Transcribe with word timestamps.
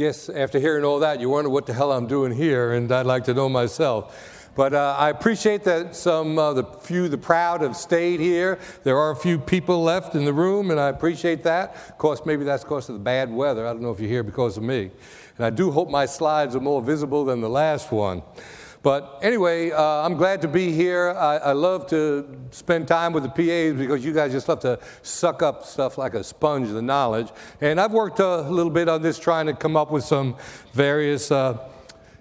guess 0.00 0.30
after 0.30 0.58
hearing 0.58 0.82
all 0.82 1.00
that, 1.00 1.20
you 1.20 1.28
wonder 1.28 1.50
what 1.50 1.66
the 1.66 1.74
hell 1.74 1.92
I'm 1.92 2.06
doing 2.06 2.32
here, 2.32 2.72
and 2.72 2.90
I'd 2.90 3.04
like 3.04 3.24
to 3.24 3.34
know 3.34 3.50
myself. 3.50 4.48
But 4.56 4.72
uh, 4.72 4.96
I 4.98 5.10
appreciate 5.10 5.62
that 5.64 5.94
some 5.94 6.38
uh, 6.38 6.54
the 6.54 6.64
few, 6.64 7.06
the 7.08 7.18
proud, 7.18 7.60
have 7.60 7.76
stayed 7.76 8.18
here. 8.18 8.58
There 8.82 8.96
are 8.96 9.10
a 9.10 9.16
few 9.16 9.38
people 9.38 9.82
left 9.82 10.14
in 10.14 10.24
the 10.24 10.32
room, 10.32 10.70
and 10.70 10.80
I 10.80 10.88
appreciate 10.88 11.42
that. 11.42 11.76
Of 11.90 11.98
course, 11.98 12.22
maybe 12.24 12.44
that's 12.44 12.64
because 12.64 12.88
of 12.88 12.94
the 12.94 13.00
bad 13.00 13.30
weather. 13.30 13.66
I 13.66 13.74
don't 13.74 13.82
know 13.82 13.90
if 13.90 14.00
you're 14.00 14.08
here 14.08 14.22
because 14.22 14.56
of 14.56 14.62
me. 14.62 14.90
And 15.36 15.44
I 15.44 15.50
do 15.50 15.70
hope 15.70 15.90
my 15.90 16.06
slides 16.06 16.56
are 16.56 16.60
more 16.60 16.80
visible 16.80 17.26
than 17.26 17.42
the 17.42 17.50
last 17.50 17.92
one. 17.92 18.22
But 18.82 19.18
anyway, 19.20 19.72
uh, 19.72 19.82
I'm 19.82 20.14
glad 20.14 20.40
to 20.42 20.48
be 20.48 20.72
here. 20.72 21.10
I, 21.10 21.36
I, 21.36 21.52
love 21.52 21.86
to 21.88 22.26
spend 22.50 22.88
time 22.88 23.12
with 23.12 23.24
the 23.24 23.28
PAs 23.28 23.78
because 23.78 24.02
you 24.02 24.14
guys 24.14 24.32
just 24.32 24.48
love 24.48 24.60
to 24.60 24.78
suck 25.02 25.42
up 25.42 25.64
stuff 25.64 25.98
like 25.98 26.14
a 26.14 26.24
sponge, 26.24 26.70
the 26.70 26.80
knowledge. 26.80 27.28
And 27.60 27.78
I've 27.78 27.92
worked 27.92 28.20
a 28.20 28.40
little 28.40 28.72
bit 28.72 28.88
on 28.88 29.02
this 29.02 29.18
trying 29.18 29.44
to 29.46 29.52
come 29.52 29.76
up 29.76 29.90
with 29.90 30.04
some 30.04 30.34
various 30.72 31.30
uh, 31.30 31.58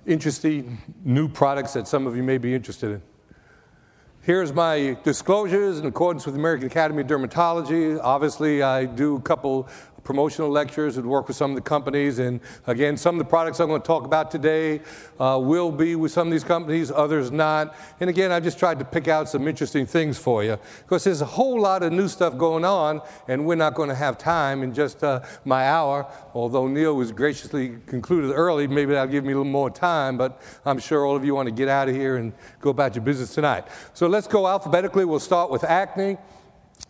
interesting 0.05 0.79
new 1.05 1.29
products 1.29 1.73
that 1.73 1.87
some 1.87 2.05
of 2.05 2.17
you 2.17 2.23
may 2.23 2.37
be 2.37 2.53
interested 2.53 2.91
in. 2.91 3.01
Here's 4.21 4.51
my 4.51 4.97
disclosures 5.03 5.79
in 5.79 5.85
accordance 5.85 6.25
with 6.25 6.35
the 6.35 6.41
American 6.41 6.67
Academy 6.67 7.01
of 7.01 7.07
Dermatology. 7.07 7.97
Obviously, 8.03 8.61
I 8.61 8.83
do 8.83 9.15
a 9.15 9.21
couple 9.21 9.69
promotional 10.03 10.49
lectures 10.49 10.97
and 10.97 11.05
work 11.05 11.27
with 11.27 11.37
some 11.37 11.51
of 11.51 11.55
the 11.55 11.61
companies. 11.61 12.19
And 12.19 12.39
again, 12.67 12.97
some 12.97 13.15
of 13.15 13.19
the 13.19 13.29
products 13.29 13.59
I'm 13.59 13.67
going 13.67 13.81
to 13.81 13.87
talk 13.87 14.05
about 14.05 14.31
today 14.31 14.81
uh, 15.19 15.39
will 15.41 15.71
be 15.71 15.95
with 15.95 16.11
some 16.11 16.27
of 16.27 16.31
these 16.31 16.43
companies, 16.43 16.91
others 16.91 17.31
not. 17.31 17.75
And 17.99 18.09
again, 18.09 18.31
I 18.31 18.39
just 18.39 18.59
tried 18.59 18.79
to 18.79 18.85
pick 18.85 19.07
out 19.07 19.29
some 19.29 19.47
interesting 19.47 19.85
things 19.85 20.17
for 20.17 20.43
you 20.43 20.57
because 20.83 21.03
there's 21.03 21.21
a 21.21 21.25
whole 21.25 21.59
lot 21.59 21.83
of 21.83 21.91
new 21.91 22.07
stuff 22.07 22.37
going 22.37 22.65
on, 22.65 23.01
and 23.27 23.45
we're 23.45 23.55
not 23.55 23.75
going 23.75 23.89
to 23.89 23.95
have 23.95 24.17
time 24.17 24.63
in 24.63 24.73
just 24.73 25.03
uh, 25.03 25.21
my 25.45 25.67
hour. 25.67 26.07
Although 26.33 26.67
Neil 26.67 26.95
was 26.95 27.11
graciously 27.11 27.77
concluded 27.85 28.31
early, 28.31 28.67
maybe 28.67 28.93
that'll 28.93 29.11
give 29.11 29.23
me 29.23 29.33
a 29.33 29.37
little 29.37 29.51
more 29.51 29.69
time, 29.69 30.17
but 30.17 30.41
I'm 30.65 30.79
sure 30.79 31.05
all 31.05 31.15
of 31.15 31.25
you 31.25 31.35
want 31.35 31.47
to 31.47 31.55
get 31.55 31.67
out 31.67 31.89
of 31.89 31.95
here 31.95 32.17
and 32.17 32.33
go 32.61 32.69
about 32.69 32.95
your 32.95 33.03
business 33.03 33.33
tonight. 33.33 33.65
So 33.93 34.07
let's 34.07 34.27
go 34.27 34.47
alphabetically. 34.47 35.05
We'll 35.05 35.19
start 35.19 35.49
with 35.51 35.63
acne. 35.63 36.17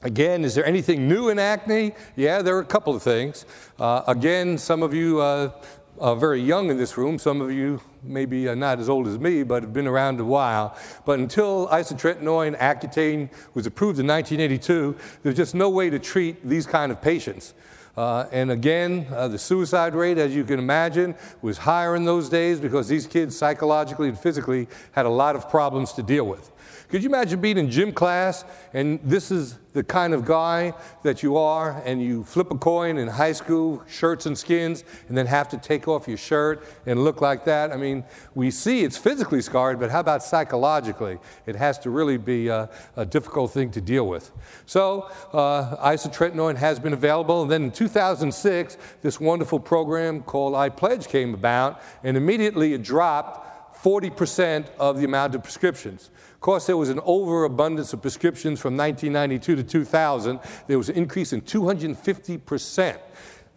Again, 0.02 0.46
is 0.46 0.56
there 0.56 0.66
anything 0.66 1.10
new 1.10 1.28
in 1.28 1.40
acne? 1.40 1.92
Yeah, 2.16 2.42
there 2.42 2.56
are 2.56 2.62
a 2.62 2.66
couple 2.66 2.96
of 2.96 3.04
things. 3.04 3.46
Uh, 3.78 4.02
again, 4.08 4.58
some 4.58 4.82
of 4.82 4.94
you 4.94 5.20
uh, 5.20 5.52
are 6.00 6.16
very 6.16 6.40
young 6.40 6.70
in 6.70 6.78
this 6.78 6.98
room. 6.98 7.20
Some 7.20 7.42
of 7.42 7.52
you 7.52 7.82
maybe 8.02 8.48
are 8.48 8.56
not 8.56 8.80
as 8.80 8.88
old 8.88 9.08
as 9.08 9.20
me, 9.20 9.44
but 9.44 9.62
have 9.62 9.74
been 9.74 9.88
around 9.88 10.18
a 10.22 10.24
while. 10.24 10.78
But 11.06 11.20
until 11.20 11.68
isotretinoin 11.68 12.58
Accutane 12.58 13.30
was 13.54 13.66
approved 13.66 14.00
in 14.00 14.08
1982, 14.08 14.96
there's 15.22 15.36
just 15.36 15.54
no 15.54 15.70
way 15.70 15.90
to 15.90 16.00
treat 16.00 16.48
these 16.48 16.66
kind 16.66 16.94
of 16.94 17.02
patients. 17.02 17.54
Uh, 17.98 18.28
and 18.32 18.52
again, 18.52 19.06
uh, 19.12 19.28
the 19.28 19.38
suicide 19.38 19.94
rate, 19.94 20.18
as 20.18 20.34
you 20.34 20.46
can 20.46 20.60
imagine, 20.60 21.14
was 21.42 21.58
higher 21.58 21.98
in 21.98 22.06
those 22.06 22.30
days 22.30 22.58
because 22.62 22.88
these 22.88 23.06
kids 23.06 23.38
psychologically 23.38 24.08
and 24.08 24.18
physically 24.18 24.70
had 24.94 25.06
a 25.06 25.10
lot 25.10 25.36
of 25.36 25.50
problems 25.50 25.92
to 25.92 26.02
deal 26.02 26.24
with. 26.24 26.52
Could 26.90 27.04
you 27.04 27.10
imagine 27.10 27.40
being 27.40 27.60
in 27.60 27.70
gym 27.70 27.92
class 27.92 28.44
and 28.74 29.00
this 29.04 29.30
is 29.30 29.60
the 29.74 29.84
kind 29.84 30.12
of 30.12 30.26
guy 30.26 30.74
that 31.04 31.22
you 31.22 31.38
are 31.38 31.80
and 31.86 32.02
you 32.02 32.24
flip 32.24 32.50
a 32.50 32.58
coin 32.58 32.98
in 32.98 33.08
high 33.08 33.34
school, 33.34 33.84
shirts 33.88 34.26
and 34.26 34.36
skins, 34.36 34.84
and 35.08 35.16
then 35.16 35.28
have 35.28 35.48
to 35.50 35.58
take 35.60 35.88
off 35.88 36.08
your 36.08 36.18
shirt 36.18 36.66
and 36.88 37.04
look 37.04 37.22
like 37.22 37.46
that? 37.46 37.72
I 37.72 37.78
mean, 37.78 38.04
we 38.34 38.50
see 38.50 38.82
it's 38.82 38.98
physically 38.98 39.40
scarred, 39.40 39.80
but 39.80 39.92
how 39.92 40.00
about 40.00 40.24
psychologically? 40.24 41.20
It 41.46 41.56
has 41.56 41.78
to 41.80 41.92
really 41.92 42.18
be 42.18 42.48
a, 42.48 42.68
a 42.96 43.06
difficult 43.06 43.52
thing 43.52 43.70
to 43.72 43.82
deal 43.82 44.08
with. 44.08 44.32
So, 44.66 45.12
uh, 45.32 45.78
isotretinoin 45.88 46.56
has 46.56 46.80
been 46.80 46.94
available. 46.94 47.44
And 47.44 47.52
then 47.52 47.66
in 47.66 47.72
2006, 47.72 48.78
this 49.04 49.20
wonderful 49.20 49.60
program 49.60 50.24
called 50.24 50.56
iPledge 50.56 51.08
came 51.08 51.36
about, 51.36 51.84
and 52.04 52.18
immediately 52.18 52.74
it 52.74 52.82
dropped 52.82 53.46
40% 53.84 54.68
of 54.78 54.98
the 54.98 55.06
amount 55.06 55.36
of 55.36 55.44
prescriptions. 55.44 56.10
Of 56.40 56.42
course, 56.42 56.68
there 56.68 56.78
was 56.78 56.88
an 56.88 57.02
overabundance 57.04 57.92
of 57.92 58.02
prescriptions 58.02 58.62
from 58.62 58.78
1992 58.78 59.58
to 59.58 59.62
2000. 59.62 60.40
There 60.68 60.78
was 60.78 60.88
an 60.88 60.96
increase 60.96 61.34
in 61.34 61.42
250%. 61.42 62.98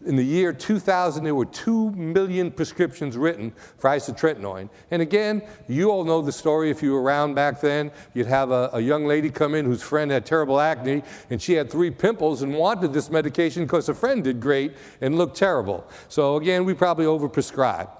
In 0.04 0.16
the 0.16 0.24
year 0.24 0.52
2000, 0.52 1.22
there 1.22 1.36
were 1.36 1.44
2 1.44 1.92
million 1.92 2.50
prescriptions 2.50 3.16
written 3.16 3.52
for 3.78 3.88
isotretinoin. 3.88 4.68
And 4.90 5.00
again, 5.00 5.42
you 5.68 5.92
all 5.92 6.02
know 6.02 6.22
the 6.22 6.32
story 6.32 6.70
if 6.70 6.82
you 6.82 6.90
were 6.90 7.00
around 7.00 7.34
back 7.34 7.60
then. 7.60 7.92
You'd 8.14 8.26
have 8.26 8.50
a, 8.50 8.70
a, 8.72 8.80
young 8.80 9.06
lady 9.06 9.30
come 9.30 9.54
in 9.54 9.64
whose 9.64 9.80
friend 9.80 10.10
had 10.10 10.26
terrible 10.26 10.58
acne, 10.58 11.04
and 11.30 11.40
she 11.40 11.52
had 11.52 11.70
three 11.70 11.92
pimples 11.92 12.42
and 12.42 12.52
wanted 12.52 12.92
this 12.92 13.10
medication 13.10 13.62
because 13.62 13.86
her 13.86 13.94
friend 13.94 14.24
did 14.24 14.40
great 14.40 14.74
and 15.00 15.16
looked 15.16 15.36
terrible. 15.36 15.86
So 16.08 16.34
again, 16.34 16.64
we 16.64 16.74
probably 16.74 17.04
overprescribed. 17.04 17.90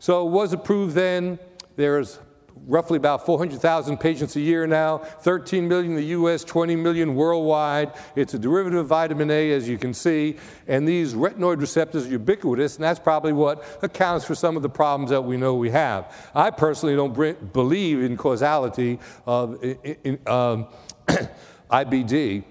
So 0.00 0.28
it 0.28 0.30
was 0.30 0.52
approved 0.52 0.94
then. 0.94 1.38
There's 1.76 2.18
roughly 2.66 2.96
about 2.96 3.24
400,000 3.26 3.98
patients 3.98 4.36
a 4.36 4.40
year 4.40 4.66
now, 4.66 4.98
13 4.98 5.66
million 5.68 5.92
in 5.92 5.96
the 5.96 6.06
US, 6.06 6.44
20 6.44 6.76
million 6.76 7.14
worldwide. 7.14 7.92
It's 8.16 8.34
a 8.34 8.38
derivative 8.38 8.80
of 8.80 8.86
vitamin 8.86 9.30
A, 9.30 9.52
as 9.52 9.68
you 9.68 9.78
can 9.78 9.94
see, 9.94 10.36
and 10.66 10.86
these 10.86 11.14
retinoid 11.14 11.60
receptors 11.60 12.06
are 12.06 12.10
ubiquitous, 12.10 12.76
and 12.76 12.84
that's 12.84 13.00
probably 13.00 13.32
what 13.32 13.64
accounts 13.82 14.24
for 14.24 14.34
some 14.34 14.56
of 14.56 14.62
the 14.62 14.68
problems 14.68 15.10
that 15.10 15.22
we 15.22 15.36
know 15.36 15.54
we 15.54 15.70
have. 15.70 16.14
I 16.34 16.50
personally 16.50 16.96
don't 16.96 17.52
believe 17.52 18.02
in 18.02 18.16
causality 18.16 18.98
of 19.26 19.62
in, 19.62 19.96
in, 20.04 20.18
um, 20.26 20.68
IBD. 21.70 22.44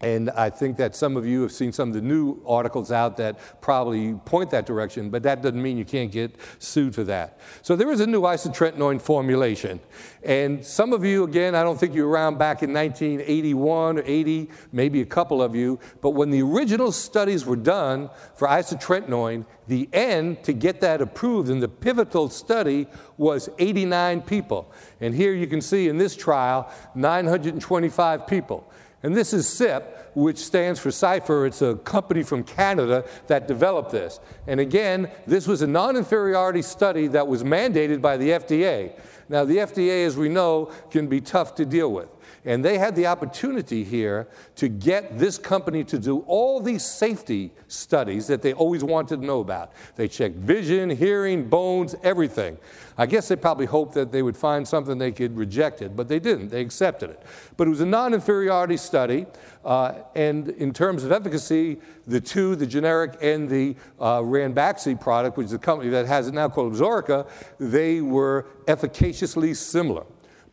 And 0.00 0.30
I 0.30 0.48
think 0.48 0.76
that 0.76 0.94
some 0.94 1.16
of 1.16 1.26
you 1.26 1.42
have 1.42 1.50
seen 1.50 1.72
some 1.72 1.88
of 1.88 1.94
the 1.94 2.00
new 2.00 2.40
articles 2.46 2.92
out 2.92 3.16
that 3.16 3.60
probably 3.60 4.14
point 4.14 4.50
that 4.50 4.64
direction, 4.64 5.10
but 5.10 5.24
that 5.24 5.42
doesn't 5.42 5.60
mean 5.60 5.76
you 5.76 5.84
can't 5.84 6.12
get 6.12 6.36
sued 6.60 6.94
for 6.94 7.02
that. 7.04 7.40
So 7.62 7.74
there 7.74 7.90
is 7.90 8.00
a 8.00 8.06
new 8.06 8.22
isotretinoin 8.22 9.00
formulation. 9.00 9.80
And 10.22 10.64
some 10.64 10.92
of 10.92 11.04
you, 11.04 11.24
again, 11.24 11.56
I 11.56 11.64
don't 11.64 11.80
think 11.80 11.94
you 11.94 12.04
were 12.04 12.10
around 12.10 12.38
back 12.38 12.62
in 12.62 12.72
1981 12.72 13.98
or 13.98 14.02
80, 14.04 14.50
maybe 14.70 15.00
a 15.00 15.06
couple 15.06 15.42
of 15.42 15.56
you, 15.56 15.80
but 16.00 16.10
when 16.10 16.30
the 16.30 16.42
original 16.42 16.92
studies 16.92 17.44
were 17.44 17.56
done 17.56 18.08
for 18.36 18.46
isotretinoin, 18.46 19.46
the 19.66 19.88
N 19.92 20.36
to 20.44 20.52
get 20.52 20.80
that 20.80 21.00
approved 21.00 21.50
in 21.50 21.58
the 21.58 21.68
pivotal 21.68 22.28
study 22.28 22.86
was 23.16 23.48
89 23.58 24.22
people. 24.22 24.72
And 25.00 25.14
here 25.14 25.34
you 25.34 25.46
can 25.46 25.60
see 25.60 25.88
in 25.88 25.98
this 25.98 26.16
trial, 26.16 26.72
925 26.94 28.26
people. 28.26 28.70
And 29.02 29.14
this 29.14 29.32
is 29.32 29.48
CIP, 29.48 30.10
which 30.14 30.38
stands 30.38 30.80
for 30.80 30.90
Cipher. 30.90 31.46
It's 31.46 31.62
a 31.62 31.76
company 31.76 32.22
from 32.22 32.42
Canada 32.42 33.04
that 33.28 33.46
developed 33.46 33.92
this. 33.92 34.18
And 34.46 34.58
again, 34.58 35.10
this 35.26 35.46
was 35.46 35.62
a 35.62 35.66
non 35.66 35.96
inferiority 35.96 36.62
study 36.62 37.06
that 37.08 37.26
was 37.26 37.44
mandated 37.44 38.00
by 38.00 38.16
the 38.16 38.30
FDA. 38.30 38.92
Now, 39.28 39.44
the 39.44 39.58
FDA, 39.58 40.06
as 40.06 40.16
we 40.16 40.28
know, 40.28 40.72
can 40.90 41.06
be 41.06 41.20
tough 41.20 41.54
to 41.56 41.64
deal 41.64 41.92
with. 41.92 42.08
And 42.48 42.64
they 42.64 42.78
had 42.78 42.96
the 42.96 43.06
opportunity 43.06 43.84
here 43.84 44.26
to 44.56 44.68
get 44.70 45.18
this 45.18 45.36
company 45.36 45.84
to 45.84 45.98
do 45.98 46.20
all 46.20 46.60
these 46.60 46.82
safety 46.82 47.52
studies 47.66 48.26
that 48.28 48.40
they 48.40 48.54
always 48.54 48.82
wanted 48.82 49.20
to 49.20 49.26
know 49.26 49.40
about. 49.40 49.72
They 49.96 50.08
checked 50.08 50.36
vision, 50.36 50.88
hearing, 50.88 51.46
bones, 51.46 51.94
everything. 52.02 52.56
I 52.96 53.04
guess 53.04 53.28
they 53.28 53.36
probably 53.36 53.66
hoped 53.66 53.92
that 53.96 54.12
they 54.12 54.22
would 54.22 54.34
find 54.34 54.66
something 54.66 54.96
they 54.96 55.12
could 55.12 55.36
reject 55.36 55.82
it, 55.82 55.94
but 55.94 56.08
they 56.08 56.18
didn't. 56.18 56.48
They 56.48 56.62
accepted 56.62 57.10
it. 57.10 57.22
But 57.58 57.66
it 57.66 57.70
was 57.70 57.82
a 57.82 57.86
non 57.86 58.14
inferiority 58.14 58.78
study. 58.78 59.26
Uh, 59.62 59.96
and 60.14 60.48
in 60.48 60.72
terms 60.72 61.04
of 61.04 61.12
efficacy, 61.12 61.76
the 62.06 62.18
two, 62.18 62.56
the 62.56 62.66
generic 62.66 63.18
and 63.20 63.46
the 63.46 63.76
uh, 64.00 64.20
Ranbaxy 64.20 64.98
product, 64.98 65.36
which 65.36 65.44
is 65.44 65.50
the 65.50 65.58
company 65.58 65.90
that 65.90 66.06
has 66.06 66.28
it 66.28 66.32
now 66.32 66.48
called 66.48 66.72
Absorica, 66.72 67.28
they 67.60 68.00
were 68.00 68.46
efficaciously 68.66 69.52
similar. 69.52 70.06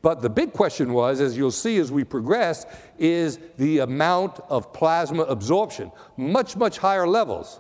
But 0.06 0.22
the 0.22 0.30
big 0.30 0.54
question 0.54 0.94
was, 0.94 1.20
as 1.20 1.36
you'll 1.36 1.50
see 1.50 1.80
as 1.80 1.92
we 1.92 2.04
progress, 2.04 2.68
is 3.00 3.40
the 3.58 3.80
amount 3.80 4.40
of 4.50 4.72
plasma 4.72 5.24
absorption, 5.24 5.92
much, 6.16 6.56
much 6.56 6.78
higher 6.78 7.08
levels. 7.08 7.60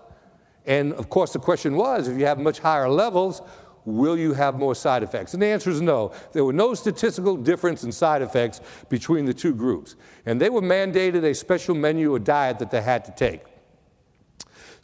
And 0.68 0.94
of 0.94 1.10
course, 1.10 1.34
the 1.34 1.40
question 1.40 1.76
was 1.76 2.08
if 2.08 2.20
you 2.20 2.28
have 2.28 2.38
much 2.38 2.60
higher 2.60 2.88
levels, 2.88 3.42
will 3.84 4.16
you 4.16 4.34
have 4.34 4.60
more 4.60 4.76
side 4.76 5.02
effects? 5.02 5.34
And 5.34 5.42
the 5.42 5.48
answer 5.48 5.72
is 5.72 5.82
no. 5.82 6.12
There 6.34 6.46
were 6.46 6.54
no 6.54 6.76
statistical 6.76 7.36
difference 7.36 7.84
in 7.84 7.92
side 7.92 8.22
effects 8.22 8.62
between 8.90 9.26
the 9.26 9.34
two 9.34 9.56
groups. 9.56 9.96
And 10.28 10.40
they 10.40 10.52
were 10.52 10.62
mandated 10.62 11.24
a 11.24 11.34
special 11.34 11.74
menu 11.74 12.14
or 12.14 12.20
diet 12.20 12.60
that 12.60 12.70
they 12.70 12.84
had 12.84 13.06
to 13.06 13.12
take. 13.14 13.42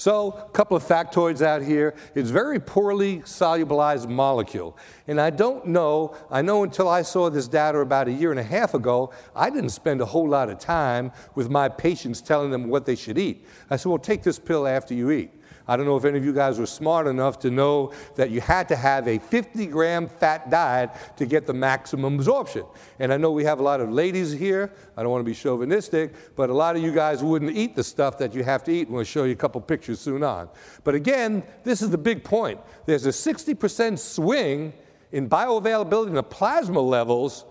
So, 0.01 0.31
a 0.31 0.49
couple 0.49 0.75
of 0.75 0.83
factoids 0.83 1.43
out 1.43 1.61
here. 1.61 1.93
It's 2.15 2.31
very 2.31 2.59
poorly 2.59 3.19
solubilized 3.19 4.09
molecule. 4.09 4.75
And 5.07 5.21
I 5.21 5.29
don't 5.29 5.67
know, 5.67 6.17
I 6.31 6.41
know 6.41 6.63
until 6.63 6.89
I 6.89 7.03
saw 7.03 7.29
this 7.29 7.47
data 7.47 7.77
about 7.77 8.07
a 8.07 8.11
year 8.11 8.31
and 8.31 8.39
a 8.39 8.43
half 8.43 8.73
ago, 8.73 9.13
I 9.35 9.51
didn't 9.51 9.69
spend 9.69 10.01
a 10.01 10.05
whole 10.05 10.27
lot 10.27 10.49
of 10.49 10.57
time 10.57 11.11
with 11.35 11.51
my 11.51 11.69
patients 11.69 12.19
telling 12.19 12.49
them 12.49 12.67
what 12.67 12.87
they 12.87 12.95
should 12.95 13.19
eat. 13.19 13.45
I 13.69 13.75
said, 13.75 13.89
well, 13.89 13.99
take 13.99 14.23
this 14.23 14.39
pill 14.39 14.65
after 14.65 14.95
you 14.95 15.11
eat. 15.11 15.39
I 15.67 15.77
don't 15.77 15.85
know 15.85 15.97
if 15.97 16.05
any 16.05 16.17
of 16.17 16.25
you 16.25 16.33
guys 16.33 16.59
were 16.59 16.65
smart 16.65 17.07
enough 17.07 17.39
to 17.39 17.51
know 17.51 17.93
that 18.15 18.31
you 18.31 18.41
had 18.41 18.67
to 18.69 18.75
have 18.75 19.07
a 19.07 19.19
50 19.19 19.67
gram 19.67 20.07
fat 20.07 20.49
diet 20.49 20.89
to 21.17 21.25
get 21.25 21.45
the 21.45 21.53
maximum 21.53 22.15
absorption. 22.15 22.65
And 22.99 23.13
I 23.13 23.17
know 23.17 23.31
we 23.31 23.43
have 23.43 23.59
a 23.59 23.63
lot 23.63 23.79
of 23.79 23.91
ladies 23.91 24.31
here. 24.31 24.71
I 24.97 25.03
don't 25.03 25.11
want 25.11 25.21
to 25.21 25.29
be 25.29 25.35
chauvinistic, 25.35 26.35
but 26.35 26.49
a 26.49 26.53
lot 26.53 26.75
of 26.75 26.81
you 26.81 26.91
guys 26.91 27.23
wouldn't 27.23 27.55
eat 27.55 27.75
the 27.75 27.83
stuff 27.83 28.17
that 28.17 28.33
you 28.33 28.43
have 28.43 28.63
to 28.65 28.71
eat. 28.71 28.89
We'll 28.89 29.03
show 29.03 29.23
you 29.23 29.33
a 29.33 29.35
couple 29.35 29.61
pictures 29.61 29.99
soon 29.99 30.23
on. 30.23 30.49
But 30.83 30.95
again, 30.95 31.43
this 31.63 31.81
is 31.81 31.89
the 31.89 31.97
big 31.97 32.23
point. 32.23 32.59
There's 32.85 33.05
a 33.05 33.09
60% 33.09 33.99
swing 33.99 34.73
in 35.11 35.29
bioavailability 35.29 36.07
in 36.07 36.13
the 36.15 36.23
plasma 36.23 36.79
levels 36.79 37.45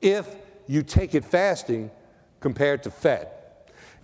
if 0.00 0.36
you 0.66 0.82
take 0.82 1.14
it 1.14 1.24
fasting 1.24 1.90
compared 2.40 2.82
to 2.82 2.90
fed. 2.90 3.28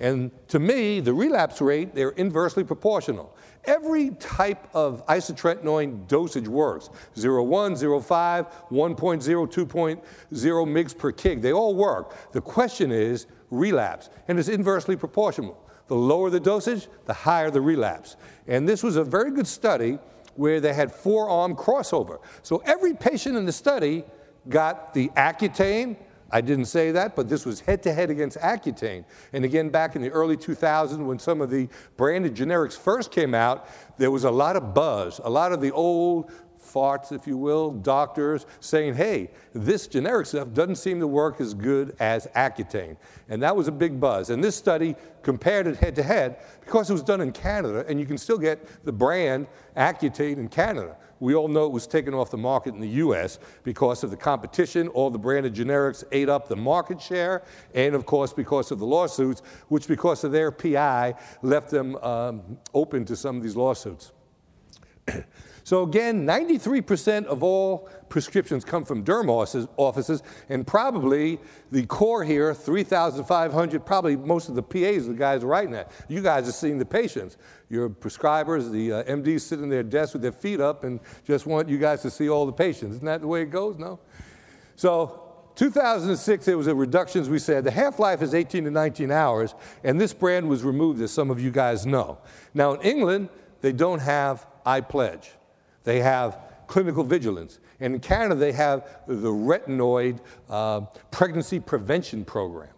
And 0.03 0.33
to 0.49 0.59
me, 0.59 0.99
the 0.99 1.15
relapse 1.15 1.61
rate, 1.61 1.95
they're 1.95 2.11
inversely 2.11 2.65
proportional. 2.65 3.37
Every 3.67 4.11
type 4.11 4.69
of 4.75 5.07
isotretinoin 5.07 6.09
dosage 6.09 6.49
works 6.49 6.91
0.1, 7.15 7.79
0.5, 7.81 8.53
1.0, 8.73 9.53
2.0 9.53 10.03
mg 10.33 10.99
per 10.99 11.13
kg. 11.13 11.41
They 11.41 11.53
all 11.53 11.77
work. 11.77 12.33
The 12.33 12.41
question 12.41 12.91
is 12.91 13.27
relapse, 13.51 14.11
and 14.27 14.41
it's 14.41 14.49
inversely 14.49 14.97
proportional. 14.97 15.57
The 15.87 15.95
lower 15.95 16.31
the 16.31 16.41
dosage, 16.41 16.89
the 17.07 17.15
higher 17.15 17.53
the 17.53 17.61
relapse. 17.61 18.17
And 18.49 18.69
this 18.69 18.83
was 18.83 18.97
a 18.97 19.05
very 19.05 19.31
good 19.31 19.47
study 19.47 20.01
where 20.35 20.61
they 20.61 20.73
had 20.73 20.91
four 20.91 21.29
arm 21.29 21.55
crossover. 21.55 22.19
So 22.43 22.61
every 22.67 22.95
patient 22.95 23.37
in 23.37 23.45
the 23.45 23.53
study 23.53 24.03
got 24.49 24.95
the 24.95 25.11
Accutane, 25.11 25.97
I 26.33 26.41
didn't 26.41 26.65
say 26.65 26.91
that, 26.93 27.15
but 27.15 27.29
this 27.29 27.45
was 27.45 27.61
head 27.61 27.83
to 27.83 27.93
head 27.93 28.11
against 28.11 28.39
Accutane. 28.39 29.05
And 29.35 29.45
again, 29.45 29.69
back 29.69 29.95
in 29.97 30.03
the 30.03 30.11
early 30.11 30.37
2000s, 30.37 31.05
when 31.05 31.19
some 31.19 31.43
of 31.43 31.51
the 31.51 31.69
branded 31.97 32.35
generics 32.35 32.77
first 32.77 33.11
came 33.13 33.35
out, 33.35 33.69
there 33.99 34.11
was 34.11 34.25
a 34.25 34.31
lot 34.31 34.57
of 34.57 34.73
buzz. 34.73 35.21
A 35.23 35.31
lot 35.31 35.53
of 35.53 35.61
the 35.61 35.71
old 35.71 36.33
farts, 36.63 37.13
if 37.13 37.27
you 37.27 37.37
will, 37.37 37.71
doctors 37.71 38.47
saying, 38.61 38.95
hey, 38.95 39.31
this 39.53 39.87
generic 39.87 40.27
stuff 40.27 40.53
doesn't 40.55 40.77
seem 40.77 41.01
to 41.01 41.07
work 41.07 41.41
as 41.41 41.53
good 41.53 41.95
as 42.01 42.27
Accutane. 42.29 42.97
And 43.29 43.43
that 43.43 43.55
was 43.55 43.69
a 43.69 43.73
big 43.73 44.01
buzz. 44.01 44.31
And 44.31 44.43
this 44.43 44.57
study 44.57 44.97
compared 45.23 45.67
it 45.67 45.77
head 45.77 45.95
to 45.97 46.03
head 46.03 46.39
because 46.65 46.89
it 46.89 46.93
was 46.95 47.03
done 47.03 47.21
in 47.21 47.33
Canada, 47.33 47.85
and 47.89 48.01
you 48.01 48.07
can 48.07 48.17
still 48.17 48.39
get 48.39 48.85
the 48.85 48.93
brand 48.93 49.47
Accutane 49.77 50.39
in 50.39 50.49
Canada. 50.49 50.97
We 51.23 51.37
all 51.37 51.47
know 51.47 51.67
it 51.67 51.71
was 51.73 51.87
taken 51.87 52.15
off 52.15 52.33
the 52.33 52.37
market 52.37 52.75
in 52.75 52.81
the 52.81 52.89
US 52.89 53.39
because 53.63 54.03
of 54.03 54.11
the 54.11 54.17
competition. 54.17 54.89
All 54.89 55.09
the 55.09 55.21
branded 55.21 55.55
generics 55.55 56.03
ate 56.11 56.29
up 56.29 56.49
the 56.49 56.57
market 56.57 57.01
share, 57.01 57.45
and 57.77 57.95
of 57.95 58.07
course, 58.07 58.33
because 58.33 58.73
of 58.73 58.81
the 58.81 58.87
lawsuits, 58.87 59.41
which, 59.69 59.87
because 59.87 60.25
of 60.25 60.33
their 60.33 60.51
PI, 60.51 61.15
left 61.43 61.71
them 61.71 61.95
um, 61.99 62.59
open 62.75 63.05
to 63.05 63.15
some 63.15 63.37
of 63.37 63.45
these 63.45 63.55
lawsuits. 63.55 64.11
So 65.65 65.85
again, 65.85 66.27
93% 66.27 67.27
of 67.27 67.43
all 67.43 67.89
prescriptions 68.09 68.65
come 68.65 68.85
from 68.85 69.05
derm 69.05 69.29
offices, 69.77 70.23
and 70.49 70.67
probably 70.67 71.39
the 71.71 71.87
core 71.87 72.25
here, 72.25 72.53
3,500, 72.53 73.87
probably 73.87 74.17
most 74.17 74.49
of 74.49 74.55
the 74.55 74.63
PAs, 74.63 75.07
the 75.07 75.15
guys 75.15 75.43
writing 75.43 75.73
that. 75.73 75.93
You 76.09 76.21
guys 76.21 76.49
are 76.49 76.53
seeing 76.53 76.79
the 76.79 76.85
patients. 76.85 77.37
Your 77.69 77.89
prescribers, 77.89 78.71
the 78.71 78.93
uh, 78.93 79.05
MDs 79.05 79.43
sitting 79.43 79.69
their 79.69 79.83
desks 79.83 80.13
with 80.15 80.23
their 80.23 80.33
feet 80.33 80.61
up 80.61 80.85
and 80.85 81.01
just 81.25 81.47
want 81.47 81.69
you 81.69 81.79
guys 81.79 82.03
to 82.03 82.11
see 82.11 82.29
all 82.29 82.45
the 82.45 82.53
patients. 82.53 82.97
Isn't 82.97 83.07
that 83.07 83.21
the 83.21 83.29
way 83.29 83.43
it 83.43 83.51
goes? 83.51 83.79
No? 83.79 84.01
So 84.77 85.23
2006, 85.55 86.45
there 86.45 86.59
was 86.59 86.67
a 86.67 86.75
reduction, 86.75 87.21
as 87.21 87.31
we 87.31 87.39
said. 87.39 87.65
The 87.65 87.71
half 87.71 87.99
life 87.99 88.23
is 88.23 88.35
18 88.35 88.65
to 88.65 88.71
19 88.71 89.11
hours, 89.11 89.55
and 89.85 90.01
this 90.01 90.13
brand 90.13 90.49
was 90.49 90.65
removed, 90.65 91.01
as 91.03 91.13
some 91.13 91.31
of 91.31 91.41
you 91.41 91.51
guys 91.51 91.87
know. 91.87 92.19
Now, 92.55 92.73
in 92.75 92.83
England, 92.83 93.29
they 93.61 93.73
don't 93.73 94.01
have 94.01 94.47
iPledge. 94.67 95.29
They 95.85 96.01
have 96.01 96.39
clinical 96.67 97.05
vigilance. 97.05 97.59
And 97.81 97.95
in 97.95 98.01
Canada, 98.01 98.35
they 98.35 98.53
have 98.53 98.89
the 99.07 99.31
retinoid 99.31 100.21
uh, 100.49 100.83
pregnancy 101.11 101.61
prevention 101.61 102.25
program. 102.25 102.71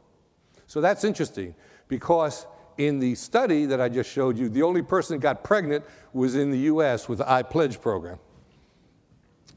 So 0.66 0.80
that's 0.80 1.04
interesting 1.04 1.54
because 1.88 2.46
in 2.78 2.98
the 2.98 3.14
study 3.14 3.66
that 3.66 3.80
I 3.80 3.88
just 3.88 4.10
showed 4.10 4.36
you, 4.36 4.48
the 4.48 4.62
only 4.62 4.82
person 4.82 5.16
that 5.16 5.22
got 5.22 5.44
pregnant 5.44 5.84
was 6.12 6.34
in 6.34 6.50
the 6.50 6.58
US 6.60 7.08
with 7.08 7.18
the 7.18 7.24
iPledge 7.24 7.80
program. 7.80 8.18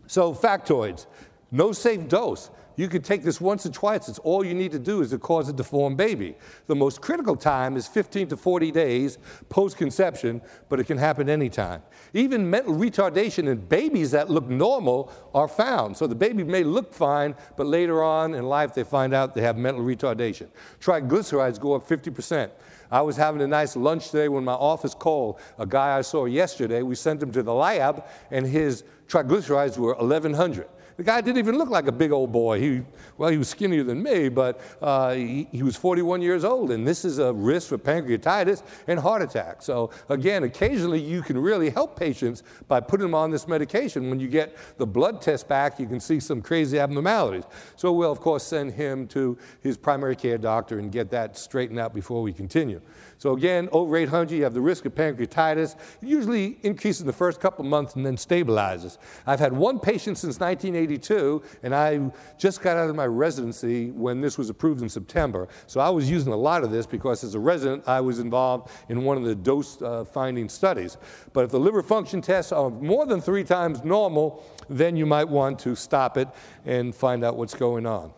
So, 0.07 0.33
factoids 0.33 1.05
no 1.51 1.71
safe 1.71 2.07
dose. 2.07 2.49
You 2.77 2.87
could 2.87 3.03
take 3.03 3.23
this 3.23 3.41
once 3.41 3.65
or 3.65 3.71
twice. 3.71 4.07
It's 4.07 4.19
all 4.19 4.45
you 4.45 4.53
need 4.53 4.71
to 4.71 4.79
do 4.79 5.01
is 5.01 5.09
to 5.09 5.17
cause 5.17 5.49
a 5.49 5.53
deformed 5.53 5.97
baby. 5.97 6.35
The 6.67 6.75
most 6.75 7.01
critical 7.01 7.35
time 7.35 7.75
is 7.75 7.87
15 7.87 8.27
to 8.27 8.37
40 8.37 8.71
days 8.71 9.17
post 9.49 9.77
conception, 9.77 10.43
but 10.69 10.79
it 10.79 10.83
can 10.83 10.99
happen 10.99 11.27
anytime. 11.27 11.81
Even 12.13 12.47
mental 12.47 12.75
retardation 12.75 13.49
in 13.49 13.57
babies 13.57 14.11
that 14.11 14.29
look 14.29 14.47
normal 14.47 15.11
are 15.33 15.47
found. 15.47 15.97
So 15.97 16.05
the 16.05 16.13
baby 16.13 16.43
may 16.43 16.63
look 16.63 16.93
fine, 16.93 17.33
but 17.57 17.65
later 17.65 18.03
on 18.03 18.35
in 18.35 18.45
life 18.45 18.75
they 18.75 18.83
find 18.83 19.11
out 19.11 19.33
they 19.33 19.41
have 19.41 19.57
mental 19.57 19.83
retardation. 19.83 20.47
Triglycerides 20.79 21.59
go 21.59 21.73
up 21.73 21.87
50%. 21.87 22.51
I 22.91 23.01
was 23.01 23.17
having 23.17 23.41
a 23.41 23.47
nice 23.47 23.75
lunch 23.75 24.11
today 24.11 24.29
when 24.29 24.45
my 24.45 24.53
office 24.53 24.93
called 24.93 25.39
a 25.57 25.65
guy 25.65 25.97
I 25.97 26.01
saw 26.01 26.25
yesterday. 26.25 26.83
We 26.83 26.93
sent 26.93 27.21
him 27.23 27.31
to 27.31 27.43
the 27.43 27.53
lab, 27.53 28.05
and 28.29 28.45
his 28.45 28.83
triglycerides 29.07 29.77
were 29.77 29.95
1100. 29.95 30.67
The 30.97 31.03
guy 31.03 31.21
didn't 31.21 31.37
even 31.37 31.59
look 31.59 31.69
like 31.69 31.85
a 31.85 31.91
big 31.91 32.11
old 32.11 32.31
boy. 32.31 32.59
He, 32.59 32.81
well, 33.19 33.29
he 33.29 33.37
was 33.37 33.47
skinnier 33.47 33.83
than 33.83 34.01
me, 34.01 34.29
but 34.29 34.59
uh, 34.81 35.13
he, 35.13 35.47
he 35.51 35.61
was 35.61 35.75
41 35.75 36.23
years 36.23 36.43
old, 36.43 36.71
and 36.71 36.87
this 36.87 37.05
is 37.05 37.19
a 37.19 37.31
risk 37.31 37.69
for 37.69 37.77
pancreatitis 37.77 38.63
and 38.87 38.99
heart 38.99 39.21
attack. 39.21 39.61
So, 39.61 39.91
again, 40.09 40.43
occasionally 40.43 40.99
you 40.99 41.21
can 41.21 41.37
really 41.37 41.69
help 41.69 41.99
patients 41.99 42.41
by 42.67 42.79
putting 42.79 43.05
them 43.05 43.13
on 43.13 43.29
this 43.29 43.47
medication. 43.47 44.09
When 44.09 44.19
you 44.19 44.27
get 44.27 44.57
the 44.79 44.87
blood 44.87 45.21
test 45.21 45.47
back, 45.47 45.79
you 45.79 45.85
can 45.85 45.99
see 45.99 46.19
some 46.19 46.41
crazy 46.41 46.79
abnormalities. 46.79 47.43
So, 47.75 47.93
we'll, 47.93 48.11
of 48.11 48.19
course, 48.19 48.43
send 48.43 48.73
him 48.73 49.07
to 49.09 49.37
his 49.61 49.77
primary 49.77 50.15
care 50.15 50.39
doctor 50.39 50.79
and 50.79 50.91
get 50.91 51.11
that 51.11 51.37
straightened 51.37 51.79
out 51.79 51.93
before 51.93 52.23
we 52.23 52.33
continue. 52.33 52.81
So 53.17 53.33
again, 53.33 53.67
over 53.71 53.97
800, 53.97 54.35
you 54.35 54.43
have 54.43 54.53
the 54.53 54.61
risk 54.61 54.85
of 54.85 54.93
pancreatitis. 54.93 55.75
It 56.01 56.07
usually 56.07 56.59
increases 56.61 57.01
in 57.01 57.07
the 57.07 57.13
first 57.13 57.39
couple 57.39 57.65
months 57.65 57.95
and 57.95 58.05
then 58.05 58.15
stabilizes. 58.15 58.97
I've 59.25 59.39
had 59.39 59.53
one 59.53 59.79
patient 59.79 60.17
since 60.17 60.39
1982, 60.39 61.41
and 61.63 61.73
I 61.73 62.11
just 62.37 62.61
got 62.61 62.77
out 62.77 62.89
of 62.89 62.95
my 62.95 63.07
residency 63.07 63.91
when 63.91 64.21
this 64.21 64.37
was 64.37 64.49
approved 64.49 64.81
in 64.81 64.89
September. 64.89 65.47
So 65.65 65.79
I 65.79 65.89
was 65.89 66.09
using 66.09 66.31
a 66.31 66.37
lot 66.37 66.63
of 66.63 66.71
this 66.71 66.85
because 66.85 67.23
as 67.23 67.33
a 67.33 67.39
resident, 67.39 67.87
I 67.87 68.01
was 68.01 68.19
involved 68.19 68.69
in 68.89 69.03
one 69.03 69.17
of 69.17 69.23
the 69.23 69.35
dose 69.35 69.81
uh, 69.81 70.05
finding 70.05 70.47
studies. 70.47 70.97
But 71.33 71.45
if 71.45 71.51
the 71.51 71.59
liver 71.59 71.81
function 71.81 72.21
tests 72.21 72.51
are 72.51 72.69
more 72.69 73.05
than 73.05 73.19
three 73.19 73.43
times 73.43 73.83
normal, 73.83 74.43
then 74.69 74.95
you 74.95 75.05
might 75.05 75.27
want 75.27 75.59
to 75.59 75.75
stop 75.75 76.17
it 76.17 76.27
and 76.65 76.93
find 76.93 77.23
out 77.23 77.35
what's 77.37 77.55
going 77.55 77.85
on. 77.85 78.13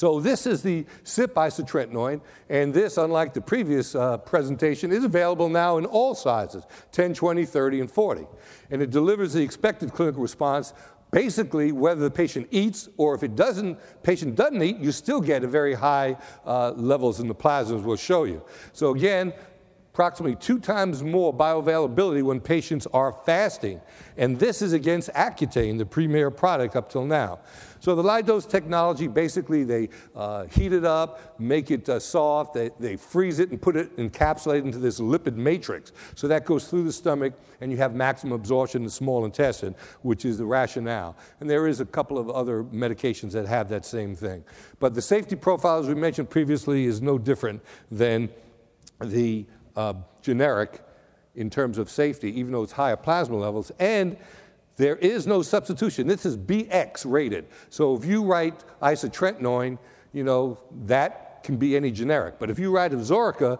So 0.00 0.18
this 0.18 0.46
is 0.46 0.62
the 0.62 0.86
CYP 1.04 1.34
isotretinoin, 1.34 2.22
and 2.48 2.72
this, 2.72 2.96
unlike 2.96 3.34
the 3.34 3.42
previous 3.42 3.94
uh, 3.94 4.16
presentation, 4.16 4.92
is 4.92 5.04
available 5.04 5.50
now 5.50 5.76
in 5.76 5.84
all 5.84 6.14
sizes, 6.14 6.64
10, 6.92 7.12
20, 7.12 7.44
30, 7.44 7.80
and 7.80 7.90
40. 7.90 8.26
And 8.70 8.80
it 8.80 8.88
delivers 8.88 9.34
the 9.34 9.42
expected 9.42 9.92
clinical 9.92 10.22
response 10.22 10.72
basically 11.10 11.72
whether 11.72 12.00
the 12.00 12.10
patient 12.10 12.48
eats 12.50 12.88
or 12.96 13.14
if 13.14 13.22
it 13.22 13.34
doesn't 13.34 13.76
patient 14.02 14.36
doesn't 14.36 14.62
eat 14.62 14.78
you 14.78 14.92
still 14.92 15.20
get 15.20 15.42
a 15.42 15.46
very 15.48 15.74
high 15.74 16.16
uh, 16.46 16.70
levels 16.70 17.18
in 17.18 17.26
the 17.26 17.34
plasmas 17.34 17.82
we'll 17.82 17.96
show 17.96 18.22
you 18.22 18.40
so 18.72 18.94
again 18.94 19.32
approximately 20.00 20.34
two 20.36 20.58
times 20.58 21.02
more 21.02 21.30
bioavailability 21.30 22.22
when 22.22 22.40
patients 22.40 22.86
are 22.94 23.12
fasting 23.26 23.78
and 24.16 24.38
this 24.38 24.62
is 24.62 24.72
against 24.72 25.12
accutane 25.12 25.76
the 25.76 25.84
premier 25.84 26.30
product 26.30 26.74
up 26.74 26.88
till 26.88 27.04
now 27.04 27.38
so 27.80 27.94
the 27.94 28.02
Lidose 28.02 28.48
technology, 28.48 29.06
basically 29.06 29.64
they 29.64 29.88
uh, 30.14 30.44
heat 30.44 30.74
it 30.74 30.84
up, 30.84 31.40
make 31.40 31.70
it 31.70 31.88
uh, 31.88 31.98
soft, 31.98 32.52
they, 32.52 32.70
they 32.78 32.96
freeze 32.96 33.38
it 33.38 33.50
and 33.50 33.60
put 33.60 33.74
it 33.74 33.96
encapsulated 33.96 34.66
into 34.66 34.78
this 34.78 35.00
lipid 35.00 35.34
matrix. 35.34 35.92
So 36.14 36.28
that 36.28 36.44
goes 36.44 36.68
through 36.68 36.84
the 36.84 36.92
stomach 36.92 37.32
and 37.62 37.72
you 37.72 37.78
have 37.78 37.94
maximum 37.94 38.34
absorption 38.34 38.82
in 38.82 38.84
the 38.84 38.90
small 38.90 39.24
intestine, 39.24 39.74
which 40.02 40.26
is 40.26 40.36
the 40.36 40.44
rationale. 40.44 41.16
And 41.40 41.48
there 41.48 41.66
is 41.66 41.80
a 41.80 41.86
couple 41.86 42.18
of 42.18 42.28
other 42.28 42.64
medications 42.64 43.32
that 43.32 43.46
have 43.46 43.70
that 43.70 43.86
same 43.86 44.14
thing. 44.14 44.44
But 44.78 44.94
the 44.94 45.02
safety 45.02 45.34
profile, 45.34 45.78
as 45.78 45.88
we 45.88 45.94
mentioned 45.94 46.28
previously, 46.28 46.84
is 46.84 47.00
no 47.00 47.16
different 47.16 47.62
than 47.90 48.28
the 49.00 49.46
uh, 49.80 49.94
generic 50.20 50.82
in 51.34 51.48
terms 51.48 51.78
of 51.78 51.88
safety, 51.88 52.38
even 52.38 52.52
though 52.52 52.62
it's 52.62 52.72
higher 52.72 52.96
plasma 52.96 53.36
levels. 53.36 53.72
And 53.78 54.16
there 54.76 54.96
is 54.96 55.26
no 55.26 55.42
substitution. 55.42 56.06
This 56.06 56.26
is 56.26 56.36
BX 56.36 57.10
rated. 57.10 57.46
So 57.70 57.96
if 57.96 58.04
you 58.04 58.22
write 58.22 58.62
isotretinoin, 58.82 59.78
you 60.12 60.24
know, 60.24 60.58
that 60.84 61.42
can 61.44 61.56
be 61.56 61.76
any 61.76 61.90
generic. 61.90 62.34
But 62.38 62.50
if 62.50 62.58
you 62.58 62.70
write 62.70 62.92
Absorica, 62.92 63.58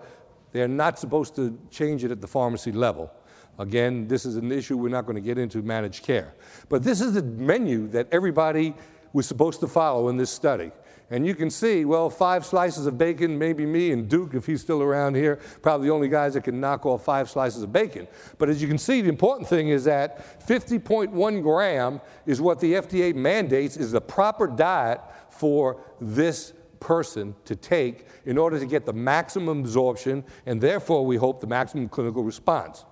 they're 0.52 0.68
not 0.68 0.98
supposed 0.98 1.34
to 1.36 1.58
change 1.70 2.04
it 2.04 2.10
at 2.10 2.20
the 2.20 2.26
pharmacy 2.26 2.72
level. 2.72 3.10
Again, 3.58 4.06
this 4.06 4.26
is 4.26 4.36
an 4.36 4.52
issue 4.52 4.76
we're 4.76 4.88
not 4.88 5.06
going 5.06 5.16
to 5.16 5.22
get 5.22 5.38
into 5.38 5.62
managed 5.62 6.02
care. 6.04 6.34
But 6.68 6.82
this 6.82 7.00
is 7.00 7.14
the 7.14 7.22
menu 7.22 7.88
that 7.88 8.08
everybody 8.12 8.74
was 9.12 9.26
supposed 9.26 9.60
to 9.60 9.68
follow 9.68 10.08
in 10.08 10.16
this 10.16 10.30
study. 10.30 10.70
And 11.12 11.26
you 11.26 11.34
can 11.34 11.50
see, 11.50 11.84
well, 11.84 12.08
five 12.08 12.46
slices 12.46 12.86
of 12.86 12.96
bacon, 12.96 13.36
maybe 13.36 13.66
me 13.66 13.90
and 13.90 14.08
Duke, 14.08 14.34
if 14.34 14.46
he's 14.46 14.60
still 14.60 14.80
around 14.80 15.16
here, 15.16 15.40
probably 15.60 15.88
the 15.88 15.92
only 15.92 16.08
guys 16.08 16.34
that 16.34 16.44
can 16.44 16.60
knock 16.60 16.86
off 16.86 17.04
five 17.04 17.28
slices 17.28 17.64
of 17.64 17.72
bacon. 17.72 18.06
But 18.38 18.48
as 18.48 18.62
you 18.62 18.68
can 18.68 18.78
see, 18.78 19.00
the 19.00 19.08
important 19.08 19.48
thing 19.48 19.70
is 19.70 19.84
that 19.84 20.46
50.1 20.46 21.42
gram 21.42 22.00
is 22.26 22.40
what 22.40 22.60
the 22.60 22.74
FDA 22.74 23.12
mandates 23.12 23.76
is 23.76 23.90
the 23.90 24.00
proper 24.00 24.46
diet 24.46 25.00
for 25.30 25.80
this 26.00 26.52
person 26.78 27.34
to 27.44 27.56
take 27.56 28.06
in 28.24 28.38
order 28.38 28.58
to 28.58 28.66
get 28.66 28.86
the 28.86 28.92
maximum 28.92 29.60
absorption 29.60 30.24
and 30.46 30.60
therefore 30.60 31.04
we 31.04 31.16
hope 31.16 31.40
the 31.40 31.46
maximum 31.46 31.88
clinical 31.88 32.22
response. 32.22 32.84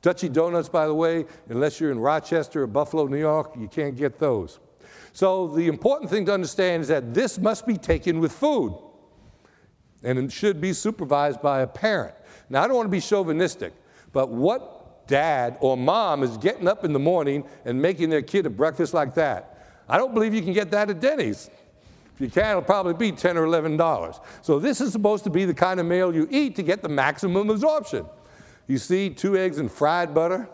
Dutchy 0.00 0.28
Donuts, 0.28 0.68
by 0.68 0.86
the 0.86 0.94
way, 0.94 1.26
unless 1.48 1.80
you're 1.80 1.90
in 1.90 1.98
Rochester 1.98 2.62
or 2.62 2.66
Buffalo, 2.66 3.06
New 3.06 3.18
York, 3.18 3.52
you 3.58 3.68
can't 3.68 3.96
get 3.96 4.18
those. 4.18 4.58
So 5.18 5.48
the 5.48 5.66
important 5.66 6.12
thing 6.12 6.26
to 6.26 6.32
understand 6.32 6.82
is 6.82 6.88
that 6.90 7.12
this 7.12 7.40
must 7.40 7.66
be 7.66 7.76
taken 7.76 8.20
with 8.20 8.30
food 8.30 8.72
and 10.04 10.16
it 10.16 10.30
should 10.30 10.60
be 10.60 10.72
supervised 10.72 11.42
by 11.42 11.62
a 11.62 11.66
parent. 11.66 12.14
Now, 12.48 12.62
I 12.62 12.68
don't 12.68 12.76
want 12.76 12.86
to 12.86 12.90
be 12.92 13.00
chauvinistic, 13.00 13.72
but 14.12 14.28
what 14.28 15.08
dad 15.08 15.56
or 15.58 15.76
mom 15.76 16.22
is 16.22 16.36
getting 16.36 16.68
up 16.68 16.84
in 16.84 16.92
the 16.92 17.00
morning 17.00 17.42
and 17.64 17.82
making 17.82 18.10
their 18.10 18.22
kid 18.22 18.46
a 18.46 18.50
breakfast 18.50 18.94
like 18.94 19.16
that? 19.16 19.82
I 19.88 19.98
don't 19.98 20.14
believe 20.14 20.34
you 20.34 20.42
can 20.42 20.52
get 20.52 20.70
that 20.70 20.88
at 20.88 21.00
Denny's. 21.00 21.50
If 22.14 22.20
you 22.20 22.30
can, 22.30 22.50
it'll 22.50 22.62
probably 22.62 22.94
be 22.94 23.10
10 23.10 23.36
or 23.36 23.42
11 23.42 23.76
dollars. 23.76 24.20
So 24.42 24.60
this 24.60 24.80
is 24.80 24.92
supposed 24.92 25.24
to 25.24 25.30
be 25.30 25.44
the 25.44 25.52
kind 25.52 25.80
of 25.80 25.86
meal 25.86 26.14
you 26.14 26.28
eat 26.30 26.54
to 26.54 26.62
get 26.62 26.80
the 26.80 26.88
maximum 26.88 27.50
absorption. 27.50 28.06
You 28.68 28.78
see, 28.78 29.10
two 29.10 29.36
eggs 29.36 29.58
and 29.58 29.68
fried 29.68 30.14
butter, 30.14 30.48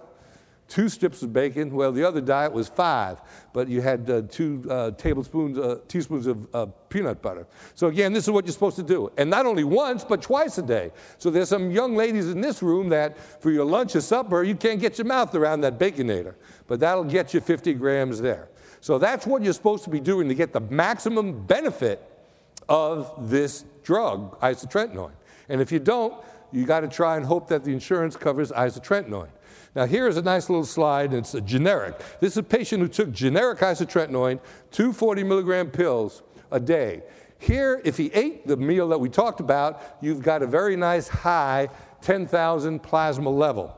two 0.69 0.89
strips 0.89 1.23
of 1.23 1.33
bacon. 1.33 1.75
Well, 1.75 1.93
the 1.93 2.05
other 2.05 2.21
diet 2.21 2.53
was 2.53 2.69
five, 2.69 3.21
but 3.53 3.69
you 3.69 3.81
had 3.81 4.09
uh, 4.09 4.23
two 4.23 4.65
uh, 4.71 4.93
tablespoons, 4.93 5.59
uh, 5.59 5.81
teaspoons 5.89 6.27
of 6.27 6.55
uh, 6.55 6.67
peanut 6.89 7.23
butter. 7.23 7.47
So 7.75 7.89
again, 7.89 8.13
this 8.13 8.25
is 8.25 8.31
what 8.31 8.47
you're 8.47 8.53
supposed 8.53 8.77
to 8.77 8.83
do, 8.83 9.11
and 9.17 9.29
not 9.29 9.47
only 9.47 9.65
once, 9.65 10.05
but 10.05 10.23
twice 10.23 10.59
a 10.59 10.63
day. 10.63 10.91
So 11.19 11.31
there's 11.31 11.49
some 11.49 11.71
young 11.71 11.97
ladies 11.97 12.31
in 12.31 12.41
this 12.41 12.63
room 12.63 12.89
that, 12.91 13.19
for 13.41 13.51
your 13.51 13.65
lunch 13.65 13.95
or 13.97 14.01
supper, 14.01 14.43
you 14.43 14.55
can't 14.55 14.81
get 14.81 14.99
your 14.99 15.07
mouth 15.07 15.35
around 15.35 15.61
that 15.63 15.79
baconator, 15.79 16.35
but 16.67 16.81
that'll 16.81 17.05
get 17.05 17.35
you 17.35 17.41
50 17.41 17.75
grams 17.75 18.21
there. 18.21 18.49
So 18.81 18.99
that's 18.99 19.27
what 19.27 19.43
you're 19.43 19.55
supposed 19.55 19.85
to 19.85 19.91
be 19.91 20.01
doing 20.01 20.29
to 20.29 20.35
get 20.35 20.53
the 20.53 20.61
maximum 20.61 21.47
benefit 21.47 22.03
of 22.69 23.31
this 23.31 23.65
drug, 23.83 24.39
isotretinoin. 24.41 25.13
And 25.49 25.61
if 25.61 25.71
you 25.71 25.79
don't, 25.79 26.15
you 26.53 26.67
got 26.67 26.81
to 26.81 26.89
try 26.89 27.17
and 27.17 27.27
hope 27.27 27.49
that 27.49 27.65
the 27.65 27.73
insurance 27.73 28.17
covers 28.17 28.53
isotretinoin. 28.53 29.29
Now, 29.75 29.87
here 29.87 30.07
is 30.07 30.17
a 30.17 30.23
nice 30.23 30.49
little 30.49 30.65
slide, 30.65 31.11
and 31.11 31.19
it's 31.19 31.35
a 31.35 31.41
generic. 31.41 31.99
This 32.21 32.33
is 32.33 32.39
a 32.39 32.43
patient 32.45 32.81
who 32.81 32.89
took 32.89 33.11
generic 33.11 33.59
isotretinoin, 33.59 34.39
two 34.71 34.93
40 34.93 35.25
milligram 35.25 35.71
pills 35.71 36.23
a 36.53 36.61
day. 36.61 37.03
Here, 37.41 37.83
if 37.85 37.97
he 37.97 38.11
ate 38.15 38.47
the 38.47 38.57
meal 38.57 38.89
that 38.89 38.99
we 38.99 39.09
talked 39.09 39.41
about, 39.41 39.83
you've 40.01 40.23
got 40.23 40.43
a 40.43 40.47
very 40.47 40.77
nice 40.77 41.09
high 41.09 41.69
10,000 42.03 42.83
plasma 42.83 43.31
level. 43.31 43.77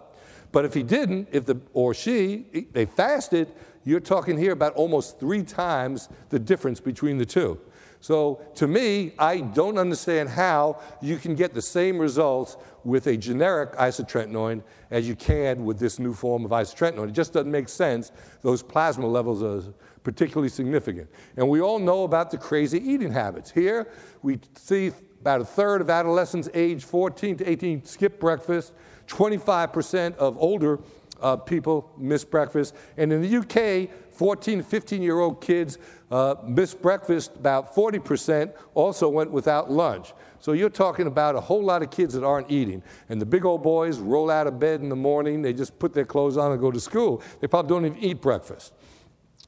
But 0.52 0.66
if 0.66 0.74
he 0.74 0.82
didn't, 0.82 1.28
if 1.32 1.46
the 1.46 1.60
or 1.72 1.94
she, 1.94 2.68
they 2.72 2.84
fasted, 2.84 3.52
you're 3.84 4.00
talking 4.00 4.36
here 4.36 4.52
about 4.52 4.74
almost 4.74 5.18
three 5.18 5.42
times 5.42 6.08
the 6.28 6.38
difference 6.38 6.80
between 6.80 7.18
the 7.18 7.26
two. 7.26 7.58
So 8.06 8.40
to 8.54 8.68
me, 8.68 9.14
I 9.18 9.40
don't 9.40 9.78
understand 9.78 10.28
how 10.28 10.78
you 11.02 11.16
can 11.16 11.34
get 11.34 11.54
the 11.54 11.60
same 11.60 11.98
results 11.98 12.56
with 12.84 13.08
a 13.08 13.16
generic 13.16 13.72
isotretinoin 13.72 14.62
as 14.92 15.08
you 15.08 15.16
can 15.16 15.64
with 15.64 15.80
this 15.80 15.98
new 15.98 16.14
form 16.14 16.44
of 16.44 16.52
isotretinoin. 16.52 17.08
It 17.08 17.14
just 17.14 17.32
doesn't 17.32 17.50
make 17.50 17.68
sense. 17.68 18.12
Those 18.42 18.62
plasma 18.62 19.08
levels 19.08 19.42
are 19.42 19.74
particularly 20.04 20.50
significant. 20.50 21.10
And 21.36 21.48
we 21.48 21.60
all 21.60 21.80
know 21.80 22.04
about 22.04 22.30
the 22.30 22.38
crazy 22.38 22.78
eating 22.78 23.10
habits. 23.10 23.50
Here, 23.50 23.88
we 24.22 24.38
see 24.54 24.92
about 25.20 25.40
a 25.40 25.44
third 25.44 25.80
of 25.80 25.90
adolescents 25.90 26.48
aged 26.54 26.84
14 26.84 27.38
to 27.38 27.50
18 27.50 27.84
skip 27.84 28.20
breakfast, 28.20 28.72
25% 29.08 30.14
of 30.18 30.38
older 30.38 30.78
uh, 31.20 31.36
people 31.36 31.90
miss 31.98 32.24
breakfast. 32.24 32.76
And 32.96 33.12
in 33.12 33.20
the 33.20 33.36
UK, 33.38 33.90
14 34.16 34.62
15 34.62 35.02
year 35.02 35.20
old 35.20 35.40
kids 35.40 35.78
uh, 36.10 36.36
missed 36.44 36.80
breakfast, 36.80 37.34
about 37.36 37.74
40% 37.74 38.54
also 38.74 39.08
went 39.08 39.30
without 39.30 39.70
lunch. 39.70 40.12
So 40.38 40.52
you're 40.52 40.70
talking 40.70 41.06
about 41.06 41.34
a 41.34 41.40
whole 41.40 41.62
lot 41.62 41.82
of 41.82 41.90
kids 41.90 42.14
that 42.14 42.24
aren't 42.24 42.50
eating. 42.50 42.82
And 43.08 43.20
the 43.20 43.26
big 43.26 43.44
old 43.44 43.62
boys 43.62 43.98
roll 43.98 44.30
out 44.30 44.46
of 44.46 44.58
bed 44.58 44.80
in 44.80 44.88
the 44.88 44.96
morning, 44.96 45.42
they 45.42 45.52
just 45.52 45.78
put 45.78 45.92
their 45.92 46.04
clothes 46.04 46.36
on 46.36 46.52
and 46.52 46.60
go 46.60 46.70
to 46.70 46.80
school. 46.80 47.22
They 47.40 47.48
probably 47.48 47.68
don't 47.68 47.86
even 47.86 47.98
eat 47.98 48.20
breakfast. 48.20 48.72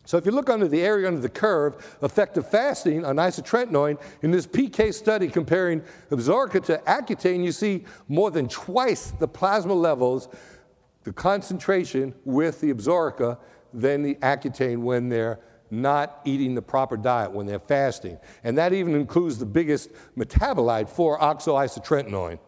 So 0.04 0.16
if 0.16 0.25
you 0.25 0.32
look 0.32 0.48
under 0.48 0.66
the 0.66 0.80
area 0.80 1.06
under 1.06 1.20
the 1.20 1.28
curve, 1.28 1.98
effective 2.02 2.50
fasting 2.50 3.04
on 3.04 3.16
isotretinoin, 3.16 4.00
in 4.22 4.30
this 4.30 4.46
PK 4.46 4.92
study 4.94 5.28
comparing 5.28 5.82
Absorica 6.10 6.64
to 6.64 6.78
Accutane, 6.87 7.44
you 7.44 7.52
see 7.52 7.84
more 8.08 8.30
than 8.30 8.48
twice 8.48 9.10
the 9.18 9.28
plasma 9.28 9.75
levels, 9.75 10.30
the 11.04 11.12
concentration 11.12 12.14
with 12.25 12.60
the 12.62 12.72
Absorica 12.72 13.38
than 13.72 14.02
the 14.02 14.14
Accutane 14.16 14.78
when 14.78 15.08
they're 15.08 15.38
not 15.70 16.20
eating 16.25 16.54
the 16.54 16.62
proper 16.62 16.96
diet, 16.96 17.30
when 17.30 17.46
they're 17.46 17.58
fasting. 17.58 18.18
And 18.44 18.56
that 18.58 18.72
even 18.72 18.94
includes 18.94 19.38
the 19.38 19.46
biggest 19.46 19.90
metabolite 20.16 20.88
for 20.88 21.18
oxoisotretinoin. 21.18 22.38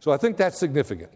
So 0.00 0.10
I 0.12 0.16
think 0.16 0.36
that's 0.36 0.58
significant. 0.58 1.10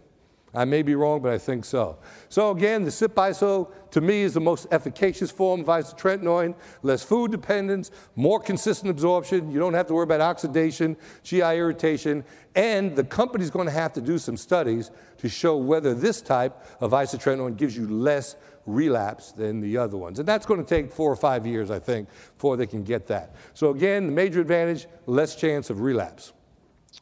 I 0.52 0.64
may 0.64 0.82
be 0.82 0.96
wrong, 0.96 1.22
but 1.22 1.32
I 1.32 1.38
think 1.38 1.64
so. 1.64 1.98
So 2.28 2.50
again, 2.50 2.82
the 2.82 2.90
CYP-ISO 2.90 3.70
to 3.92 4.00
me 4.00 4.22
is 4.22 4.34
the 4.34 4.40
most 4.40 4.66
efficacious 4.72 5.30
form 5.30 5.60
of 5.60 5.66
isotretinoin, 5.66 6.56
less 6.82 7.04
food 7.04 7.30
dependence, 7.30 7.92
more 8.16 8.40
consistent 8.40 8.90
absorption. 8.90 9.52
You 9.52 9.60
don't 9.60 9.74
have 9.74 9.86
to 9.86 9.94
worry 9.94 10.04
about 10.04 10.20
oxidation, 10.20 10.96
GI 11.22 11.42
irritation, 11.42 12.24
and 12.56 12.96
the 12.96 13.04
company's 13.04 13.50
going 13.50 13.66
to 13.66 13.72
have 13.72 13.92
to 13.92 14.00
do 14.00 14.18
some 14.18 14.36
studies 14.36 14.90
to 15.18 15.28
show 15.28 15.56
whether 15.56 15.94
this 15.94 16.20
type 16.20 16.66
of 16.80 16.90
isotretinoin 16.90 17.56
gives 17.56 17.76
you 17.76 17.86
less 17.86 18.34
relapse 18.66 19.32
than 19.32 19.60
the 19.60 19.76
other 19.76 19.96
ones. 19.96 20.18
And 20.18 20.28
that's 20.28 20.46
going 20.46 20.64
to 20.64 20.68
take 20.68 20.92
four 20.92 21.10
or 21.10 21.16
five 21.16 21.46
years, 21.46 21.70
I 21.70 21.78
think, 21.78 22.08
before 22.34 22.56
they 22.56 22.66
can 22.66 22.84
get 22.84 23.06
that. 23.08 23.34
So 23.54 23.70
again, 23.70 24.06
the 24.06 24.12
major 24.12 24.40
advantage, 24.40 24.86
less 25.06 25.36
chance 25.36 25.70
of 25.70 25.80
relapse. 25.80 26.32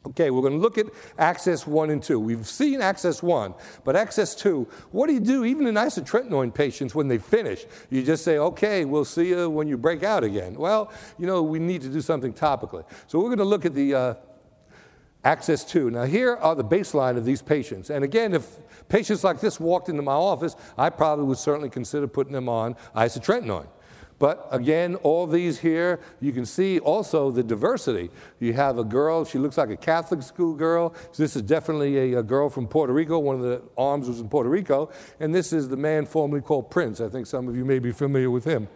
Okay, 0.05 0.29
we're 0.29 0.41
going 0.41 0.53
to 0.53 0.59
look 0.59 0.77
at 0.77 0.85
access 1.17 1.67
one 1.67 1.89
and 1.89 2.01
two. 2.01 2.19
We've 2.19 2.47
seen 2.47 2.79
access 2.79 3.21
one, 3.21 3.53
but 3.83 3.97
access 3.97 4.33
two, 4.33 4.65
what 4.91 5.07
do 5.07 5.13
you 5.13 5.19
do 5.19 5.43
even 5.43 5.67
in 5.67 5.75
isotretinoin 5.75 6.53
patients 6.53 6.95
when 6.95 7.09
they 7.09 7.17
finish? 7.17 7.65
You 7.89 8.03
just 8.03 8.23
say, 8.23 8.37
okay, 8.37 8.85
we'll 8.85 9.03
see 9.03 9.29
you 9.29 9.49
when 9.49 9.67
you 9.67 9.77
break 9.77 10.03
out 10.03 10.23
again. 10.23 10.53
Well, 10.53 10.93
you 11.17 11.27
know, 11.27 11.43
we 11.43 11.59
need 11.59 11.81
to 11.81 11.89
do 11.89 11.99
something 11.99 12.31
topically. 12.31 12.85
So 13.07 13.19
we're 13.19 13.25
going 13.25 13.39
to 13.39 13.43
look 13.43 13.65
at 13.65 13.73
the 13.73 13.93
uh, 13.93 14.13
access 15.23 15.65
two. 15.65 15.89
Now, 15.89 16.03
here 16.03 16.35
are 16.35 16.55
the 16.55 16.63
baseline 16.63 17.17
of 17.17 17.25
these 17.25 17.41
patients. 17.41 17.89
And 17.89 18.03
again, 18.03 18.33
if 18.33 18.47
patients 18.87 19.23
like 19.23 19.39
this 19.39 19.59
walked 19.59 19.89
into 19.89 20.01
my 20.01 20.13
office, 20.13 20.55
I 20.77 20.89
probably 20.89 21.25
would 21.25 21.37
certainly 21.37 21.69
consider 21.69 22.07
putting 22.07 22.33
them 22.33 22.47
on 22.47 22.75
isotretinoin. 22.95 23.67
But 24.17 24.49
again, 24.51 24.95
all 24.95 25.25
these 25.25 25.59
here, 25.59 26.01
you 26.19 26.33
can 26.33 26.45
see 26.45 26.79
also 26.79 27.31
the 27.31 27.41
diversity. 27.41 28.09
You 28.39 28.51
have 28.51 28.77
a 28.77 28.83
girl, 28.83 29.23
she 29.23 29.39
looks 29.39 29.57
like 29.57 29.69
a 29.69 29.77
Catholic 29.77 30.21
school 30.21 30.55
girl. 30.55 30.93
This 31.15 31.37
is 31.37 31.41
definitely 31.41 32.13
a, 32.13 32.19
a, 32.19 32.23
girl 32.23 32.49
from 32.49 32.67
Puerto 32.67 32.91
Rico. 32.91 33.17
One 33.17 33.37
of 33.37 33.43
the 33.43 33.61
arms 33.77 34.09
was 34.09 34.19
in 34.19 34.27
Puerto 34.27 34.49
Rico. 34.49 34.91
And 35.21 35.33
this 35.33 35.53
is 35.53 35.69
the 35.69 35.77
man 35.77 36.05
formerly 36.05 36.41
called 36.41 36.69
Prince. 36.69 36.99
I 36.99 37.07
think 37.07 37.27
some 37.27 37.47
of 37.47 37.55
you 37.55 37.63
may 37.63 37.79
be 37.79 37.93
familiar 37.93 38.29
with 38.29 38.43
him. 38.43 38.67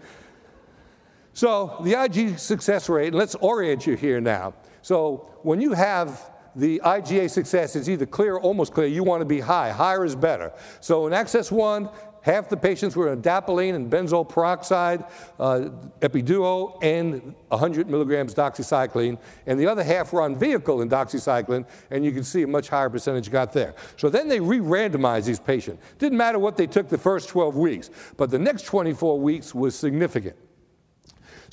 So 1.33 1.77
the 1.83 2.01
IG 2.01 2.39
success 2.39 2.87
rate, 2.87 3.13
let's 3.13 3.35
orient 3.35 3.85
you 3.85 3.97
here 3.97 4.21
now. 4.21 4.53
So 4.81 5.29
when 5.41 5.59
you 5.59 5.73
have 5.73 6.31
the 6.55 6.81
IGA 6.83 7.29
success 7.29 7.75
is 7.75 7.89
either 7.89 8.05
clear 8.05 8.35
or 8.35 8.41
almost 8.41 8.73
clear, 8.73 8.87
you 8.87 9.03
want 9.03 9.21
to 9.21 9.25
be 9.25 9.39
high. 9.39 9.71
Higher 9.71 10.05
is 10.05 10.15
better. 10.15 10.51
So 10.81 11.07
in 11.07 11.13
Access 11.13 11.51
1, 11.51 11.89
half 12.21 12.49
the 12.49 12.57
patients 12.57 12.95
were 12.95 13.09
on 13.09 13.21
adapalene 13.21 13.75
and 13.75 13.91
benzoyl 13.91 14.27
peroxide, 14.27 15.03
uh, 15.39 15.69
Epiduo, 15.99 16.77
and 16.81 17.35
100 17.49 17.89
milligrams 17.89 18.33
doxycycline, 18.33 19.19
and 19.45 19.59
the 19.59 19.67
other 19.67 19.83
half 19.83 20.13
were 20.13 20.21
on 20.21 20.35
vehicle 20.35 20.81
and 20.81 20.89
doxycycline, 20.89 21.65
and 21.91 22.03
you 22.03 22.11
can 22.11 22.23
see 22.23 22.43
a 22.43 22.47
much 22.47 22.69
higher 22.69 22.89
percentage 22.89 23.29
got 23.29 23.51
there. 23.51 23.75
So 23.97 24.09
then 24.09 24.27
they 24.27 24.39
re-randomized 24.39 25.25
these 25.25 25.39
patients. 25.39 25.83
Didn't 25.99 26.17
matter 26.17 26.39
what 26.39 26.57
they 26.57 26.67
took 26.67 26.89
the 26.89 26.97
first 26.97 27.29
12 27.29 27.57
weeks, 27.57 27.89
but 28.17 28.29
the 28.29 28.39
next 28.39 28.63
24 28.63 29.19
weeks 29.19 29.53
was 29.53 29.75
significant. 29.75 30.37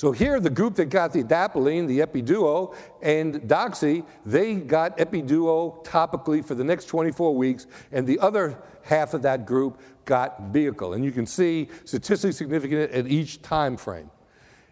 So 0.01 0.13
here, 0.13 0.41
the 0.41 0.49
group 0.49 0.77
that 0.77 0.87
got 0.87 1.13
the 1.13 1.23
adapalene, 1.23 1.87
the 1.87 1.99
Epiduo, 1.99 2.75
and 3.03 3.35
Doxy, 3.43 4.03
they 4.25 4.55
got 4.55 4.97
Epiduo 4.97 5.85
topically 5.85 6.43
for 6.43 6.55
the 6.55 6.65
next 6.65 6.87
24 6.87 7.37
weeks, 7.37 7.67
and 7.93 8.07
the 8.07 8.19
other 8.21 8.57
half 8.81 9.13
of 9.13 9.21
that 9.21 9.45
group 9.45 9.79
got 10.07 10.41
vehicle. 10.55 10.95
And 10.95 11.05
you 11.05 11.13
can 11.13 11.27
see 11.27 11.69
statistically 11.85 12.33
significant 12.33 12.93
at 12.93 13.09
each 13.09 13.43
time 13.43 13.77
frame. 13.77 14.11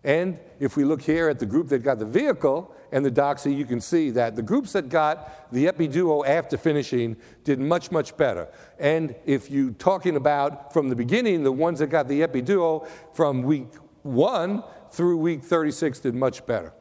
And 0.03 0.41
if 0.61 0.79
we 0.79 0.85
look 0.85 1.03
here 1.03 1.29
at 1.29 1.39
the 1.39 1.45
group 1.45 1.69
that 1.69 1.81
got 1.81 1.99
the 1.99 2.07
vehicle 2.07 2.75
and 2.91 3.05
the 3.05 3.11
doxy, 3.11 3.55
you 3.55 3.67
can 3.67 3.83
see 3.83 4.09
that 4.13 4.35
the 4.35 4.41
groups 4.41 4.73
that 4.73 4.89
got 4.89 5.53
the 5.53 5.67
epiduo 5.67 6.27
after 6.27 6.57
finishing 6.57 7.19
did 7.45 7.59
much, 7.59 7.91
much 7.91 8.17
better. 8.17 8.49
And 8.79 9.15
if 9.27 9.51
you're 9.51 9.73
talking 9.73 10.17
about 10.17 10.73
from 10.73 10.89
the 10.89 10.97
beginning, 10.97 11.43
the 11.43 11.53
ones 11.53 11.81
that 11.81 11.89
got 11.89 12.09
the 12.09 12.23
epiduo 12.23 12.89
from 13.13 13.43
week 13.43 13.67
one 14.03 14.63
through 14.93 15.19
week 15.19 15.43
36 15.43 16.01
did 16.01 16.15
much 16.15 16.45
better. 16.47 16.73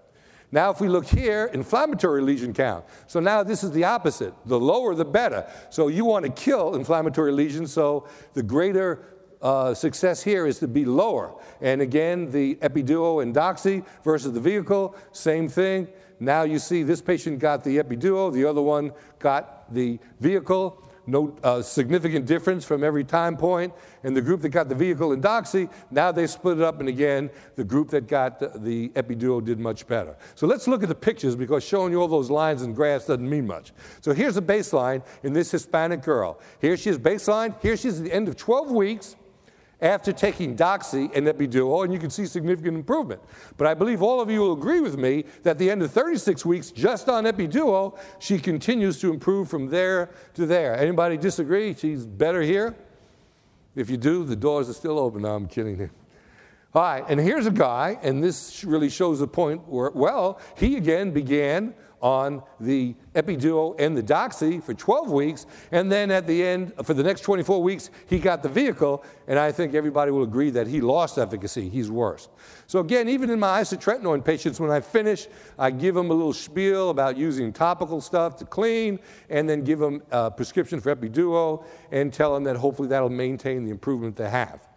Now, 0.51 0.71
if 0.71 0.79
we 0.79 0.87
look 0.87 1.05
here, 1.05 1.49
inflammatory 1.53 2.21
lesion 2.21 2.53
count. 2.53 2.85
So 3.07 3.19
now 3.19 3.43
this 3.43 3.63
is 3.63 3.71
the 3.71 3.83
opposite. 3.83 4.33
The 4.45 4.57
lower, 4.57 4.95
the 4.95 5.03
better. 5.03 5.45
So 5.69 5.89
you 5.89 6.05
want 6.05 6.25
to 6.25 6.31
kill 6.31 6.75
inflammatory 6.75 7.33
lesions, 7.33 7.73
so 7.73 8.07
the 8.33 8.43
greater 8.43 9.03
uh, 9.41 9.73
success 9.73 10.23
here 10.23 10.47
is 10.47 10.59
to 10.59 10.67
be 10.67 10.85
lower. 10.85 11.35
And 11.61 11.81
again, 11.81 12.31
the 12.31 12.55
epiduo 12.55 13.21
and 13.21 13.35
doxy 13.35 13.85
versus 14.03 14.31
the 14.31 14.39
vehicle, 14.39 14.95
same 15.11 15.49
thing. 15.49 15.89
Now 16.19 16.43
you 16.43 16.59
see 16.59 16.81
this 16.81 17.01
patient 17.01 17.39
got 17.39 17.63
the 17.63 17.77
epiduo, 17.77 18.33
the 18.33 18.45
other 18.45 18.61
one 18.61 18.93
got 19.19 19.71
the 19.73 19.99
vehicle 20.19 20.81
no 21.07 21.35
uh, 21.43 21.61
significant 21.61 22.25
difference 22.25 22.63
from 22.63 22.83
every 22.83 23.03
time 23.03 23.35
point. 23.35 23.73
And 24.03 24.15
the 24.15 24.21
group 24.21 24.41
that 24.41 24.49
got 24.49 24.69
the 24.69 24.75
vehicle 24.75 25.11
in 25.11 25.21
Doxy, 25.21 25.69
now 25.91 26.11
they 26.11 26.27
split 26.27 26.59
it 26.59 26.63
up, 26.63 26.79
and 26.79 26.87
again, 26.87 27.29
the 27.55 27.63
group 27.63 27.89
that 27.89 28.07
got 28.07 28.39
the, 28.39 28.51
the 28.59 28.89
Epiduo 28.89 29.43
did 29.43 29.59
much 29.59 29.87
better. 29.87 30.15
So 30.35 30.47
let's 30.47 30.67
look 30.67 30.83
at 30.83 30.89
the 30.89 30.95
pictures 30.95 31.35
because 31.35 31.63
showing 31.63 31.91
you 31.91 32.01
all 32.01 32.07
those 32.07 32.29
lines 32.29 32.61
and 32.61 32.75
graphs 32.75 33.07
doesn't 33.07 33.29
mean 33.29 33.45
much. 33.45 33.73
So 34.01 34.13
here's 34.13 34.35
the 34.35 34.41
baseline 34.41 35.03
in 35.23 35.33
this 35.33 35.51
Hispanic 35.51 36.03
girl. 36.03 36.39
Here 36.61 36.77
she 36.77 36.89
is 36.89 36.97
baseline. 36.97 37.59
Here 37.61 37.75
she's 37.75 37.97
at 37.99 38.05
the 38.05 38.13
end 38.13 38.27
of 38.27 38.37
12 38.37 38.71
weeks 38.71 39.16
after 39.81 40.11
taking 40.11 40.55
Doxy 40.55 41.15
and 41.15 41.27
Epiduo, 41.27 41.83
and 41.83 41.93
you 41.93 41.99
can 41.99 42.09
see 42.09 42.25
significant 42.25 42.75
improvement. 42.75 43.21
But 43.57 43.67
I 43.67 43.73
believe 43.73 44.01
all 44.01 44.19
of 44.19 44.29
you 44.29 44.39
will 44.39 44.53
agree 44.53 44.79
with 44.79 44.97
me 44.97 45.25
that 45.43 45.51
at 45.51 45.57
the 45.59 45.69
end 45.69 45.83
of 45.83 45.91
36 45.91 46.45
weeks, 46.45 46.71
just 46.71 47.09
on 47.09 47.25
Epiduo, 47.25 47.97
she 48.19 48.39
continues 48.39 48.99
to 49.01 49.11
improve 49.11 49.49
from 49.49 49.69
there 49.69 50.09
to 50.33 50.45
there. 50.45 50.75
Anybody 50.75 51.17
disagree? 51.17 51.73
She's 51.73 52.05
better 52.05 52.41
here? 52.41 52.75
If 53.75 53.91
you 53.91 53.97
do, 53.97 54.23
the 54.23 54.35
doors 54.35 54.69
are 54.69 54.73
still 54.73 54.97
open. 54.97 55.21
No, 55.21 55.35
I'm 55.35 55.47
kidding 55.47 55.79
you. 55.79 55.89
All 56.73 56.81
right, 56.81 57.05
and 57.07 57.19
here's 57.19 57.45
a 57.45 57.51
guy, 57.51 57.97
and 58.01 58.23
this 58.23 58.63
really 58.63 58.89
shows 58.89 59.19
the 59.19 59.27
point 59.27 59.67
where, 59.67 59.89
well, 59.91 60.39
he 60.57 60.75
again 60.75 61.11
began 61.11 61.73
on 62.01 62.43
the 62.59 62.95
Epiduo 63.15 63.75
and 63.79 63.97
the 63.97 64.03
Doxy 64.03 64.61
for 64.63 64.73
12 64.73 65.11
weeks, 65.11 65.45
and 65.71 65.91
then 65.91 66.11
at 66.11 66.27
the 66.27 66.43
end, 66.43 66.73
for 66.83 66.93
the 66.93 67.03
next 67.03 67.21
24 67.21 67.63
weeks, 67.63 67.89
he 68.05 68.19
got 68.19 68.43
the 68.43 68.49
vehicle, 68.49 69.03
and 69.27 69.39
I 69.39 69.51
think 69.51 69.73
everybody 69.73 70.11
will 70.11 70.23
agree 70.23 70.49
that 70.51 70.67
he 70.67 70.81
lost 70.81 71.17
efficacy. 71.17 71.69
He's 71.69 71.89
worse. 71.89 72.29
So 72.67 72.79
again, 72.79 73.09
even 73.09 73.29
in 73.29 73.39
my 73.39 73.61
isotretinoin 73.61 74.23
patients, 74.23 74.59
when 74.59 74.69
I 74.69 74.79
finish, 74.79 75.27
I 75.57 75.71
give 75.71 75.95
them 75.95 76.11
a 76.11 76.13
little 76.13 76.33
spiel 76.33 76.91
about 76.91 77.17
using 77.17 77.51
topical 77.51 78.01
stuff 78.01 78.35
to 78.37 78.45
clean, 78.45 78.99
and 79.29 79.49
then 79.49 79.63
give 79.63 79.79
them 79.79 80.03
a 80.11 80.29
prescription 80.29 80.79
for 80.79 80.95
Epiduo, 80.95 81.65
and 81.91 82.13
tell 82.13 82.33
them 82.33 82.43
that 82.43 82.57
hopefully 82.57 82.87
that'll 82.89 83.09
maintain 83.09 83.65
the 83.65 83.71
improvement 83.71 84.15
they 84.15 84.29
have. 84.29 84.67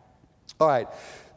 All 0.59 0.69
right. 0.69 0.89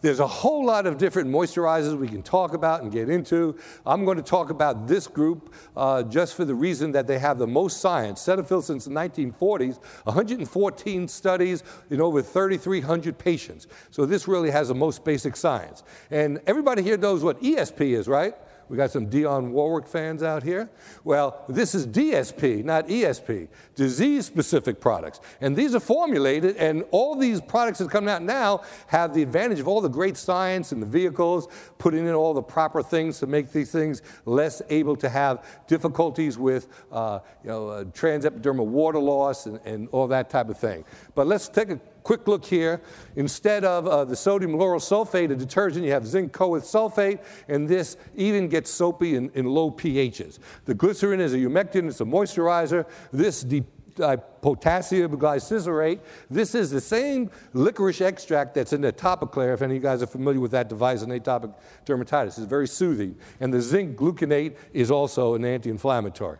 There's 0.03 0.19
a 0.19 0.27
whole 0.27 0.65
lot 0.65 0.85
of 0.85 0.97
different 0.97 1.29
moisturizers 1.29 1.97
we 1.97 2.09
can 2.09 2.21
talk 2.21 2.53
about 2.53 2.81
and 2.81 2.91
get 2.91 3.09
into. 3.09 3.55
I'm 3.85 4.03
going 4.03 4.17
to 4.17 4.23
talk 4.23 4.49
about 4.49 4.85
this 4.85 5.07
group 5.07 5.53
uh, 5.77 6.03
just 6.03 6.35
for 6.35 6.43
the 6.43 6.53
reason 6.53 6.91
that 6.91 7.07
they 7.07 7.17
have 7.19 7.37
the 7.37 7.47
most 7.47 7.79
science. 7.79 8.21
Cetaphil 8.21 8.61
since 8.61 8.83
the 8.83 8.91
1940s, 8.91 9.79
114 10.03 11.07
studies 11.07 11.63
in 11.89 12.01
over 12.01 12.21
3,300 12.21 13.17
patients. 13.17 13.67
So 13.91 14.05
this 14.05 14.27
really 14.27 14.51
has 14.51 14.67
the 14.67 14.75
most 14.75 15.05
basic 15.05 15.37
science. 15.37 15.83
And 16.11 16.41
everybody 16.47 16.83
here 16.83 16.97
knows 16.97 17.23
what 17.23 17.41
ESP 17.41 17.93
is, 17.93 18.09
right? 18.09 18.35
We 18.69 18.77
got 18.77 18.91
some 18.91 19.09
Dionne 19.09 19.51
Warwick 19.51 19.87
fans 19.87 20.23
out 20.23 20.43
here. 20.43 20.69
Well, 21.03 21.43
this 21.47 21.75
is 21.75 21.85
DSP, 21.85 22.63
not 22.63 22.87
ESP, 22.87 23.47
disease 23.75 24.25
specific 24.25 24.79
products. 24.79 25.19
And 25.41 25.55
these 25.55 25.75
are 25.75 25.79
formulated, 25.79 26.57
and 26.57 26.83
all 26.91 27.15
these 27.15 27.41
products 27.41 27.79
that 27.79 27.89
come 27.89 28.07
out 28.07 28.21
now 28.21 28.61
have 28.87 29.13
the 29.13 29.21
advantage 29.21 29.59
of 29.59 29.67
all 29.67 29.81
the 29.81 29.89
great 29.89 30.17
science 30.17 30.71
and 30.71 30.81
the 30.81 30.87
vehicles, 30.87 31.47
putting 31.77 32.07
in 32.07 32.13
all 32.13 32.33
the 32.33 32.41
proper 32.41 32.81
things 32.81 33.19
to 33.19 33.27
make 33.27 33.51
these 33.51 33.71
things 33.71 34.01
less 34.25 34.61
able 34.69 34.95
to 34.95 35.09
have 35.09 35.45
difficulties 35.67 36.37
with 36.37 36.67
uh, 36.91 37.19
you 37.43 37.49
know, 37.49 37.69
uh, 37.69 37.83
transepidermal 37.85 38.65
water 38.65 38.99
loss 38.99 39.45
and, 39.45 39.59
and 39.65 39.89
all 39.91 40.07
that 40.07 40.29
type 40.29 40.49
of 40.49 40.57
thing. 40.57 40.85
But 41.15 41.27
let's 41.27 41.49
take 41.49 41.69
a 41.69 41.79
quick 42.03 42.27
look 42.27 42.45
here. 42.45 42.81
Instead 43.15 43.65
of 43.65 43.87
uh, 43.87 44.05
the 44.05 44.15
sodium 44.15 44.51
lauryl 44.51 44.79
sulfate, 44.79 45.31
a 45.31 45.35
detergent, 45.35 45.85
you 45.85 45.91
have 45.91 46.05
zinc 46.05 46.31
coceth 46.31 46.63
sulfate, 46.63 47.19
and 47.47 47.67
this 47.67 47.97
even 48.15 48.47
gets 48.47 48.69
soapy 48.69 49.15
in, 49.15 49.31
in 49.33 49.45
low 49.45 49.71
pHs. 49.71 50.39
The 50.65 50.73
glycerin 50.73 51.19
is 51.19 51.33
a 51.33 51.37
humectant, 51.37 51.87
it's 51.87 52.01
a 52.01 52.05
moisturizer. 52.05 52.85
This 53.11 53.43
de- 53.43 53.63
uh, 53.99 54.17
potassium 54.41 55.15
glycyrrhizate. 55.17 55.99
This 56.29 56.55
is 56.55 56.71
the 56.71 56.81
same 56.81 57.29
licorice 57.53 58.01
extract 58.01 58.55
that's 58.55 58.73
in 58.73 58.81
the 58.81 58.91
Atopiclair, 58.91 59.53
if 59.53 59.61
any 59.61 59.75
of 59.75 59.83
you 59.83 59.87
guys 59.87 60.01
are 60.01 60.07
familiar 60.07 60.39
with 60.39 60.51
that 60.51 60.69
device 60.69 61.03
in 61.03 61.09
atopic 61.09 61.53
dermatitis. 61.85 62.27
It's 62.27 62.39
very 62.39 62.67
soothing. 62.67 63.15
And 63.39 63.53
the 63.53 63.61
zinc 63.61 63.97
gluconate 63.97 64.55
is 64.73 64.91
also 64.91 65.35
an 65.35 65.45
anti 65.45 65.69
inflammatory. 65.69 66.39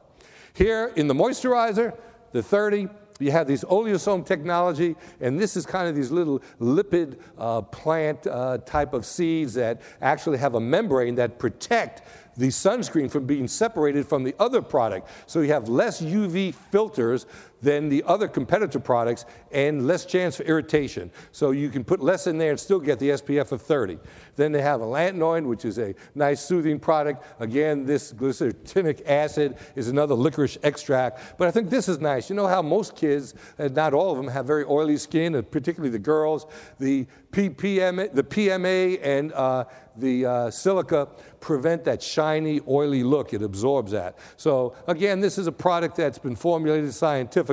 Here 0.54 0.92
in 0.96 1.08
the 1.08 1.14
moisturizer, 1.14 1.98
the 2.32 2.44
30, 2.44 2.88
you 3.24 3.32
have 3.32 3.48
these 3.48 3.64
oleosome 3.64 4.26
technology, 4.26 4.96
and 5.22 5.40
this 5.40 5.56
is 5.56 5.66
kind 5.66 5.88
of 5.88 5.96
these 5.96 6.12
little 6.12 6.42
lipid 6.60 7.18
uh, 7.38 7.62
plant 7.62 8.28
uh, 8.28 8.58
type 8.60 8.94
of 8.94 9.06
seeds 9.06 9.54
that 9.56 9.82
actually 10.02 10.38
have 10.38 10.56
a 10.56 10.60
membrane 10.60 11.16
that 11.16 11.40
protect 11.40 12.04
the 12.38 12.48
sunscreen 12.48 13.10
from 13.10 13.26
being 13.26 13.48
separated 13.48 14.08
from 14.08 14.24
the 14.24 14.36
other 14.40 14.62
product. 14.62 15.08
So 15.28 15.42
you 15.42 15.54
have 15.54 15.70
less 15.70 16.02
UV 16.02 16.54
filters 16.54 17.26
than 17.64 17.90
the 17.90 18.04
other 18.06 18.28
competitor 18.28 18.80
products 18.80 19.26
and 19.52 19.88
less 19.88 20.06
chance 20.06 20.36
for 20.36 20.44
irritation. 20.44 21.10
So 21.32 21.52
you 21.52 21.70
can 21.70 21.84
put 21.84 22.02
less 22.02 22.28
in 22.28 22.38
there 22.38 22.52
and 22.52 22.60
still 22.60 22.80
get 22.80 23.00
the 23.00 23.10
SPF 23.12 23.52
of 23.52 23.62
30. 23.62 23.98
Then 24.36 24.52
they 24.52 24.62
have 24.62 24.82
a 24.82 24.86
allantoin, 24.86 25.48
which 25.48 25.66
is 25.66 25.80
a 25.80 25.96
nice 26.14 26.42
soothing 26.42 26.80
product. 26.80 27.26
Again, 27.40 27.86
this 27.86 28.14
glyceric 28.14 29.08
acid 29.08 29.58
is 29.76 29.88
another 29.88 30.14
licorice 30.14 30.58
extract. 30.64 31.38
But 31.38 31.48
I 31.48 31.52
think 31.52 31.70
this 31.70 31.88
is 31.88 32.00
nice. 32.00 32.30
You 32.30 32.36
know 32.36 32.48
how 32.48 32.62
most 32.62 32.96
kids, 32.96 33.34
and 33.58 33.74
not 33.74 33.94
all 33.94 34.12
of 34.12 34.18
them, 34.18 34.28
have 34.28 34.46
very 34.46 34.66
oily 34.66 34.98
skin, 34.98 35.42
particularly 35.44 35.92
the 35.92 36.00
girls. 36.00 36.46
The 36.80 37.08
PPM, 37.32 38.14
the 38.14 38.24
PMA 38.24 39.00
and 39.02 39.34
uh, 39.34 39.66
the 39.96 40.26
uh, 40.26 40.52
silica 40.52 41.08
prevent 41.40 41.84
that 41.84 42.02
shiny, 42.02 42.62
oily 42.68 43.04
look. 43.04 43.34
It 43.34 43.42
absorbs 43.42 43.92
that. 43.92 44.18
So, 44.38 44.76
again, 44.88 45.20
this 45.20 45.38
is 45.38 45.48
a 45.48 45.52
product 45.52 45.96
that's 45.96 46.18
been 46.18 46.36
formulated 46.36 46.94
scientifically. 46.94 47.53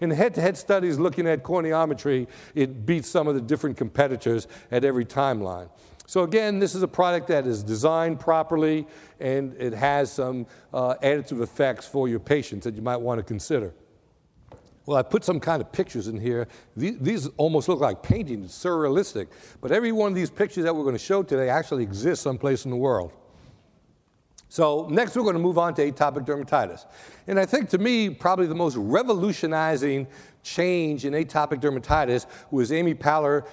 In 0.00 0.10
head 0.10 0.34
to 0.34 0.40
head 0.40 0.56
studies 0.56 0.98
looking 0.98 1.26
at 1.26 1.42
corneometry, 1.42 2.26
it 2.54 2.86
beats 2.86 3.08
some 3.08 3.28
of 3.28 3.34
the 3.34 3.40
different 3.40 3.76
competitors 3.76 4.46
at 4.70 4.84
every 4.84 5.04
timeline. 5.04 5.68
So, 6.08 6.22
again, 6.22 6.60
this 6.60 6.76
is 6.76 6.82
a 6.82 6.88
product 6.88 7.26
that 7.28 7.46
is 7.46 7.64
designed 7.64 8.20
properly 8.20 8.86
and 9.18 9.54
it 9.58 9.72
has 9.72 10.12
some 10.12 10.46
uh, 10.72 10.94
additive 11.02 11.42
effects 11.42 11.86
for 11.86 12.08
your 12.08 12.20
patients 12.20 12.64
that 12.64 12.76
you 12.76 12.82
might 12.82 12.98
want 12.98 13.18
to 13.18 13.24
consider. 13.24 13.74
Well, 14.86 14.96
I 14.96 15.02
put 15.02 15.24
some 15.24 15.40
kind 15.40 15.60
of 15.60 15.72
pictures 15.72 16.06
in 16.06 16.20
here. 16.20 16.46
These, 16.76 16.98
these, 17.00 17.26
almost 17.36 17.68
look 17.68 17.80
like 17.80 18.04
paintings, 18.04 18.52
surrealistic. 18.52 19.26
But 19.60 19.72
every 19.72 19.90
one 19.90 20.12
of 20.12 20.14
these 20.14 20.30
pictures 20.30 20.62
that 20.62 20.74
we're 20.74 20.84
going 20.84 20.94
to 20.94 20.98
show 20.98 21.24
today 21.24 21.48
actually 21.48 21.82
exists 21.82 22.22
someplace 22.22 22.64
in 22.64 22.70
the 22.70 22.76
world. 22.76 23.12
So, 24.48 24.86
next 24.88 25.16
we're 25.16 25.22
going 25.22 25.34
to 25.34 25.40
move 25.40 25.58
on 25.58 25.74
to 25.74 25.90
atopic 25.90 26.24
dermatitis. 26.24 26.86
And 27.26 27.38
I 27.38 27.46
think 27.46 27.68
to 27.70 27.78
me, 27.78 28.10
probably 28.10 28.46
the 28.46 28.54
most 28.54 28.76
revolutionizing 28.76 30.06
change 30.42 31.04
in 31.04 31.12
atopic 31.14 31.60
dermatitis 31.60 32.26
was 32.50 32.70
Amy 32.70 32.94
Paller 32.94 33.44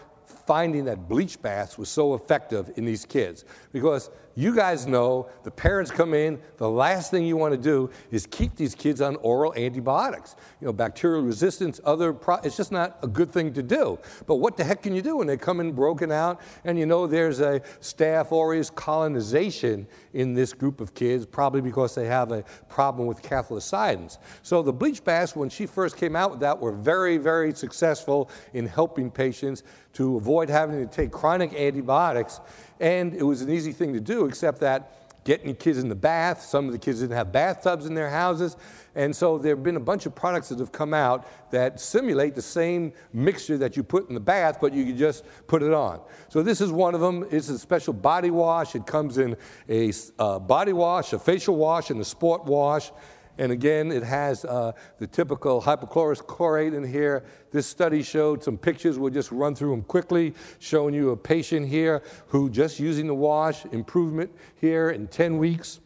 finding 0.45 0.85
that 0.85 1.07
bleach 1.07 1.41
baths 1.41 1.77
was 1.77 1.89
so 1.89 2.13
effective 2.13 2.71
in 2.75 2.85
these 2.85 3.05
kids. 3.05 3.45
Because 3.71 4.09
you 4.35 4.55
guys 4.55 4.87
know 4.87 5.29
the 5.43 5.51
parents 5.51 5.91
come 5.91 6.13
in, 6.13 6.39
the 6.57 6.69
last 6.69 7.11
thing 7.11 7.25
you 7.25 7.37
want 7.37 7.53
to 7.53 7.57
do 7.57 7.89
is 8.11 8.25
keep 8.25 8.55
these 8.55 8.73
kids 8.73 9.01
on 9.01 9.15
oral 9.17 9.53
antibiotics. 9.55 10.35
You 10.59 10.67
know, 10.67 10.73
bacterial 10.73 11.21
resistance, 11.21 11.79
other, 11.83 12.13
pro- 12.13 12.37
it's 12.37 12.57
just 12.57 12.71
not 12.71 12.97
a 13.03 13.07
good 13.07 13.31
thing 13.31 13.53
to 13.53 13.61
do. 13.61 13.99
But 14.25 14.35
what 14.35 14.57
the 14.57 14.63
heck 14.63 14.83
can 14.83 14.95
you 14.95 15.01
do 15.01 15.17
when 15.17 15.27
they 15.27 15.37
come 15.37 15.59
in 15.59 15.71
broken 15.71 16.11
out 16.11 16.41
and 16.65 16.79
you 16.79 16.85
know 16.85 17.05
there's 17.05 17.39
a 17.39 17.59
staph 17.79 18.31
aureus 18.31 18.69
colonization 18.69 19.87
in 20.13 20.33
this 20.33 20.53
group 20.53 20.81
of 20.81 20.93
kids, 20.93 21.25
probably 21.25 21.61
because 21.61 21.93
they 21.93 22.05
have 22.05 22.31
a 22.31 22.43
problem 22.69 23.07
with 23.07 23.21
cathelicidins. 23.21 24.17
So 24.41 24.61
the 24.61 24.73
bleach 24.73 25.03
baths, 25.03 25.35
when 25.35 25.49
she 25.49 25.65
first 25.65 25.97
came 25.97 26.15
out 26.15 26.31
with 26.31 26.39
that, 26.39 26.59
were 26.59 26.71
very, 26.71 27.17
very 27.17 27.53
successful 27.53 28.29
in 28.53 28.65
helping 28.65 29.11
patients 29.11 29.63
to 29.93 30.17
avoid 30.17 30.49
having 30.49 30.87
to 30.87 30.91
take 30.91 31.11
chronic 31.11 31.53
antibiotics 31.53 32.39
and 32.83 33.13
it 33.13 33.23
was 33.23 33.41
an 33.41 33.49
easy 33.49 33.71
thing 33.71 33.93
to 33.93 34.01
do, 34.01 34.25
except 34.25 34.59
that 34.59 34.91
getting 35.23 35.55
kids 35.55 35.77
in 35.77 35.87
the 35.87 35.95
bath, 35.95 36.41
some 36.41 36.65
of 36.65 36.73
the 36.73 36.77
kids 36.77 36.99
didn't 36.99 37.15
have 37.15 37.31
bathtubs 37.31 37.85
in 37.85 37.93
their 37.93 38.09
houses. 38.09 38.57
And 38.93 39.15
so 39.15 39.37
there 39.37 39.55
have 39.55 39.63
been 39.63 39.77
a 39.77 39.79
bunch 39.79 40.05
of 40.05 40.13
products 40.13 40.49
that 40.49 40.59
have 40.59 40.73
come 40.73 40.93
out 40.93 41.25
that 41.51 41.79
simulate 41.79 42.35
the 42.35 42.41
same 42.41 42.91
mixture 43.13 43.57
that 43.57 43.77
you 43.77 43.83
put 43.83 44.09
in 44.09 44.15
the 44.15 44.19
bath, 44.19 44.57
but 44.59 44.73
you 44.73 44.83
can 44.85 44.97
just 44.97 45.23
put 45.47 45.63
it 45.63 45.71
on. 45.73 46.01
So 46.27 46.43
this 46.43 46.59
is 46.59 46.73
one 46.73 46.93
of 46.93 46.99
them. 46.99 47.25
It's 47.31 47.47
a 47.47 47.57
special 47.57 47.93
body 47.93 48.31
wash. 48.31 48.75
It 48.75 48.85
comes 48.85 49.17
in 49.17 49.37
a 49.69 49.93
uh, 50.19 50.39
body 50.39 50.73
wash, 50.73 51.13
a 51.13 51.19
facial 51.19 51.55
wash, 51.55 51.89
and 51.89 52.01
a 52.01 52.05
sport 52.05 52.43
wash. 52.43 52.91
And 53.37 53.51
again, 53.51 53.91
it 53.91 54.03
has 54.03 54.45
uh, 54.45 54.73
the 54.99 55.07
typical 55.07 55.61
hypochlorous 55.61 56.25
chlorate 56.25 56.73
in 56.73 56.83
here. 56.83 57.23
This 57.51 57.65
study 57.65 58.03
showed 58.03 58.43
some 58.43 58.57
pictures. 58.57 58.99
We'll 58.99 59.13
just 59.13 59.31
run 59.31 59.55
through 59.55 59.71
them 59.71 59.81
quickly, 59.83 60.35
showing 60.59 60.93
you 60.93 61.09
a 61.11 61.17
patient 61.17 61.67
here 61.67 62.03
who 62.27 62.49
just 62.49 62.79
using 62.79 63.07
the 63.07 63.15
wash, 63.15 63.65
improvement 63.65 64.31
here 64.61 64.91
in 64.91 65.07
10 65.07 65.37
weeks. 65.37 65.79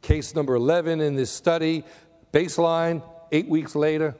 Case 0.00 0.34
number 0.34 0.54
11 0.54 1.00
in 1.00 1.16
this 1.16 1.30
study, 1.30 1.84
baseline, 2.32 3.02
eight 3.32 3.48
weeks 3.48 3.74
later. 3.74 4.14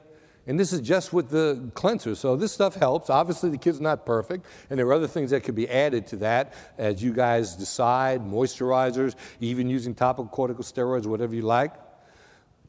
And 0.47 0.59
this 0.59 0.73
is 0.73 0.81
just 0.81 1.13
with 1.13 1.31
the 1.31 1.71
cleanser. 1.75 2.17
So 2.17 2.35
this 2.35 2.51
stuff 2.51 2.75
helps. 2.75 3.11
Obviously, 3.11 3.51
the 3.51 3.59
kid's 3.59 3.81
not 3.81 4.05
perfect, 4.05 4.47
and 4.71 4.79
there 4.79 4.87
are 4.89 4.93
other 4.93 5.07
things 5.07 5.31
that 5.31 5.45
could 5.45 5.55
be 5.55 5.69
added 5.69 6.09
to 6.09 6.17
that 6.17 6.55
as 6.79 7.01
you 7.01 7.13
guys 7.13 7.55
decide 7.55 8.23
moisturizers, 8.23 9.15
even 9.41 9.69
using 9.69 9.95
topical 9.95 10.27
corticosteroids, 10.27 11.07
whatever 11.07 11.35
you 11.35 11.43
like. 11.43 11.75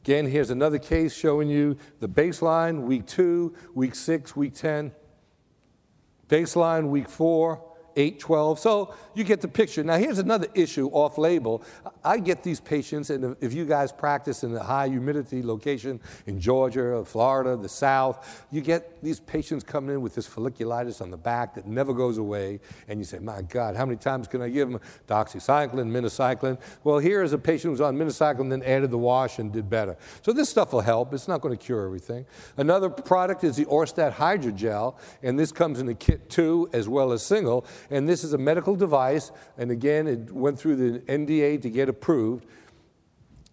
Again, 0.04 0.26
here's 0.26 0.50
another 0.50 0.78
case 0.78 1.14
showing 1.16 1.48
you 1.48 1.78
the 2.00 2.08
baseline, 2.10 2.82
week 2.82 3.06
two, 3.06 3.54
week 3.72 3.94
six, 3.94 4.36
week 4.36 4.52
10. 4.52 4.92
Baseline, 6.28 6.90
week 6.90 7.08
four, 7.08 7.64
8, 7.96 8.18
12. 8.18 8.58
So 8.58 8.94
you 9.14 9.24
get 9.24 9.40
the 9.40 9.48
picture. 9.48 9.84
Now, 9.84 9.96
here's 9.96 10.18
another 10.18 10.48
issue 10.54 10.88
off 10.88 11.18
label. 11.18 11.62
I 12.04 12.18
get 12.18 12.42
these 12.42 12.60
patients, 12.60 13.10
and 13.10 13.36
if 13.40 13.54
you 13.54 13.64
guys 13.64 13.92
practice 13.92 14.44
in 14.44 14.54
a 14.54 14.62
high 14.62 14.88
humidity 14.88 15.42
location 15.42 16.00
in 16.26 16.40
Georgia 16.40 16.82
or 16.82 17.04
Florida, 17.04 17.56
the 17.56 17.68
South, 17.68 18.46
you 18.50 18.60
get 18.60 19.02
these 19.02 19.20
patients 19.20 19.64
coming 19.64 19.94
in 19.94 20.02
with 20.02 20.14
this 20.14 20.28
folliculitis 20.28 21.00
on 21.00 21.10
the 21.10 21.16
back 21.16 21.54
that 21.54 21.66
never 21.66 21.92
goes 21.92 22.18
away. 22.18 22.60
And 22.88 22.98
you 22.98 23.04
say, 23.04 23.18
My 23.18 23.42
God, 23.42 23.76
how 23.76 23.86
many 23.86 23.98
times 23.98 24.28
can 24.28 24.42
I 24.42 24.48
give 24.48 24.70
them 24.70 24.80
doxycycline, 25.08 25.90
minocycline? 25.90 26.58
Well, 26.82 26.98
here 26.98 27.22
is 27.22 27.32
a 27.32 27.38
patient 27.38 27.72
who's 27.72 27.80
on 27.80 27.96
minocycline, 27.96 28.50
then 28.50 28.62
added 28.62 28.90
the 28.90 28.98
wash 28.98 29.38
and 29.38 29.52
did 29.52 29.70
better. 29.70 29.96
So 30.22 30.32
this 30.32 30.48
stuff 30.48 30.72
will 30.72 30.80
help. 30.80 31.14
It's 31.14 31.28
not 31.28 31.40
going 31.40 31.56
to 31.56 31.62
cure 31.62 31.84
everything. 31.84 32.26
Another 32.56 32.90
product 32.90 33.44
is 33.44 33.56
the 33.56 33.64
Aurstat 33.66 34.12
Hydrogel, 34.14 34.96
and 35.22 35.38
this 35.38 35.52
comes 35.52 35.80
in 35.80 35.88
a 35.88 35.94
kit 35.94 36.28
two 36.28 36.68
as 36.72 36.88
well 36.88 37.12
as 37.12 37.22
single. 37.22 37.66
And 37.90 38.08
this 38.08 38.24
is 38.24 38.32
a 38.32 38.38
medical 38.38 38.76
device, 38.76 39.30
and 39.58 39.70
again, 39.70 40.06
it 40.06 40.30
went 40.30 40.58
through 40.58 40.76
the 40.76 40.98
NDA 41.00 41.62
to 41.62 41.70
get 41.70 41.88
approved. 41.88 42.46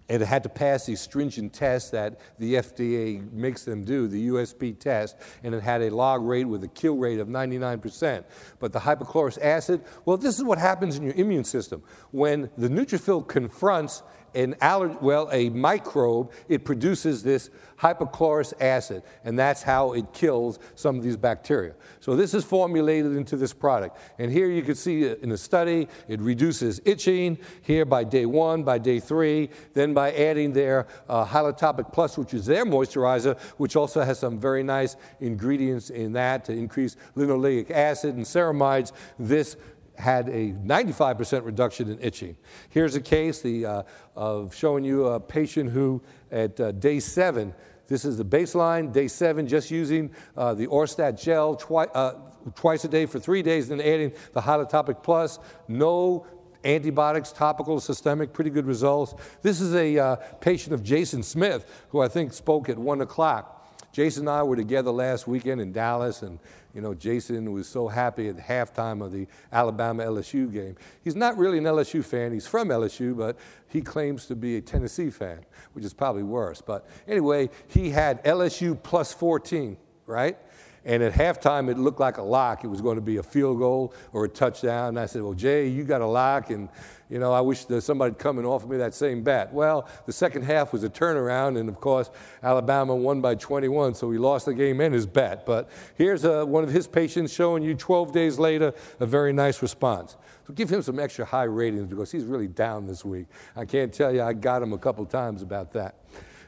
It 0.07 0.19
had 0.19 0.43
to 0.43 0.49
pass 0.49 0.85
these 0.85 0.99
stringent 0.99 1.53
tests 1.53 1.91
that 1.91 2.19
the 2.37 2.55
FDA 2.55 3.31
makes 3.31 3.63
them 3.63 3.85
do, 3.85 4.07
the 4.07 4.27
USP 4.27 4.77
test, 4.77 5.15
and 5.41 5.55
it 5.55 5.63
had 5.63 5.81
a 5.81 5.89
log 5.89 6.21
rate 6.23 6.43
with 6.43 6.63
a 6.65 6.67
kill 6.67 6.97
rate 6.97 7.19
of 7.19 7.29
99%. 7.29 8.25
But 8.59 8.73
the 8.73 8.79
hypochlorous 8.79 9.41
acid, 9.41 9.81
well, 10.03 10.17
this 10.17 10.37
is 10.37 10.43
what 10.43 10.57
happens 10.57 10.97
in 10.97 11.03
your 11.03 11.13
immune 11.13 11.45
system. 11.45 11.81
When 12.11 12.49
the 12.57 12.67
neutrophil 12.67 13.25
confronts 13.25 14.03
an 14.33 14.55
well, 14.61 15.29
a 15.31 15.49
microbe, 15.49 16.31
it 16.47 16.65
produces 16.65 17.23
this 17.23 17.49
hypochlorous 17.79 18.53
acid, 18.61 19.01
and 19.25 19.37
that's 19.37 19.63
how 19.63 19.93
it 19.93 20.13
kills 20.13 20.59
some 20.75 20.97
of 20.97 21.03
these 21.03 21.17
bacteria. 21.17 21.73
So 21.99 22.15
this 22.15 22.33
is 22.33 22.43
formulated 22.45 23.15
into 23.15 23.35
this 23.35 23.53
product. 23.53 23.97
And 24.19 24.31
here 24.31 24.49
you 24.51 24.61
can 24.61 24.75
see 24.75 25.07
in 25.07 25.29
the 25.29 25.37
study, 25.37 25.87
it 26.07 26.21
reduces 26.21 26.79
itching 26.85 27.39
here 27.63 27.85
by 27.85 28.03
day 28.03 28.27
one, 28.27 28.63
by 28.63 28.77
day 28.77 28.99
three, 28.99 29.49
then 29.73 29.93
by 29.93 30.11
adding 30.13 30.53
their 30.53 30.85
uh, 31.09 31.25
Hylatopic 31.25 31.91
Plus, 31.91 32.17
which 32.17 32.35
is 32.35 32.45
their 32.45 32.65
moisturizer, 32.65 33.39
which 33.57 33.75
also 33.75 34.01
has 34.01 34.19
some 34.19 34.39
very 34.39 34.63
nice 34.63 34.95
ingredients 35.19 35.89
in 35.89 36.13
that 36.13 36.45
to 36.45 36.53
increase 36.53 36.97
linoleic 37.15 37.71
acid 37.71 38.15
and 38.15 38.25
ceramides. 38.25 38.91
This 39.17 39.57
had 40.01 40.27
a 40.29 40.51
95% 40.51 41.45
reduction 41.45 41.89
in 41.89 41.99
itching. 42.01 42.35
Here's 42.69 42.95
a 42.95 43.01
case 43.01 43.41
the, 43.41 43.65
uh, 43.65 43.83
of 44.15 44.53
showing 44.53 44.83
you 44.83 45.05
a 45.05 45.19
patient 45.19 45.69
who, 45.69 46.01
at 46.31 46.59
uh, 46.59 46.71
day 46.73 46.99
seven, 46.99 47.53
this 47.87 48.03
is 48.03 48.17
the 48.17 48.25
baseline, 48.25 48.91
day 48.91 49.07
seven, 49.07 49.47
just 49.47 49.69
using 49.69 50.11
uh, 50.35 50.53
the 50.53 50.67
Aurstat 50.67 51.21
gel 51.21 51.55
twi- 51.55 51.85
uh, 51.93 52.15
twice 52.55 52.83
a 52.83 52.87
day 52.87 53.05
for 53.05 53.19
three 53.19 53.43
days, 53.43 53.69
then 53.69 53.79
adding 53.79 54.11
the 54.33 54.41
Hylatopic 54.41 55.03
Plus. 55.03 55.39
No 55.67 56.25
antibiotics, 56.63 57.31
topical, 57.31 57.79
systemic, 57.79 58.33
pretty 58.33 58.49
good 58.49 58.65
results. 58.65 59.13
This 59.41 59.61
is 59.61 59.75
a 59.75 59.97
uh, 59.97 60.15
patient 60.39 60.73
of 60.73 60.83
Jason 60.83 61.21
Smith, 61.21 61.85
who 61.89 62.01
I 62.01 62.07
think 62.07 62.33
spoke 62.33 62.69
at 62.69 62.77
one 62.77 63.01
o'clock. 63.01 63.60
Jason 63.91 64.23
and 64.23 64.29
I 64.29 64.43
were 64.43 64.55
together 64.55 64.91
last 64.91 65.27
weekend 65.27 65.59
in 65.59 65.71
Dallas, 65.71 66.21
and 66.21 66.39
you 66.73 66.81
know, 66.81 66.93
Jason 66.93 67.51
was 67.51 67.67
so 67.67 67.87
happy 67.87 68.29
at 68.29 68.37
halftime 68.37 69.03
of 69.03 69.11
the 69.11 69.27
Alabama 69.51 70.03
LSU 70.03 70.51
game. 70.51 70.77
He's 71.03 71.15
not 71.15 71.37
really 71.37 71.57
an 71.57 71.65
LSU 71.65 72.03
fan. 72.03 72.31
He's 72.31 72.47
from 72.47 72.69
LSU, 72.69 73.17
but 73.17 73.37
he 73.67 73.81
claims 73.81 74.25
to 74.27 74.35
be 74.35 74.55
a 74.55 74.61
Tennessee 74.61 75.09
fan, 75.09 75.39
which 75.73 75.83
is 75.83 75.93
probably 75.93 76.23
worse. 76.23 76.61
But 76.61 76.87
anyway, 77.07 77.49
he 77.67 77.89
had 77.89 78.23
LSU 78.23 78.81
plus 78.81 79.13
14, 79.13 79.75
right? 80.05 80.37
And 80.83 81.03
at 81.03 81.13
halftime, 81.13 81.69
it 81.69 81.77
looked 81.77 81.99
like 81.99 82.17
a 82.17 82.23
lock. 82.23 82.63
It 82.63 82.67
was 82.67 82.81
going 82.81 82.95
to 82.95 83.01
be 83.01 83.17
a 83.17 83.23
field 83.23 83.59
goal 83.59 83.93
or 84.13 84.25
a 84.25 84.29
touchdown. 84.29 84.89
And 84.89 84.99
I 84.99 85.05
said, 85.05 85.21
Well, 85.21 85.33
Jay, 85.33 85.67
you 85.67 85.83
got 85.83 86.01
a 86.01 86.07
lock. 86.07 86.49
And, 86.49 86.69
you 87.11 87.19
know, 87.19 87.33
I 87.33 87.41
wish 87.41 87.65
that 87.65 87.81
somebody'd 87.81 88.17
come 88.17 88.37
and 88.37 88.47
offer 88.47 88.65
me 88.65 88.77
that 88.77 88.93
same 88.93 89.21
bat. 89.21 89.53
Well, 89.53 89.85
the 90.05 90.13
second 90.13 90.43
half 90.43 90.71
was 90.71 90.85
a 90.85 90.89
turnaround. 90.89 91.59
And 91.59 91.67
of 91.67 91.81
course, 91.81 92.09
Alabama 92.41 92.95
won 92.95 93.19
by 93.19 93.35
21. 93.35 93.95
So 93.95 94.09
he 94.11 94.17
lost 94.17 94.45
the 94.45 94.53
game 94.53 94.79
and 94.79 94.93
his 94.93 95.05
bet. 95.05 95.45
But 95.45 95.69
here's 95.95 96.23
a, 96.23 96.41
uh, 96.41 96.45
one 96.45 96.63
of 96.63 96.71
his 96.71 96.87
patients 96.87 97.33
showing 97.33 97.63
you 97.63 97.75
12 97.75 98.13
days 98.13 98.39
later 98.39 98.73
a 99.01 99.05
very 99.05 99.33
nice 99.33 99.61
response. 99.61 100.15
So 100.47 100.53
give 100.53 100.69
him 100.69 100.81
some 100.81 100.99
extra 100.99 101.25
high 101.25 101.43
ratings 101.43 101.87
because 101.87 102.13
he's 102.13 102.23
really 102.23 102.47
down 102.47 102.87
this 102.87 103.03
week. 103.03 103.27
I 103.57 103.65
can't 103.65 103.93
tell 103.93 104.13
you, 104.13 104.23
I 104.23 104.31
got 104.31 104.63
him 104.63 104.71
a 104.71 104.77
couple 104.77 105.05
times 105.05 105.41
about 105.41 105.73
that. 105.73 105.95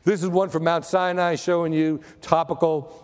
This 0.06 0.24
is 0.24 0.30
one 0.30 0.50
from 0.50 0.64
Mount 0.64 0.86
Sinai 0.86 1.36
showing 1.36 1.74
you 1.74 2.02
topical 2.22 3.03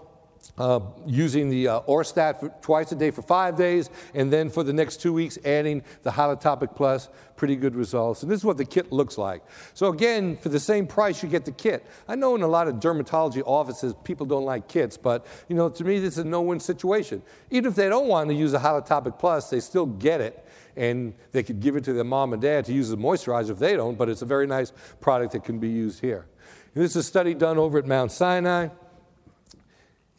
uh, 0.58 0.80
using 1.06 1.50
the 1.50 1.68
uh, 1.68 1.82
Aurstat 1.82 2.40
for 2.40 2.50
twice 2.62 2.92
a 2.92 2.96
day 2.96 3.12
for 3.12 3.22
five 3.22 3.56
days, 3.56 3.90
and 4.14 4.32
then 4.32 4.50
for 4.50 4.64
the 4.64 4.74
next 4.74 5.02
two 5.02 5.14
weeks, 5.14 5.38
adding 5.46 5.84
the 6.04 6.12
Hylatopic 6.12 6.76
Plus. 6.76 7.10
Pretty 7.36 7.56
good 7.56 7.74
results. 7.74 8.22
And 8.22 8.30
this 8.30 8.40
is 8.40 8.44
what 8.44 8.58
the 8.58 8.66
kit 8.66 8.92
looks 8.92 9.18
like. 9.18 9.42
So, 9.74 9.88
again, 9.88 10.36
for 10.36 10.50
the 10.50 10.60
same 10.60 10.86
price, 10.86 11.24
you 11.24 11.30
get 11.30 11.46
the 11.46 11.54
kit. 11.54 11.86
I 12.06 12.16
know 12.16 12.36
in 12.36 12.42
a 12.42 12.48
lot 12.48 12.68
of 12.68 12.76
dermatology 12.76 13.42
offices, 13.46 13.94
people 14.04 14.26
don't 14.26 14.44
like 14.44 14.68
kits, 14.68 14.98
but 14.98 15.26
you 15.48 15.56
know, 15.56 15.70
to 15.70 15.84
me, 15.86 16.00
this 16.00 16.16
is 16.16 16.20
a 16.20 16.24
no 16.26 16.42
win 16.42 16.60
situation. 16.60 17.22
Even 17.50 17.70
if 17.70 17.76
they 17.78 17.88
don't 17.88 18.10
want 18.10 18.28
to 18.30 18.36
use 18.36 18.54
a 18.54 18.60
Hylatopic 18.60 19.18
Plus, 19.18 19.50
they 19.50 19.62
still 19.62 19.86
get 19.86 20.20
it 20.20 20.46
and 20.76 21.14
they 21.32 21.44
could 21.44 21.60
give 21.60 21.76
it 21.76 21.84
to 21.84 21.94
their 21.94 22.04
mom 22.04 22.34
and 22.34 22.42
dad 22.42 22.66
to 22.66 22.74
use 22.74 22.88
as 22.88 22.94
a 22.94 22.98
moisturizer 22.98 23.52
if 23.52 23.60
they 23.60 23.76
don't, 23.76 23.98
but 23.98 24.10
it's 24.10 24.22
a 24.22 24.26
very 24.26 24.48
nice 24.48 24.72
product 25.02 25.34
that 25.34 25.44
can 25.44 25.60
be 25.60 25.70
used 25.70 26.00
here. 26.00 26.26
And 26.74 26.84
this 26.84 26.92
is 26.92 26.98
a 26.98 27.04
study 27.04 27.34
done 27.34 27.58
over 27.58 27.78
at 27.78 27.86
Mount 27.86 28.12
Sinai 28.12 28.70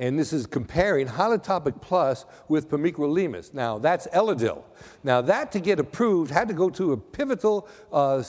and 0.00 0.18
this 0.18 0.32
is 0.32 0.46
comparing 0.46 1.06
Hylatopic 1.06 1.80
Plus 1.82 2.24
with 2.48 2.70
pimecrolimus. 2.70 3.52
Now, 3.52 3.78
that's 3.78 4.06
Elidel. 4.08 4.64
Now, 5.04 5.20
that 5.20 5.52
to 5.52 5.60
get 5.60 5.78
approved 5.78 6.30
had 6.30 6.48
to 6.48 6.54
go 6.54 6.70
to 6.70 6.92
a 6.92 6.96
pivotal, 6.96 7.68
uh, 7.92 8.24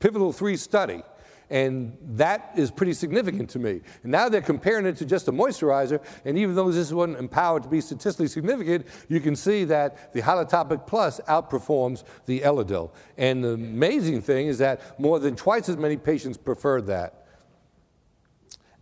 pivotal 0.00 0.32
three 0.32 0.56
study. 0.56 1.02
And 1.50 1.96
that 2.14 2.50
is 2.56 2.70
pretty 2.70 2.94
significant 2.94 3.50
to 3.50 3.58
me. 3.58 3.82
And 4.02 4.10
now 4.10 4.30
they're 4.30 4.40
comparing 4.40 4.86
it 4.86 4.96
to 4.96 5.04
just 5.04 5.28
a 5.28 5.32
moisturizer, 5.32 6.02
and 6.24 6.36
even 6.38 6.56
though 6.56 6.72
this 6.72 6.90
wasn't 6.90 7.18
empowered 7.18 7.62
to 7.64 7.68
be 7.68 7.80
statistically 7.80 8.26
significant, 8.26 8.86
you 9.08 9.20
can 9.20 9.36
see 9.36 9.64
that 9.64 10.12
the 10.14 10.22
Hylatopic 10.22 10.86
Plus 10.86 11.20
outperforms 11.28 12.04
the 12.24 12.40
Elidel. 12.40 12.90
And 13.18 13.44
the 13.44 13.50
amazing 13.52 14.22
thing 14.22 14.46
is 14.46 14.58
that 14.58 14.98
more 14.98 15.20
than 15.20 15.36
twice 15.36 15.68
as 15.68 15.76
many 15.76 15.98
patients 15.98 16.38
preferred 16.38 16.86
that. 16.86 17.25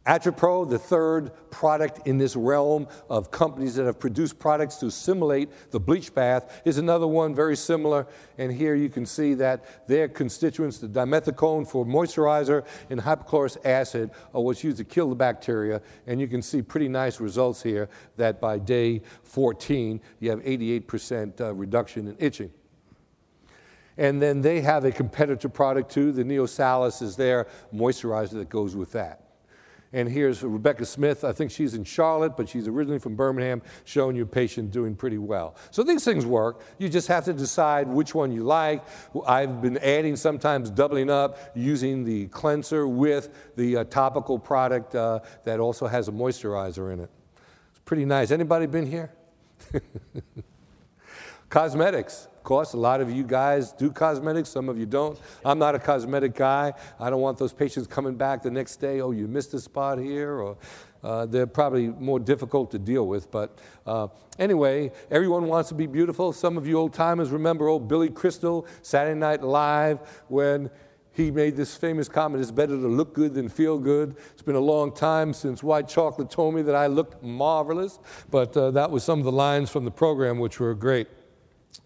Atrapro, 0.06 0.68
the 0.68 0.78
third 0.78 1.32
product 1.50 2.06
in 2.06 2.18
this 2.18 2.36
realm 2.36 2.86
of 3.08 3.30
companies 3.30 3.74
that 3.76 3.86
have 3.86 3.98
produced 3.98 4.38
products 4.38 4.76
to 4.76 4.90
simulate 4.90 5.48
the 5.70 5.80
bleach 5.80 6.14
bath, 6.14 6.60
is 6.66 6.76
another 6.76 7.06
one 7.06 7.34
very 7.34 7.56
similar. 7.56 8.06
And 8.36 8.52
here 8.52 8.74
you 8.74 8.90
can 8.90 9.06
see 9.06 9.32
that 9.34 9.88
their 9.88 10.08
constituents, 10.08 10.76
the 10.76 10.88
dimethicone 10.88 11.66
for 11.66 11.86
moisturizer 11.86 12.66
and 12.90 13.00
hypochlorous 13.00 13.56
acid, 13.64 14.10
are 14.34 14.42
what's 14.42 14.62
used 14.62 14.76
to 14.76 14.84
kill 14.84 15.08
the 15.08 15.14
bacteria. 15.14 15.80
And 16.06 16.20
you 16.20 16.28
can 16.28 16.42
see 16.42 16.60
pretty 16.60 16.88
nice 16.88 17.18
results 17.18 17.62
here 17.62 17.88
that 18.18 18.42
by 18.42 18.58
day 18.58 19.00
14, 19.22 20.02
you 20.20 20.28
have 20.28 20.40
88% 20.40 21.40
uh, 21.40 21.54
reduction 21.54 22.08
in 22.08 22.16
itching. 22.18 22.52
And 23.96 24.20
then 24.20 24.42
they 24.42 24.60
have 24.60 24.84
a 24.84 24.92
competitor 24.92 25.48
product 25.48 25.92
too. 25.92 26.12
The 26.12 26.24
Neosalus 26.24 27.00
is 27.00 27.16
their 27.16 27.46
moisturizer 27.72 28.32
that 28.32 28.50
goes 28.50 28.76
with 28.76 28.92
that. 28.92 29.23
And 29.94 30.08
here's 30.08 30.42
Rebecca 30.42 30.84
Smith. 30.84 31.22
I 31.22 31.30
think 31.30 31.52
she's 31.52 31.74
in 31.74 31.84
Charlotte, 31.84 32.36
but 32.36 32.48
she's 32.48 32.66
originally 32.66 32.98
from 32.98 33.14
Birmingham, 33.14 33.62
showing 33.84 34.16
you 34.16 34.24
a 34.24 34.26
patient 34.26 34.72
doing 34.72 34.96
pretty 34.96 35.18
well. 35.18 35.54
So 35.70 35.84
these 35.84 36.04
things 36.04 36.26
work. 36.26 36.62
You 36.78 36.88
just 36.88 37.06
have 37.06 37.24
to 37.26 37.32
decide 37.32 37.86
which 37.86 38.12
one 38.12 38.32
you 38.32 38.42
like. 38.42 38.82
I've 39.24 39.62
been 39.62 39.78
adding, 39.78 40.16
sometimes 40.16 40.68
doubling 40.68 41.10
up, 41.10 41.38
using 41.54 42.02
the 42.02 42.26
cleanser 42.26 42.88
with 42.88 43.54
the 43.54 43.76
uh, 43.76 43.84
topical 43.84 44.36
product 44.36 44.96
uh, 44.96 45.20
that 45.44 45.60
also 45.60 45.86
has 45.86 46.08
a 46.08 46.12
moisturizer 46.12 46.92
in 46.92 46.98
it. 46.98 47.10
It's 47.70 47.80
pretty 47.84 48.04
nice. 48.04 48.32
Anybody 48.32 48.66
been 48.66 48.90
here? 48.90 49.12
Cosmetics 51.50 52.26
course, 52.44 52.74
a 52.74 52.76
lot 52.76 53.00
of 53.00 53.10
you 53.10 53.24
guys 53.24 53.72
do 53.72 53.90
cosmetics, 53.90 54.50
some 54.50 54.68
of 54.68 54.78
you 54.78 54.86
don't. 54.86 55.18
I'm 55.44 55.58
not 55.58 55.74
a 55.74 55.78
cosmetic 55.78 56.34
guy. 56.34 56.74
I 57.00 57.10
don't 57.10 57.20
want 57.20 57.38
those 57.38 57.52
patients 57.52 57.88
coming 57.88 58.14
back 58.14 58.42
the 58.42 58.50
next 58.50 58.76
day, 58.76 59.00
oh, 59.00 59.10
you 59.10 59.26
missed 59.26 59.52
a 59.54 59.60
spot 59.60 59.98
here, 59.98 60.38
or 60.38 60.56
uh, 61.02 61.26
they're 61.26 61.46
probably 61.46 61.88
more 61.88 62.20
difficult 62.20 62.70
to 62.70 62.78
deal 62.78 63.08
with. 63.08 63.30
But 63.30 63.58
uh, 63.86 64.08
anyway, 64.38 64.92
everyone 65.10 65.46
wants 65.46 65.68
to 65.70 65.74
be 65.74 65.86
beautiful. 65.86 66.32
Some 66.32 66.56
of 66.56 66.66
you 66.66 66.78
old 66.78 66.94
timers 66.94 67.30
remember 67.30 67.66
old 67.66 67.88
Billy 67.88 68.10
Crystal, 68.10 68.66
Saturday 68.82 69.18
Night 69.18 69.42
Live, 69.42 69.98
when 70.28 70.70
he 71.12 71.30
made 71.30 71.56
this 71.56 71.76
famous 71.76 72.08
comment 72.08 72.42
it's 72.42 72.50
better 72.50 72.76
to 72.76 72.88
look 72.88 73.14
good 73.14 73.34
than 73.34 73.48
feel 73.48 73.78
good. 73.78 74.16
It's 74.32 74.42
been 74.42 74.56
a 74.56 74.60
long 74.60 74.92
time 74.92 75.32
since 75.32 75.62
white 75.62 75.88
chocolate 75.88 76.30
told 76.30 76.54
me 76.54 76.62
that 76.62 76.74
I 76.74 76.88
looked 76.88 77.22
marvelous, 77.22 78.00
but 78.30 78.56
uh, 78.56 78.72
that 78.72 78.90
was 78.90 79.04
some 79.04 79.20
of 79.20 79.24
the 79.24 79.32
lines 79.32 79.70
from 79.70 79.84
the 79.84 79.90
program 79.90 80.38
which 80.38 80.58
were 80.58 80.74
great. 80.74 81.06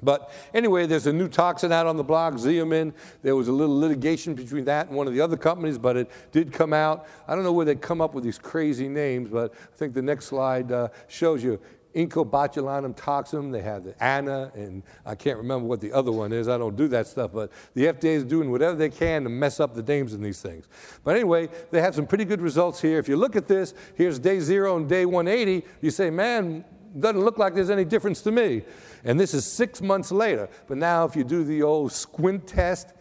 But 0.02 0.30
anyway, 0.54 0.86
there's 0.86 1.06
a 1.06 1.12
new 1.12 1.28
toxin 1.28 1.72
out 1.72 1.86
on 1.86 1.96
the 1.96 2.04
block, 2.04 2.34
Xeomin. 2.34 2.92
There 3.22 3.34
was 3.34 3.48
a 3.48 3.52
little 3.52 3.78
litigation 3.78 4.34
between 4.34 4.64
that 4.66 4.88
and 4.88 4.96
one 4.96 5.08
of 5.08 5.14
the 5.14 5.20
other 5.20 5.36
companies, 5.36 5.76
but 5.76 5.96
it 5.96 6.10
did 6.30 6.52
come 6.52 6.72
out. 6.72 7.06
I 7.26 7.34
don't 7.34 7.42
know 7.42 7.52
where 7.52 7.66
they 7.66 7.74
come 7.74 8.00
up 8.00 8.14
with 8.14 8.22
these 8.22 8.38
crazy 8.38 8.88
names, 8.88 9.30
but 9.30 9.52
I 9.54 9.76
think 9.76 9.94
the 9.94 10.02
next 10.02 10.26
slide 10.26 10.70
uh, 10.70 10.88
shows 11.08 11.42
you 11.42 11.58
Incobotulinum 11.94 12.94
toxin. 12.96 13.50
They 13.50 13.62
have 13.62 13.82
the 13.82 14.00
ANA, 14.02 14.52
and 14.54 14.82
I 15.06 15.14
can't 15.14 15.38
remember 15.38 15.66
what 15.66 15.80
the 15.80 15.92
other 15.92 16.12
one 16.12 16.32
is. 16.32 16.46
I 16.46 16.58
don't 16.58 16.76
do 16.76 16.86
that 16.88 17.06
stuff, 17.06 17.32
but 17.32 17.50
the 17.74 17.86
FDA 17.86 18.14
is 18.14 18.24
doing 18.24 18.50
whatever 18.50 18.76
they 18.76 18.90
can 18.90 19.24
to 19.24 19.30
mess 19.30 19.58
up 19.58 19.74
the 19.74 19.82
names 19.82 20.14
in 20.14 20.22
these 20.22 20.40
things. 20.40 20.68
But 21.02 21.16
anyway, 21.16 21.48
they 21.70 21.80
have 21.80 21.94
some 21.94 22.06
pretty 22.06 22.24
good 22.24 22.40
results 22.40 22.80
here. 22.80 22.98
If 22.98 23.08
you 23.08 23.16
look 23.16 23.36
at 23.36 23.48
this, 23.48 23.74
here's 23.94 24.18
day 24.18 24.38
zero 24.38 24.76
and 24.76 24.88
day 24.88 25.06
180. 25.06 25.66
You 25.80 25.90
say, 25.90 26.10
man, 26.10 26.64
doesn't 26.98 27.20
look 27.20 27.38
like 27.38 27.54
there's 27.54 27.70
any 27.70 27.84
difference 27.84 28.22
to 28.22 28.32
me. 28.32 28.62
And 29.04 29.18
this 29.18 29.34
is 29.34 29.44
six 29.44 29.80
months 29.80 30.10
later. 30.10 30.48
But 30.66 30.78
now, 30.78 31.04
if 31.04 31.16
you 31.16 31.24
do 31.24 31.44
the 31.44 31.62
old 31.62 31.92
squint 31.92 32.46
test, 32.46 32.92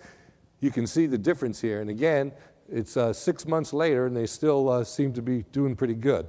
you 0.59 0.71
can 0.71 0.87
see 0.87 1.05
the 1.05 1.17
difference 1.17 1.61
here. 1.61 1.81
And 1.81 1.89
again, 1.89 2.31
it's 2.69 2.97
uh, 2.97 3.13
six 3.13 3.47
months 3.47 3.73
later, 3.73 4.05
and 4.07 4.15
they 4.15 4.27
still 4.27 4.69
uh, 4.69 4.83
seem 4.83 5.13
to 5.13 5.21
be 5.21 5.43
doing 5.51 5.75
pretty 5.75 5.93
good. 5.93 6.27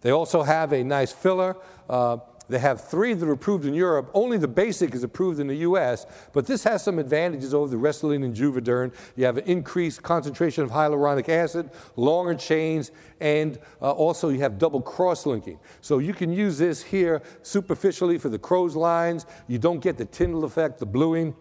They 0.00 0.10
also 0.10 0.42
have 0.42 0.72
a 0.72 0.84
nice 0.84 1.12
filler. 1.12 1.56
Uh, 1.88 2.18
they 2.48 2.58
have 2.58 2.88
three 2.88 3.14
that 3.14 3.26
are 3.26 3.32
approved 3.32 3.64
in 3.64 3.74
Europe. 3.74 4.10
Only 4.12 4.36
the 4.36 4.48
basic 4.48 4.94
is 4.94 5.02
approved 5.02 5.40
in 5.40 5.46
the 5.46 5.56
US, 5.56 6.06
but 6.32 6.46
this 6.46 6.64
has 6.64 6.84
some 6.84 6.98
advantages 6.98 7.54
over 7.54 7.68
the 7.68 7.76
Restylane 7.76 8.24
and 8.24 8.34
Juvederm. 8.34 8.92
You 9.16 9.24
have 9.24 9.38
an 9.38 9.44
increased 9.44 10.02
concentration 10.02 10.62
of 10.64 10.70
hyaluronic 10.70 11.28
acid, 11.28 11.70
longer 11.96 12.34
chains, 12.34 12.90
and 13.20 13.58
uh, 13.80 13.90
also 13.92 14.28
you 14.28 14.40
have 14.40 14.58
double 14.58 14.82
cross 14.82 15.24
linking. 15.24 15.58
So 15.80 15.98
you 15.98 16.12
can 16.12 16.32
use 16.32 16.58
this 16.58 16.82
here 16.82 17.22
superficially 17.42 18.18
for 18.18 18.28
the 18.28 18.38
crow's 18.38 18.76
lines. 18.76 19.24
You 19.48 19.58
don't 19.58 19.80
get 19.80 19.96
the 19.96 20.04
Tyndall 20.04 20.44
effect, 20.44 20.78
the 20.78 20.86
bluing. 20.86 21.34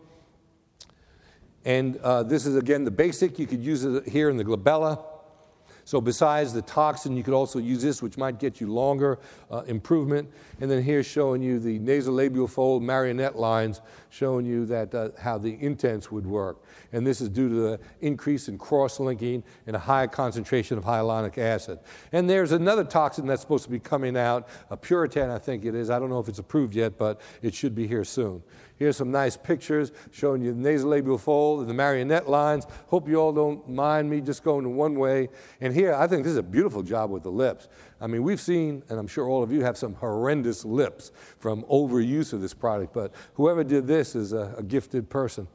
And 1.65 1.97
uh, 1.97 2.23
this 2.23 2.45
is 2.45 2.55
again 2.55 2.83
the 2.83 2.91
basic. 2.91 3.39
You 3.39 3.47
could 3.47 3.63
use 3.63 3.83
it 3.83 4.07
here 4.07 4.29
in 4.29 4.37
the 4.37 4.43
glabella. 4.43 5.03
So, 5.85 5.99
besides 5.99 6.53
the 6.53 6.61
toxin, 6.61 7.17
you 7.17 7.23
could 7.23 7.33
also 7.33 7.59
use 7.59 7.81
this, 7.81 8.01
which 8.01 8.17
might 8.17 8.39
get 8.39 8.61
you 8.61 8.71
longer 8.71 9.19
uh, 9.51 9.63
improvement. 9.67 10.29
And 10.63 10.71
then 10.71 10.82
here's 10.82 11.06
showing 11.06 11.41
you 11.41 11.60
the 11.60 11.78
nasolabial 11.78 12.49
fold 12.49 12.84
marionette 12.84 13.36
lines, 13.36 13.82
showing 14.10 14.45
you 14.45 14.65
that, 14.67 14.95
uh, 14.95 15.10
how 15.19 15.38
the 15.38 15.62
Intense 15.62 16.10
would 16.10 16.26
work. 16.26 16.63
And 16.93 17.06
this 17.06 17.19
is 17.19 17.28
due 17.28 17.49
to 17.49 17.56
the 17.56 17.80
increase 17.99 18.47
in 18.47 18.58
cross 18.58 18.97
linking 18.97 19.43
and 19.67 19.76
a 19.76 19.80
high 19.80 20.08
concentration 20.08 20.78
of 20.78 20.86
hyaluronic 20.86 21.38
acid. 21.38 21.80
And 22.13 22.30
there's 22.30 22.54
another 22.54 22.86
toxin 22.86 23.28
that's 23.28 23.41
supposed 23.41 23.65
to 23.65 23.69
be 23.69 23.78
coming 23.78 24.15
out, 24.15 24.47
a 24.69 24.78
Puritan, 24.78 25.30
I 25.32 25.38
think 25.38 25.65
it 25.65 25.76
is. 25.76 25.89
I 25.89 25.99
don't 25.99 26.10
know 26.10 26.19
if 26.21 26.30
it's 26.30 26.39
approved 26.39 26.76
yet, 26.76 26.97
but 26.97 27.19
it 27.41 27.54
should 27.54 27.76
be 27.76 27.86
here 27.86 28.06
soon. 28.06 28.41
Here's 28.78 28.97
some 28.97 29.12
nice 29.12 29.38
pictures 29.38 29.91
showing 30.12 30.41
you 30.41 30.54
the 30.54 30.62
nasolabial 30.62 31.19
fold 31.19 31.60
and 31.60 31.69
the 31.69 31.73
marionette 31.73 32.30
lines. 32.30 32.67
Hope 32.88 33.08
you 33.08 33.17
all 33.17 33.32
don't 33.32 33.69
mind 33.69 34.10
me 34.10 34.19
just 34.19 34.43
going 34.43 34.65
in 34.65 34.76
one 34.76 34.95
way. 34.95 35.30
And 35.62 35.73
here, 35.73 35.93
I 35.93 36.08
think 36.08 36.23
this 36.23 36.32
is 36.32 36.38
a 36.38 36.43
beautiful 36.43 36.84
job 36.84 37.12
with 37.12 37.23
the 37.23 37.32
lips. 37.32 37.67
I 38.03 38.07
mean, 38.07 38.21
we've 38.21 38.41
seen, 38.41 38.83
and 38.89 38.99
I'm 38.99 39.07
sure 39.07 39.29
all 39.29 39.43
of 39.43 39.51
you 39.53 39.63
have 39.63 39.77
some 39.77 39.93
horrendous 39.93 40.65
lips 40.65 41.13
from 41.39 41.63
overuse 41.63 42.33
of 42.33 42.41
this 42.41 42.53
product, 42.53 42.93
but 42.93 43.13
whoever 43.35 43.63
did 43.63 43.87
this 43.87 44.13
is 44.13 44.33
a, 44.33 44.53
a 44.57 44.63
gifted 44.63 45.09
person 45.09 45.47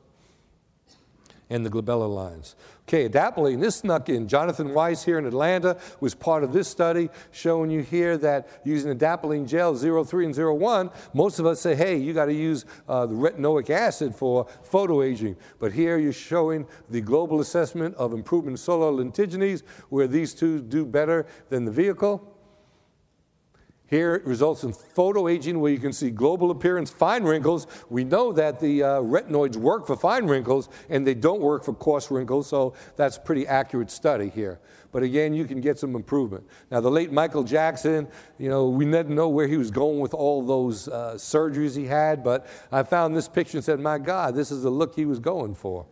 and 1.51 1.65
the 1.65 1.69
glabella 1.69 2.09
lines. 2.09 2.57
Okay, 2.89 3.07
adapalene, 3.07 3.61
this 3.61 3.77
snuck 3.77 4.09
in. 4.09 4.29
Jonathan 4.29 4.73
Weiss 4.73 5.05
here 5.05 5.19
in 5.19 5.27
Atlanta 5.27 5.77
was 6.01 6.15
part 6.15 6.43
of 6.43 6.55
this 6.55 6.69
study, 6.69 7.11
showing 7.33 7.71
you 7.71 7.83
here 7.83 8.17
that 8.17 8.49
using 8.65 8.97
adapalene 8.97 9.47
gel 9.47 9.75
03 9.77 10.25
and 10.25 10.35
01, 10.35 10.91
most 11.13 11.39
of 11.39 11.45
us 11.45 11.61
say, 11.61 11.75
hey, 11.75 11.97
you 11.97 12.15
got 12.15 12.27
to 12.27 12.35
use 12.35 12.65
uh, 12.89 13.05
the 13.05 13.15
retinoic 13.15 13.69
acid 13.69 14.15
for 14.15 14.47
photoaging. 14.71 15.37
But 15.59 15.73
here 15.73 15.99
you're 15.99 16.15
showing 16.15 16.67
the 16.89 17.03
global 17.03 17.41
assessment 17.41 17.95
of 17.97 18.15
improvement 18.15 18.55
in 18.55 18.57
solar 18.57 18.91
lentigines, 19.05 19.63
where 19.91 20.07
these 20.07 20.33
two 20.33 20.63
do 20.63 20.87
better 20.87 21.27
than 21.51 21.67
the 21.67 21.73
vehicle. 21.73 22.38
Here 23.89 24.15
it 24.17 24.25
results 24.27 24.65
in 24.65 24.73
photoaging 24.73 25.61
where 25.61 25.73
you 25.73 25.79
can 25.79 25.95
see 25.95 26.11
global 26.11 26.51
appearance, 26.51 26.91
fine 26.91 27.25
wrinkles. 27.25 27.67
We 27.89 28.05
know 28.05 28.33
that 28.33 28.61
the 28.61 28.83
uh, 28.83 28.89
retinoids 29.01 29.57
work 29.57 29.87
for 29.87 29.97
fine 29.97 30.27
wrinkles 30.27 30.69
and 30.91 31.07
they 31.07 31.15
don't 31.15 31.41
work 31.41 31.65
for 31.65 31.73
coarse 31.73 32.11
wrinkles, 32.11 32.49
so 32.49 32.75
that's 32.97 33.17
a 33.17 33.21
pretty 33.21 33.47
accurate 33.47 33.91
study 33.91 34.29
here. 34.29 34.61
But 34.93 35.03
again, 35.03 35.33
you 35.33 35.47
can 35.47 35.63
get 35.63 35.79
some 35.79 35.95
improvement. 35.95 36.47
Now, 36.71 36.81
the 36.81 36.91
late 36.91 37.13
Michael 37.13 37.45
Jackson, 37.45 38.09
you 38.39 38.51
know, 38.51 38.69
we 38.69 38.85
didn't 38.85 39.15
know 39.15 39.31
where 39.31 39.47
he 39.47 39.57
was 39.57 39.71
going 39.71 40.01
with 40.01 40.13
all 40.13 40.43
those 40.43 40.89
uh, 40.89 41.15
surgeries 41.15 41.75
he 41.75 41.87
had, 41.87 42.23
but 42.23 42.47
I 42.71 42.83
found 42.83 43.17
this 43.17 43.29
picture 43.29 43.57
and 43.57 43.65
said, 43.65 43.81
my 43.81 43.99
God, 43.99 44.35
this 44.35 44.51
is 44.51 44.63
the 44.63 44.71
look 44.71 44.95
he 44.95 45.07
was 45.07 45.19
going 45.19 45.55
for. 45.55 45.87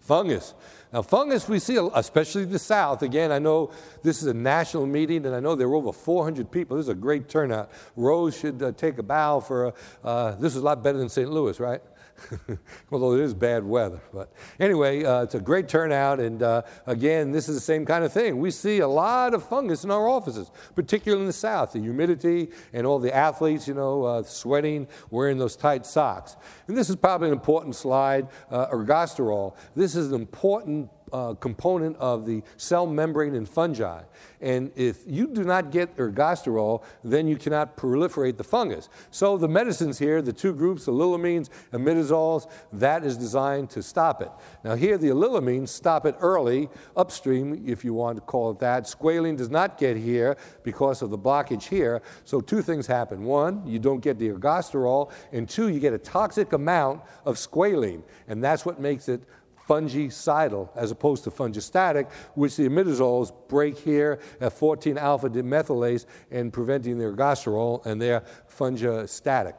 Fungus. 0.00 0.54
Now, 0.92 1.00
fungus 1.00 1.48
we 1.48 1.58
see, 1.58 1.78
especially 1.94 2.44
the 2.44 2.58
South. 2.58 3.02
Again, 3.02 3.32
I 3.32 3.38
know 3.38 3.70
this 4.02 4.20
is 4.20 4.28
a 4.28 4.34
national 4.34 4.86
meeting, 4.86 5.24
and 5.24 5.34
I 5.34 5.40
know 5.40 5.54
there 5.54 5.68
were 5.68 5.76
over 5.76 5.92
400 5.92 6.50
people. 6.50 6.76
This 6.76 6.84
is 6.84 6.90
a 6.90 6.94
great 6.94 7.28
turnout. 7.28 7.70
Rose 7.96 8.38
should 8.38 8.62
uh, 8.62 8.72
take 8.72 8.98
a 8.98 9.02
bow 9.02 9.40
for, 9.40 9.72
uh, 10.04 10.32
this 10.32 10.54
is 10.54 10.60
a 10.60 10.64
lot 10.64 10.82
better 10.82 10.98
than 10.98 11.08
St. 11.08 11.30
Louis, 11.30 11.58
right? 11.58 11.80
Although 12.92 13.14
it 13.14 13.20
is 13.20 13.34
bad 13.34 13.64
weather. 13.64 14.00
But 14.12 14.32
anyway, 14.60 15.04
uh, 15.04 15.22
it's 15.22 15.34
a 15.34 15.40
great 15.40 15.68
turnout. 15.68 16.20
And 16.20 16.42
uh, 16.42 16.62
again, 16.86 17.32
this 17.32 17.48
is 17.48 17.54
the 17.54 17.60
same 17.60 17.84
kind 17.84 18.04
of 18.04 18.12
thing. 18.12 18.38
We 18.38 18.50
see 18.50 18.80
a 18.80 18.88
lot 18.88 19.34
of 19.34 19.46
fungus 19.48 19.84
in 19.84 19.90
our 19.90 20.08
offices, 20.08 20.50
particularly 20.74 21.22
in 21.22 21.26
the 21.26 21.32
South, 21.32 21.72
the 21.72 21.80
humidity 21.80 22.50
and 22.72 22.86
all 22.86 22.98
the 22.98 23.14
athletes, 23.14 23.66
you 23.68 23.74
know, 23.74 24.04
uh, 24.04 24.22
sweating, 24.22 24.88
wearing 25.10 25.38
those 25.38 25.56
tight 25.56 25.86
socks. 25.86 26.36
And 26.68 26.76
this 26.76 26.90
is 26.90 26.96
probably 26.96 27.28
an 27.28 27.34
important 27.34 27.74
slide 27.74 28.28
uh, 28.50 28.68
ergosterol. 28.68 29.54
This 29.74 29.96
is 29.96 30.12
an 30.12 30.20
important 30.20 30.90
uh, 31.12 31.34
component 31.34 31.96
of 31.96 32.26
the 32.26 32.42
cell 32.56 32.86
membrane 32.86 33.34
in 33.34 33.46
fungi. 33.46 34.02
And 34.40 34.72
if 34.74 34.98
you 35.06 35.28
do 35.28 35.44
not 35.44 35.70
get 35.70 35.96
ergosterol, 35.96 36.82
then 37.04 37.28
you 37.28 37.36
cannot 37.36 37.76
proliferate 37.76 38.36
the 38.36 38.44
fungus. 38.44 38.88
So 39.10 39.36
the 39.36 39.48
medicines 39.48 39.98
here, 39.98 40.20
the 40.22 40.32
two 40.32 40.52
groups, 40.52 40.86
the 40.86 40.92
allylamines, 40.92 41.48
imidazoles, 41.72 42.50
that 42.72 43.04
is 43.04 43.16
designed 43.16 43.70
to 43.70 43.82
stop 43.82 44.20
it. 44.20 44.30
Now 44.64 44.74
here, 44.74 44.98
the 44.98 45.08
allylamines 45.08 45.68
stop 45.68 46.06
it 46.06 46.16
early, 46.20 46.68
upstream, 46.96 47.62
if 47.66 47.84
you 47.84 47.94
want 47.94 48.16
to 48.16 48.22
call 48.22 48.50
it 48.50 48.58
that. 48.58 48.84
Squalene 48.84 49.36
does 49.36 49.50
not 49.50 49.78
get 49.78 49.96
here 49.96 50.36
because 50.64 51.02
of 51.02 51.10
the 51.10 51.18
blockage 51.18 51.68
here. 51.68 52.02
So 52.24 52.40
two 52.40 52.62
things 52.62 52.86
happen. 52.86 53.24
One, 53.24 53.66
you 53.66 53.78
don't 53.78 54.00
get 54.00 54.18
the 54.18 54.28
ergosterol, 54.28 55.10
and 55.32 55.48
two, 55.48 55.68
you 55.68 55.80
get 55.80 55.92
a 55.92 55.98
toxic 55.98 56.52
amount 56.52 57.02
of 57.24 57.36
squalene, 57.36 58.02
and 58.28 58.42
that's 58.42 58.64
what 58.64 58.80
makes 58.80 59.08
it 59.08 59.22
fungicidal 59.68 60.68
as 60.74 60.90
opposed 60.90 61.24
to 61.24 61.30
fungistatic, 61.30 62.10
which 62.34 62.56
the 62.56 62.68
imidazoles 62.68 63.32
break 63.48 63.78
here 63.78 64.18
at 64.40 64.52
14 64.52 64.98
alpha 64.98 65.28
demethylase 65.28 66.06
and 66.30 66.52
preventing 66.52 66.98
the 66.98 67.04
ergosterol, 67.04 67.84
and 67.86 68.00
they're 68.00 68.22
fungistatic. 68.56 69.54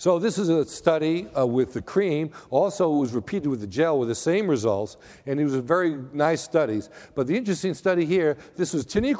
So 0.00 0.18
this 0.18 0.38
is 0.38 0.48
a 0.48 0.64
study 0.64 1.28
uh, 1.38 1.46
with 1.46 1.74
the 1.74 1.82
cream. 1.82 2.30
Also, 2.48 2.90
it 2.90 2.98
was 2.98 3.12
repeated 3.12 3.48
with 3.48 3.60
the 3.60 3.66
gel 3.66 3.98
with 3.98 4.08
the 4.08 4.14
same 4.14 4.48
results, 4.48 4.96
and 5.26 5.38
it 5.38 5.44
was 5.44 5.54
very 5.56 5.98
nice 6.14 6.40
studies. 6.40 6.88
But 7.14 7.26
the 7.26 7.36
interesting 7.36 7.74
study 7.74 8.06
here, 8.06 8.38
this 8.56 8.72
was 8.72 8.86
tinea 8.86 9.14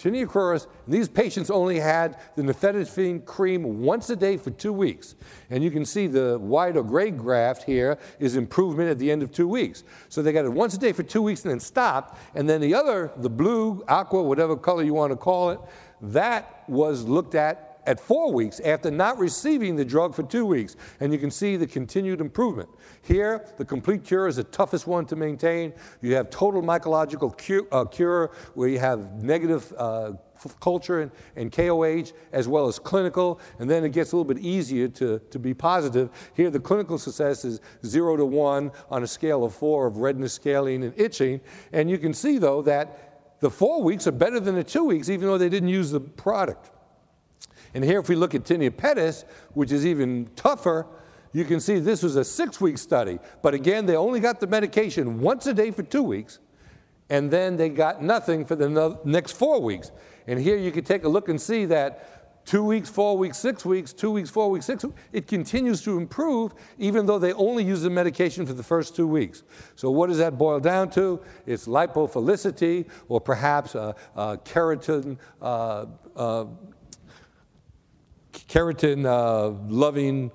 Tinea 0.00 0.26
cruris, 0.26 0.66
these 0.88 1.08
patients 1.08 1.50
only 1.50 1.78
had 1.78 2.18
the 2.34 2.42
naftifine 2.42 3.22
cream 3.26 3.82
once 3.82 4.08
a 4.08 4.16
day 4.16 4.38
for 4.38 4.50
two 4.50 4.72
weeks. 4.72 5.14
And 5.50 5.62
you 5.62 5.70
can 5.70 5.84
see 5.84 6.06
the 6.06 6.38
white 6.38 6.76
or 6.78 6.82
gray 6.82 7.10
graph 7.10 7.64
here 7.64 7.98
is 8.18 8.34
improvement 8.34 8.88
at 8.88 8.98
the 8.98 9.10
end 9.10 9.22
of 9.22 9.30
two 9.30 9.46
weeks. 9.46 9.84
So 10.08 10.22
they 10.22 10.32
got 10.32 10.46
it 10.46 10.52
once 10.52 10.72
a 10.74 10.78
day 10.78 10.92
for 10.92 11.02
two 11.02 11.20
weeks 11.20 11.44
and 11.44 11.50
then 11.50 11.60
stopped. 11.60 12.18
And 12.34 12.48
then 12.48 12.62
the 12.62 12.74
other, 12.74 13.12
the 13.18 13.28
blue, 13.28 13.84
aqua, 13.88 14.22
whatever 14.22 14.56
color 14.56 14.82
you 14.82 14.94
want 14.94 15.12
to 15.12 15.16
call 15.16 15.50
it, 15.50 15.60
that 16.00 16.64
was 16.66 17.04
looked 17.04 17.34
at 17.34 17.69
at 17.90 17.98
four 17.98 18.32
weeks 18.32 18.60
after 18.60 18.88
not 18.88 19.18
receiving 19.18 19.74
the 19.74 19.84
drug 19.84 20.14
for 20.14 20.22
two 20.22 20.46
weeks. 20.46 20.76
And 21.00 21.12
you 21.12 21.18
can 21.18 21.30
see 21.30 21.56
the 21.56 21.66
continued 21.66 22.20
improvement. 22.20 22.68
Here, 23.02 23.44
the 23.58 23.64
complete 23.64 24.04
cure 24.04 24.28
is 24.28 24.36
the 24.36 24.44
toughest 24.44 24.86
one 24.86 25.06
to 25.06 25.16
maintain. 25.16 25.72
You 26.00 26.14
have 26.14 26.30
total 26.30 26.62
mycological 26.62 27.36
cure, 27.36 27.66
uh, 27.72 27.84
cure 27.86 28.30
where 28.54 28.68
you 28.68 28.78
have 28.78 29.22
negative. 29.22 29.74
Uh, 29.76 30.12
culture 30.58 31.02
and, 31.02 31.10
and, 31.36 31.52
KOH 31.52 32.14
as 32.32 32.48
well 32.48 32.66
as 32.66 32.78
clinical, 32.78 33.38
and 33.58 33.68
then 33.68 33.84
it 33.84 33.92
gets 33.92 34.12
a 34.12 34.16
little 34.16 34.24
bit 34.24 34.42
easier 34.42 34.88
to, 34.88 35.18
to 35.18 35.38
be 35.38 35.52
positive. 35.52 36.08
Here, 36.32 36.48
the 36.48 36.58
clinical 36.58 36.96
success 36.96 37.44
is 37.44 37.60
zero 37.84 38.16
to 38.16 38.24
one 38.24 38.72
on 38.90 39.02
a 39.02 39.06
scale 39.06 39.44
of 39.44 39.54
four 39.54 39.86
of 39.86 39.98
redness, 39.98 40.32
scaling, 40.32 40.82
and 40.82 40.98
itching. 40.98 41.42
And 41.72 41.90
you 41.90 41.98
can 41.98 42.14
see, 42.14 42.38
though, 42.38 42.62
that 42.62 43.40
the 43.40 43.50
four 43.50 43.82
weeks 43.82 44.06
are 44.06 44.12
better 44.12 44.40
than 44.40 44.54
the 44.54 44.64
two 44.64 44.84
weeks, 44.84 45.10
even 45.10 45.26
though 45.28 45.36
they 45.36 45.50
didn't 45.50 45.68
use 45.68 45.90
the 45.90 46.00
product. 46.00 46.70
And 47.74 47.84
here, 47.84 48.00
if 48.00 48.08
we 48.08 48.16
look 48.16 48.34
at 48.34 48.44
tinea 48.44 48.70
pedis, 48.70 49.24
which 49.54 49.72
is 49.72 49.86
even 49.86 50.28
tougher, 50.36 50.86
you 51.32 51.44
can 51.44 51.60
see 51.60 51.78
this 51.78 52.02
was 52.02 52.16
a 52.16 52.24
six 52.24 52.60
week 52.60 52.78
study. 52.78 53.18
But 53.42 53.54
again, 53.54 53.86
they 53.86 53.96
only 53.96 54.20
got 54.20 54.40
the 54.40 54.46
medication 54.46 55.20
once 55.20 55.46
a 55.46 55.54
day 55.54 55.70
for 55.70 55.82
two 55.82 56.02
weeks, 56.02 56.40
and 57.08 57.30
then 57.30 57.56
they 57.56 57.68
got 57.68 58.02
nothing 58.02 58.44
for 58.44 58.56
the 58.56 58.98
next 59.04 59.32
four 59.32 59.60
weeks. 59.60 59.92
And 60.26 60.38
here 60.40 60.56
you 60.56 60.70
can 60.70 60.84
take 60.84 61.04
a 61.04 61.08
look 61.08 61.28
and 61.28 61.40
see 61.40 61.64
that 61.66 62.44
two 62.44 62.64
weeks, 62.64 62.88
four 62.88 63.16
weeks, 63.16 63.38
six 63.38 63.64
weeks, 63.64 63.92
two 63.92 64.10
weeks, 64.10 64.30
four 64.30 64.50
weeks, 64.50 64.66
six 64.66 64.84
weeks. 64.84 64.96
It 65.12 65.26
continues 65.28 65.82
to 65.82 65.96
improve 65.96 66.54
even 66.78 67.06
though 67.06 67.18
they 67.18 67.32
only 67.34 67.64
use 67.64 67.82
the 67.82 67.90
medication 67.90 68.46
for 68.46 68.52
the 68.52 68.62
first 68.62 68.96
two 68.96 69.06
weeks. 69.06 69.42
So, 69.76 69.90
what 69.90 70.08
does 70.08 70.18
that 70.18 70.36
boil 70.36 70.58
down 70.58 70.90
to? 70.90 71.20
It's 71.46 71.66
lipophilicity 71.66 72.86
or 73.08 73.20
perhaps 73.20 73.74
a, 73.74 73.94
a 74.16 74.38
keratin. 74.38 75.18
Uh, 75.40 75.86
uh, 76.16 76.46
keratin 78.50 79.06
uh, 79.06 79.50
loving 79.68 80.30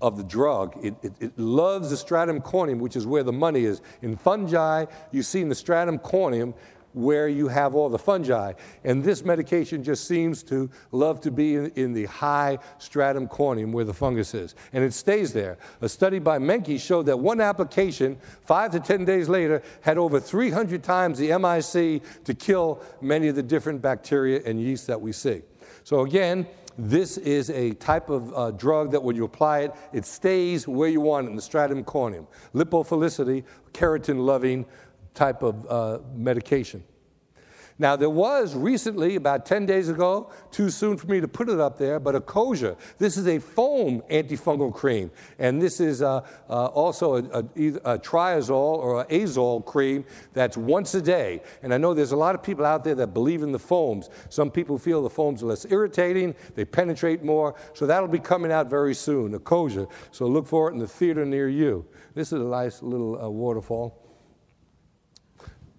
of 0.00 0.16
the 0.16 0.24
drug. 0.24 0.76
It, 0.84 0.94
it, 1.02 1.12
it, 1.20 1.38
loves 1.38 1.90
the 1.90 1.96
stratum 1.96 2.40
corneum, 2.40 2.78
which 2.78 2.96
is 2.96 3.06
where 3.06 3.22
the 3.22 3.32
money 3.32 3.64
is. 3.64 3.82
In 4.02 4.16
fungi, 4.16 4.86
you 5.12 5.22
see 5.22 5.40
in 5.40 5.48
the 5.48 5.54
stratum 5.54 5.98
corneum 5.98 6.54
where 6.92 7.28
you 7.28 7.46
have 7.46 7.76
all 7.76 7.88
the 7.88 7.98
fungi. 7.98 8.52
And 8.82 9.04
this 9.04 9.24
medication 9.24 9.84
just 9.84 10.08
seems 10.08 10.42
to 10.44 10.68
love 10.90 11.20
to 11.20 11.30
be 11.30 11.54
in, 11.54 11.70
in, 11.76 11.92
the 11.92 12.06
high 12.06 12.58
stratum 12.78 13.28
corneum 13.28 13.70
where 13.70 13.84
the 13.84 13.94
fungus 13.94 14.34
is. 14.34 14.56
And 14.72 14.82
it 14.82 14.92
stays 14.92 15.32
there. 15.32 15.58
A 15.82 15.88
study 15.88 16.18
by 16.18 16.38
Menke 16.38 16.80
showed 16.80 17.06
that 17.06 17.18
one 17.18 17.40
application, 17.40 18.18
five 18.44 18.72
to 18.72 18.80
10 18.80 19.04
days 19.04 19.28
later, 19.28 19.62
had 19.82 19.98
over 19.98 20.18
300 20.18 20.82
times 20.82 21.18
the 21.18 21.28
MIC 21.38 22.24
to 22.24 22.34
kill 22.34 22.82
many 23.00 23.28
of 23.28 23.36
the 23.36 23.42
different 23.42 23.80
bacteria 23.80 24.42
and 24.44 24.60
yeast 24.60 24.88
that 24.88 25.00
we 25.00 25.12
see. 25.12 25.42
So, 25.84 26.00
again, 26.00 26.46
this 26.88 27.18
is 27.18 27.50
a 27.50 27.74
type 27.74 28.08
of 28.08 28.32
uh, 28.34 28.50
drug 28.52 28.90
that 28.92 29.02
when 29.02 29.16
you 29.16 29.24
apply 29.24 29.60
it, 29.60 29.74
it 29.92 30.06
stays 30.06 30.66
where 30.66 30.88
you 30.88 31.00
want 31.00 31.26
it 31.26 31.30
in 31.30 31.36
the 31.36 31.42
stratum 31.42 31.84
corneum. 31.84 32.26
Lipophilicity, 32.54 33.44
keratin 33.72 34.24
loving 34.24 34.64
type 35.14 35.42
of 35.42 35.66
uh, 35.68 35.98
medication. 36.14 36.82
Now, 37.80 37.96
there 37.96 38.10
was 38.10 38.54
recently, 38.54 39.16
about 39.16 39.46
10 39.46 39.64
days 39.64 39.88
ago, 39.88 40.30
too 40.50 40.68
soon 40.68 40.98
for 40.98 41.06
me 41.06 41.18
to 41.22 41.26
put 41.26 41.48
it 41.48 41.58
up 41.58 41.78
there, 41.78 41.98
but 41.98 42.14
Ecoza. 42.14 42.76
This 42.98 43.16
is 43.16 43.26
a 43.26 43.38
foam 43.38 44.02
antifungal 44.10 44.70
cream. 44.70 45.10
And 45.38 45.62
this 45.62 45.80
is 45.80 46.02
uh, 46.02 46.20
uh, 46.50 46.66
also 46.66 47.14
a, 47.14 47.20
a, 47.20 47.94
a, 47.94 47.98
triazole 47.98 48.76
or 48.76 49.00
an 49.00 49.06
azole 49.06 49.64
cream 49.64 50.04
that's 50.34 50.58
once 50.58 50.94
a 50.94 51.00
day. 51.00 51.40
And 51.62 51.72
I 51.72 51.78
know 51.78 51.94
there's 51.94 52.12
a 52.12 52.16
lot 52.16 52.34
of 52.34 52.42
people 52.42 52.66
out 52.66 52.84
there 52.84 52.94
that 52.96 53.14
believe 53.14 53.42
in 53.42 53.50
the 53.50 53.58
foams. 53.58 54.10
Some 54.28 54.50
people 54.50 54.76
feel 54.76 55.02
the 55.02 55.08
foams 55.08 55.42
are 55.42 55.46
less 55.46 55.64
irritating, 55.70 56.34
they 56.56 56.66
penetrate 56.66 57.24
more. 57.24 57.54
So 57.72 57.86
that'll 57.86 58.10
be 58.10 58.18
coming 58.18 58.52
out 58.52 58.68
very 58.68 58.94
soon, 58.94 59.32
Ecoza. 59.32 59.90
So 60.10 60.26
look 60.26 60.46
for 60.46 60.68
it 60.68 60.74
in 60.74 60.78
the 60.78 60.86
theater 60.86 61.24
near 61.24 61.48
you. 61.48 61.86
This 62.12 62.30
is 62.30 62.42
a 62.42 62.44
nice 62.44 62.82
little 62.82 63.18
uh, 63.18 63.30
waterfall. 63.30 64.06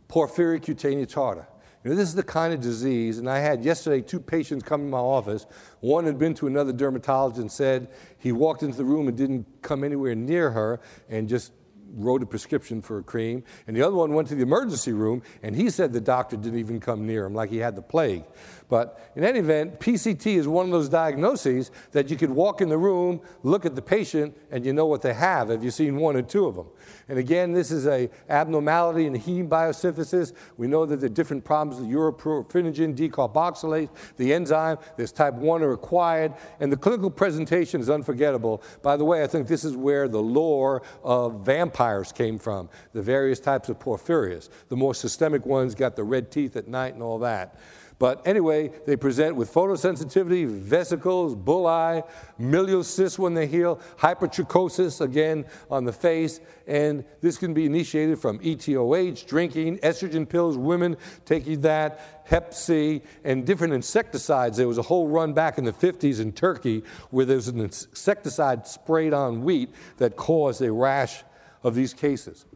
Porphyria 0.10 0.60
cutanea 0.60 1.06
tarda. 1.06 1.46
You 1.84 1.90
know, 1.90 1.96
this 1.96 2.10
is 2.10 2.16
the 2.16 2.24
kind 2.24 2.54
of 2.54 2.62
disease, 2.62 3.18
and 3.18 3.28
I 3.28 3.40
had 3.40 3.64
yesterday 3.64 4.02
two 4.02 4.20
patients 4.20 4.64
come 4.64 4.82
in 4.82 4.90
my 4.92 5.00
office. 5.00 5.48
One 5.80 6.06
had 6.06 6.20
been 6.20 6.36
to 6.36 6.46
another 6.46 6.72
dermatologist 6.72 7.42
and 7.42 7.52
said 7.52 7.88
he 8.20 8.32
walked 8.32 8.62
into 8.62 8.78
the 8.78 8.86
room 8.86 9.08
and 9.08 9.18
didn't 9.18 9.48
come 9.64 9.84
anywhere 9.84 10.14
near 10.14 10.52
her 10.52 10.80
and 11.10 11.28
just 11.28 11.54
wrote 11.96 12.22
a 12.22 12.26
prescription 12.26 12.82
for 12.82 13.00
a 13.00 13.04
cream. 13.04 13.44
And 13.68 13.76
the 13.76 13.82
other 13.82 13.96
one 13.96 14.14
went 14.14 14.28
to 14.30 14.36
the 14.36 14.44
emergency 14.44 14.94
room 14.94 15.24
and 15.44 15.56
he 15.56 15.70
said 15.70 15.92
the 15.92 16.02
doctor 16.02 16.38
didn't 16.38 16.60
even 16.60 16.80
come 16.80 17.06
near 17.06 17.26
him, 17.26 17.34
like 17.34 17.50
he 17.50 17.58
had 17.58 17.76
the 17.76 17.82
plague. 17.82 18.24
But 18.72 19.12
in 19.18 19.26
any 19.26 19.40
event, 19.40 19.82
PCT 19.82 20.38
is 20.38 20.48
one 20.48 20.68
of 20.68 20.72
those 20.72 20.88
diagnoses 20.88 21.72
that 21.92 22.10
you 22.10 22.16
could 22.16 22.30
walk 22.30 22.62
in 22.62 22.70
the 22.70 22.78
room, 22.78 23.20
look 23.44 23.66
at 23.66 23.76
the 23.76 23.82
patient, 23.82 24.34
and 24.50 24.66
you 24.66 24.72
know 24.72 24.86
what 24.86 25.02
they 25.02 25.14
have. 25.14 25.50
Have 25.50 25.62
you 25.62 25.72
seen 25.72 25.98
one 25.98 26.16
or 26.16 26.22
two 26.22 26.46
of 26.46 26.56
them? 26.56 26.68
And 27.10 27.20
again, 27.20 27.52
this 27.52 27.70
is 27.70 27.86
a 27.86 28.10
abnormality 28.30 29.08
in 29.08 29.14
heme 29.14 29.50
biosynthesis. 29.50 30.32
We 30.56 30.68
know 30.68 30.86
that 30.86 31.02
there 31.02 31.08
are 31.08 31.14
different 31.14 31.44
problems 31.44 31.82
with 31.82 31.92
uroporphyrin 31.92 32.96
decarboxylase, 32.96 33.90
the 34.16 34.34
enzyme. 34.34 34.78
There's 34.96 35.12
type 35.12 35.34
1 35.34 35.64
are 35.64 35.74
acquired, 35.74 36.34
and 36.62 36.72
the 36.72 36.78
clinical 36.78 37.12
presentation 37.12 37.82
is 37.82 37.90
unforgettable. 37.90 38.64
By 38.82 38.96
the 38.96 39.04
way, 39.04 39.22
I 39.22 39.28
think 39.28 39.50
this 39.50 39.66
is 39.66 39.76
where 39.76 40.08
the 40.08 40.22
lore 40.22 40.82
of 41.04 41.42
vampires 41.42 42.14
came 42.14 42.40
from, 42.40 42.70
the 42.94 43.02
various 43.02 43.42
types 43.42 43.68
of 43.68 43.80
porphyrias. 43.80 44.48
The 44.70 44.78
more 44.78 44.96
systemic 44.96 45.46
ones 45.46 45.76
got 45.76 45.98
the 45.98 46.06
red 46.06 46.32
teeth 46.32 46.56
at 46.56 46.70
night 46.70 46.94
and 46.94 47.04
all 47.04 47.20
that. 47.20 47.60
But 48.02 48.26
anyway, 48.26 48.72
they 48.88 48.96
present 48.96 49.36
with 49.36 49.54
photosensitivity, 49.54 50.48
vesicles, 50.48 51.36
bullae, 51.36 52.04
milia 52.40 52.84
cysts 52.84 53.20
when 53.20 53.36
they 53.36 53.46
heal, 53.46 53.80
hypertrichosis 54.00 55.02
again 55.02 55.46
on 55.70 55.86
the 55.86 55.94
face, 55.94 56.40
and 56.66 57.06
this 57.22 57.38
can 57.38 57.54
be 57.54 57.68
initiated 57.68 58.18
from 58.18 58.40
ETOH, 58.40 59.28
drinking, 59.28 59.78
estrogen 59.82 60.28
pills, 60.28 60.58
women 60.58 60.98
taking 61.26 61.62
that, 61.62 62.24
Hep 62.26 62.56
C, 62.56 63.04
and 63.24 63.46
different 63.46 63.72
insecticides. 63.72 64.58
There 64.58 64.68
was 64.68 64.80
a 64.80 64.82
whole 64.82 65.08
run 65.08 65.34
back 65.34 65.60
in 65.60 65.64
the 65.64 65.72
50s 65.72 66.20
in 66.20 66.32
Turkey 66.32 66.82
where 67.12 67.26
there 67.28 67.36
was 67.36 67.50
an 67.50 67.60
insecticide 67.60 68.66
sprayed 68.66 69.14
on 69.14 69.44
wheat 69.44 69.70
that 69.98 70.16
caused 70.16 70.64
a 70.64 70.74
rash 70.74 71.24
of 71.62 71.76
these 71.76 71.94
cases. 71.94 72.48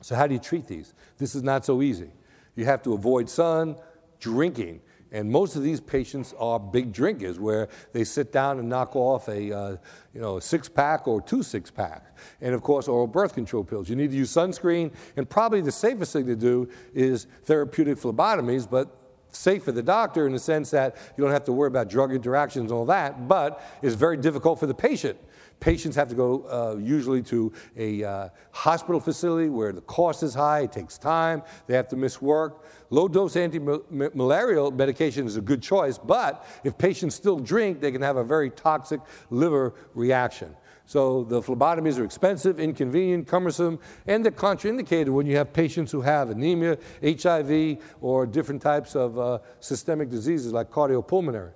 So, 0.00 0.14
how 0.14 0.26
do 0.26 0.32
you 0.32 0.40
treat 0.40 0.66
these? 0.66 0.94
This 1.18 1.34
is 1.34 1.42
not 1.42 1.66
so 1.66 1.82
easy. 1.82 2.10
You 2.56 2.64
have 2.64 2.82
to 2.84 2.94
avoid 2.94 3.28
sun, 3.28 3.76
drinking. 4.20 4.80
And 5.10 5.30
most 5.30 5.56
of 5.56 5.62
these 5.62 5.80
patients 5.80 6.34
are 6.38 6.60
big 6.60 6.92
drinkers 6.92 7.40
where 7.40 7.68
they 7.92 8.04
sit 8.04 8.30
down 8.30 8.58
and 8.58 8.68
knock 8.68 8.94
off 8.94 9.28
a, 9.28 9.56
uh, 9.56 9.76
you 10.12 10.20
know, 10.20 10.38
six 10.38 10.68
pack 10.68 11.08
or 11.08 11.22
two 11.22 11.42
six 11.42 11.70
packs. 11.70 12.10
And 12.42 12.54
of 12.54 12.62
course, 12.62 12.88
oral 12.88 13.06
birth 13.06 13.34
control 13.34 13.64
pills. 13.64 13.88
You 13.88 13.96
need 13.96 14.10
to 14.10 14.16
use 14.16 14.30
sunscreen. 14.30 14.92
And 15.16 15.28
probably 15.28 15.62
the 15.62 15.72
safest 15.72 16.12
thing 16.12 16.26
to 16.26 16.36
do 16.36 16.68
is 16.94 17.26
therapeutic 17.44 17.96
phlebotomies, 17.96 18.68
but 18.68 18.94
safe 19.30 19.64
for 19.64 19.72
the 19.72 19.82
doctor 19.82 20.26
in 20.26 20.32
the 20.32 20.38
sense 20.38 20.70
that 20.70 20.96
you 21.16 21.24
don't 21.24 21.32
have 21.32 21.44
to 21.44 21.52
worry 21.52 21.68
about 21.68 21.88
drug 21.88 22.12
interactions 22.12 22.70
and 22.70 22.78
all 22.78 22.86
that, 22.86 23.28
but 23.28 23.62
it's 23.82 23.94
very 23.94 24.16
difficult 24.16 24.58
for 24.58 24.66
the 24.66 24.74
patient. 24.74 25.18
Patients 25.60 25.96
have 25.96 26.08
to 26.08 26.14
go 26.14 26.44
uh, 26.48 26.78
usually 26.78 27.22
to 27.22 27.52
a 27.76 28.04
uh, 28.04 28.28
hospital 28.52 29.00
facility 29.00 29.48
where 29.48 29.72
the 29.72 29.80
cost 29.82 30.22
is 30.22 30.34
high, 30.34 30.60
it 30.60 30.72
takes 30.72 30.98
time, 30.98 31.42
they 31.66 31.74
have 31.74 31.88
to 31.88 31.96
miss 31.96 32.22
work. 32.22 32.64
Low 32.90 33.08
dose 33.08 33.36
anti-malarial 33.36 34.70
medication 34.70 35.26
is 35.26 35.36
a 35.36 35.40
good 35.40 35.62
choice, 35.62 35.98
but 35.98 36.46
if 36.64 36.78
patients 36.78 37.14
still 37.14 37.38
drink, 37.38 37.80
they 37.80 37.90
can 37.90 38.02
have 38.02 38.16
a 38.16 38.24
very 38.24 38.50
toxic 38.50 39.00
liver 39.30 39.74
reaction. 39.94 40.54
So 40.86 41.24
the 41.24 41.42
phlebotomies 41.42 41.98
are 41.98 42.04
expensive, 42.04 42.58
inconvenient, 42.58 43.28
cumbersome, 43.28 43.78
and 44.06 44.24
they're 44.24 44.32
contraindicated 44.32 45.10
when 45.10 45.26
you 45.26 45.36
have 45.36 45.52
patients 45.52 45.92
who 45.92 46.00
have 46.00 46.30
anemia, 46.30 46.78
HIV, 47.02 47.76
or 48.00 48.26
different 48.26 48.62
types 48.62 48.96
of 48.96 49.18
uh, 49.18 49.40
systemic 49.60 50.08
diseases 50.08 50.50
like 50.50 50.70
cardiopulmonary. 50.70 51.52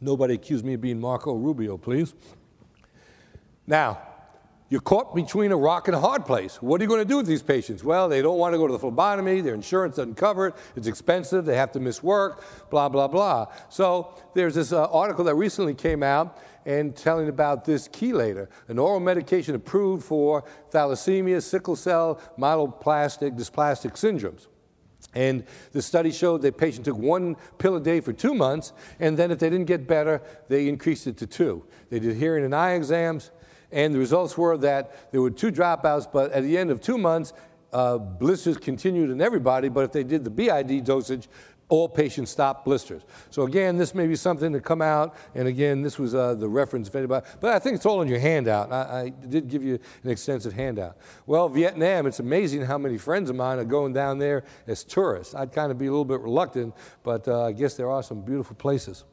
Nobody 0.00 0.34
accuse 0.34 0.64
me 0.64 0.74
of 0.74 0.80
being 0.80 0.98
Marco 0.98 1.34
Rubio, 1.34 1.76
please. 1.76 2.14
Now, 3.72 4.02
you're 4.68 4.82
caught 4.82 5.14
between 5.14 5.50
a 5.50 5.56
rock 5.56 5.88
and 5.88 5.96
a 5.96 5.98
hard 5.98 6.26
place. 6.26 6.60
What 6.60 6.78
are 6.78 6.84
you 6.84 6.88
going 6.88 7.00
to 7.00 7.08
do 7.08 7.16
with 7.16 7.26
these 7.26 7.42
patients? 7.42 7.82
Well, 7.82 8.06
they 8.06 8.20
don't 8.20 8.36
want 8.36 8.52
to 8.52 8.58
go 8.58 8.66
to 8.66 8.72
the 8.74 8.78
phlebotomy. 8.78 9.40
Their 9.40 9.54
insurance 9.54 9.96
doesn't 9.96 10.16
cover 10.16 10.48
it. 10.48 10.54
It's 10.76 10.86
expensive. 10.86 11.46
They 11.46 11.56
have 11.56 11.72
to 11.72 11.80
miss 11.80 12.02
work, 12.02 12.44
blah, 12.68 12.90
blah, 12.90 13.08
blah. 13.08 13.46
So 13.70 14.14
there's 14.34 14.56
this 14.56 14.74
uh, 14.74 14.90
article 14.90 15.24
that 15.24 15.36
recently 15.36 15.72
came 15.72 16.02
out 16.02 16.36
and 16.66 16.94
telling 16.94 17.30
about 17.30 17.64
this 17.64 17.88
chelator, 17.88 18.48
an 18.68 18.78
oral 18.78 19.00
medication 19.00 19.54
approved 19.54 20.04
for 20.04 20.44
thalassemia, 20.70 21.42
sickle 21.42 21.74
cell, 21.74 22.20
myelodysplastic 22.38 23.38
dysplastic 23.38 23.92
syndromes. 23.92 24.48
And 25.14 25.44
the 25.72 25.80
study 25.82 26.10
showed 26.10 26.42
that 26.42 26.58
patient 26.58 26.84
took 26.84 26.96
one 26.96 27.36
pill 27.56 27.76
a 27.76 27.80
day 27.80 28.00
for 28.00 28.12
two 28.12 28.34
months, 28.34 28.74
and 29.00 29.18
then 29.18 29.30
if 29.30 29.38
they 29.38 29.50
didn't 29.50 29.66
get 29.66 29.86
better, 29.86 30.22
they 30.48 30.68
increased 30.68 31.06
it 31.06 31.16
to 31.18 31.26
two. 31.26 31.64
They 31.90 32.00
did 32.00 32.16
hearing 32.16 32.44
and 32.44 32.54
eye 32.54 32.72
exams, 32.72 33.30
and 33.72 33.94
the 33.94 33.98
results 33.98 34.36
were 34.36 34.56
that 34.58 35.10
there 35.12 35.20
were 35.20 35.30
two 35.30 35.50
dropouts, 35.50 36.06
but 36.10 36.30
at 36.32 36.42
the 36.42 36.56
end 36.56 36.70
of 36.70 36.80
two 36.80 36.98
months, 36.98 37.32
uh, 37.72 37.96
blisters 37.96 38.58
continued 38.58 39.10
in 39.10 39.20
everybody, 39.20 39.68
but 39.68 39.84
if 39.84 39.92
they 39.92 40.04
did 40.04 40.24
the 40.24 40.30
BID 40.30 40.84
dosage, 40.84 41.28
all 41.72 41.88
patients 41.88 42.30
stopped 42.30 42.66
blisters. 42.66 43.00
So 43.30 43.44
again, 43.44 43.78
this 43.78 43.94
may 43.94 44.06
be 44.06 44.14
something 44.14 44.52
to 44.52 44.60
come 44.60 44.82
out, 44.82 45.16
and 45.34 45.48
again, 45.48 45.80
this 45.80 45.98
was 45.98 46.14
uh, 46.14 46.34
the 46.34 46.46
reference 46.46 46.88
of 46.88 46.96
anybody, 46.96 47.26
but 47.40 47.54
I 47.54 47.58
think 47.58 47.76
it's 47.76 47.86
all 47.86 48.02
in 48.02 48.08
your 48.08 48.18
handout. 48.18 48.70
I, 48.70 49.04
I, 49.04 49.08
did 49.08 49.48
give 49.48 49.64
you 49.64 49.78
an 50.04 50.10
extensive 50.10 50.52
handout. 50.52 50.98
Well, 51.24 51.48
Vietnam, 51.48 52.06
it's 52.06 52.20
amazing 52.20 52.60
how 52.60 52.76
many 52.76 52.98
friends 52.98 53.30
of 53.30 53.36
mine 53.36 53.58
are 53.58 53.64
going 53.64 53.94
down 53.94 54.18
there 54.18 54.44
as 54.66 54.84
tourists. 54.84 55.34
I'd 55.34 55.52
kind 55.52 55.72
of 55.72 55.78
be 55.78 55.86
a 55.86 55.90
little 55.90 56.04
bit 56.04 56.20
reluctant, 56.20 56.74
but 57.02 57.26
uh, 57.26 57.46
I 57.46 57.52
guess 57.52 57.72
there 57.74 57.90
are 57.90 58.02
some 58.02 58.20
beautiful 58.20 58.54
places. 58.54 59.04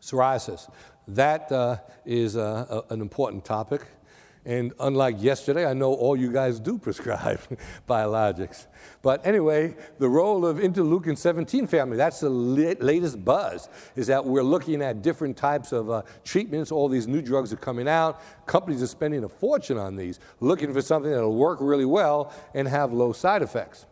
Psoriasis. 0.00 0.70
That 1.08 1.50
uh, 1.50 1.78
is 2.04 2.36
uh, 2.36 2.82
an 2.90 3.00
important 3.00 3.44
topic. 3.44 3.82
And 4.44 4.72
unlike 4.80 5.16
yesterday, 5.18 5.66
I 5.66 5.74
know 5.74 5.92
all 5.92 6.16
you 6.16 6.32
guys 6.32 6.60
do 6.60 6.78
prescribe 6.86 7.40
biologics. 7.88 8.66
But 9.02 9.26
anyway, 9.26 9.74
the 9.98 10.08
role 10.08 10.46
of 10.46 10.58
interleukin 10.58 11.16
17 11.18 11.66
family, 11.66 11.96
that's 11.96 12.20
the 12.20 12.30
latest 12.30 13.24
buzz, 13.24 13.68
is 13.96 14.06
that 14.06 14.24
we're 14.24 14.42
looking 14.42 14.82
at 14.82 15.02
different 15.02 15.36
types 15.36 15.72
of 15.72 15.90
uh, 15.90 16.02
treatments. 16.24 16.70
All 16.70 16.88
these 16.88 17.06
new 17.06 17.22
drugs 17.22 17.52
are 17.52 17.56
coming 17.56 17.88
out. 17.88 18.22
Companies 18.46 18.82
are 18.82 18.86
spending 18.86 19.24
a 19.24 19.28
fortune 19.28 19.78
on 19.78 19.96
these, 19.96 20.20
looking 20.40 20.72
for 20.72 20.82
something 20.82 21.10
that'll 21.10 21.34
work 21.34 21.58
really 21.60 21.84
well 21.84 22.32
and 22.54 22.68
have 22.68 22.92
low 22.92 23.12
side 23.12 23.42
effects. 23.42 23.86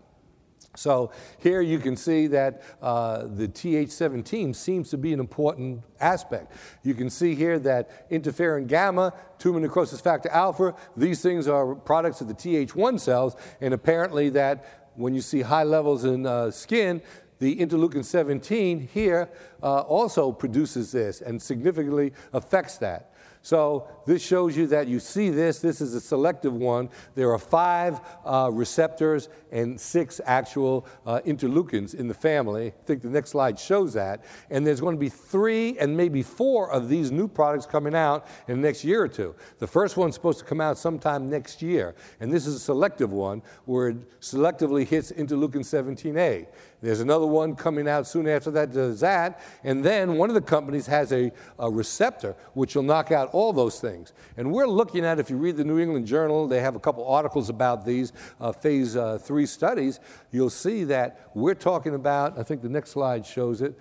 So 0.76 1.10
here 1.38 1.60
you 1.60 1.78
can 1.78 1.96
see 1.96 2.26
that 2.28 2.62
uh, 2.82 3.26
the 3.26 3.48
Th17 3.48 4.54
seems 4.54 4.90
to 4.90 4.98
be 4.98 5.12
an 5.12 5.20
important 5.20 5.82
aspect. 6.00 6.52
You 6.82 6.94
can 6.94 7.10
see 7.10 7.34
here 7.34 7.58
that 7.60 8.10
interferon 8.10 8.66
gamma, 8.66 9.12
tumor 9.38 9.60
necrosis 9.60 10.00
factor 10.00 10.28
alpha, 10.28 10.74
these 10.96 11.22
things 11.22 11.48
are 11.48 11.74
products 11.74 12.20
of 12.20 12.28
the 12.28 12.34
Th1 12.34 13.00
cells, 13.00 13.36
and 13.60 13.74
apparently 13.74 14.28
that 14.30 14.90
when 14.94 15.14
you 15.14 15.20
see 15.20 15.42
high 15.42 15.64
levels 15.64 16.04
in 16.04 16.26
uh, 16.26 16.50
skin, 16.50 17.02
the 17.38 17.56
interleukin 17.56 18.04
17 18.04 18.88
here 18.92 19.28
uh, 19.62 19.80
also 19.80 20.32
produces 20.32 20.92
this 20.92 21.20
and 21.20 21.40
significantly 21.40 22.12
affects 22.32 22.78
that. 22.78 23.12
So 23.46 23.86
this 24.06 24.22
shows 24.22 24.56
you 24.56 24.66
that 24.66 24.88
you 24.88 24.98
see 24.98 25.30
this. 25.30 25.60
This 25.60 25.80
is 25.80 25.94
a 25.94 26.00
selective 26.00 26.52
one. 26.52 26.90
There 27.14 27.30
are 27.30 27.38
five 27.38 28.00
uh, 28.24 28.50
receptors 28.52 29.28
and 29.52 29.80
six 29.80 30.20
actual 30.26 30.84
uh, 31.06 31.20
interleukins 31.24 31.94
in 31.94 32.08
the 32.08 32.14
family. 32.14 32.66
I 32.66 32.86
think 32.86 33.02
the 33.02 33.08
next 33.08 33.30
slide 33.30 33.56
shows 33.56 33.92
that. 33.92 34.24
And 34.50 34.66
there's 34.66 34.80
going 34.80 34.96
to 34.96 35.00
be 35.00 35.08
three 35.08 35.78
and 35.78 35.96
maybe 35.96 36.24
four 36.24 36.72
of 36.72 36.88
these 36.88 37.12
new 37.12 37.28
products 37.28 37.66
coming 37.66 37.94
out 37.94 38.26
in 38.48 38.60
the 38.60 38.66
next 38.66 38.82
year 38.82 39.00
or 39.00 39.08
two. 39.08 39.32
The 39.60 39.66
first 39.68 39.96
one's 39.96 40.16
supposed 40.16 40.40
to 40.40 40.44
come 40.44 40.60
out 40.60 40.76
sometime 40.76 41.30
next 41.30 41.62
year. 41.62 41.94
And 42.18 42.32
this 42.32 42.48
is 42.48 42.56
a 42.56 42.58
selective 42.58 43.12
one 43.12 43.42
where 43.64 43.90
it 43.90 44.20
selectively 44.20 44.84
hits 44.84 45.12
interleukin 45.12 45.62
17A. 45.62 46.48
There's 46.82 47.00
another 47.00 47.26
one 47.26 47.56
coming 47.56 47.88
out 47.88 48.06
soon 48.06 48.28
after 48.28 48.50
that, 48.52 48.72
does 48.72 49.00
that. 49.00 49.40
And 49.64 49.84
then 49.84 50.16
one 50.16 50.28
of 50.28 50.34
the 50.34 50.42
companies 50.42 50.86
has 50.86 51.12
a, 51.12 51.32
a 51.58 51.70
receptor 51.70 52.36
which 52.54 52.74
will 52.76 52.82
knock 52.82 53.12
out 53.12 53.30
all 53.32 53.52
those 53.52 53.80
things. 53.80 54.12
And 54.36 54.52
we're 54.52 54.68
looking 54.68 55.04
at, 55.04 55.18
if 55.18 55.30
you 55.30 55.36
read 55.36 55.56
the 55.56 55.64
New 55.64 55.78
England 55.78 56.06
Journal, 56.06 56.46
they 56.46 56.60
have 56.60 56.76
a 56.76 56.80
couple 56.80 57.06
articles 57.06 57.48
about 57.48 57.86
these 57.86 58.12
uh, 58.40 58.52
phase 58.52 58.96
uh, 58.96 59.18
three 59.18 59.46
studies. 59.46 60.00
You'll 60.30 60.50
see 60.50 60.84
that 60.84 61.30
we're 61.34 61.54
talking 61.54 61.94
about, 61.94 62.38
I 62.38 62.42
think 62.42 62.62
the 62.62 62.68
next 62.68 62.90
slide 62.90 63.24
shows 63.24 63.62
it. 63.62 63.78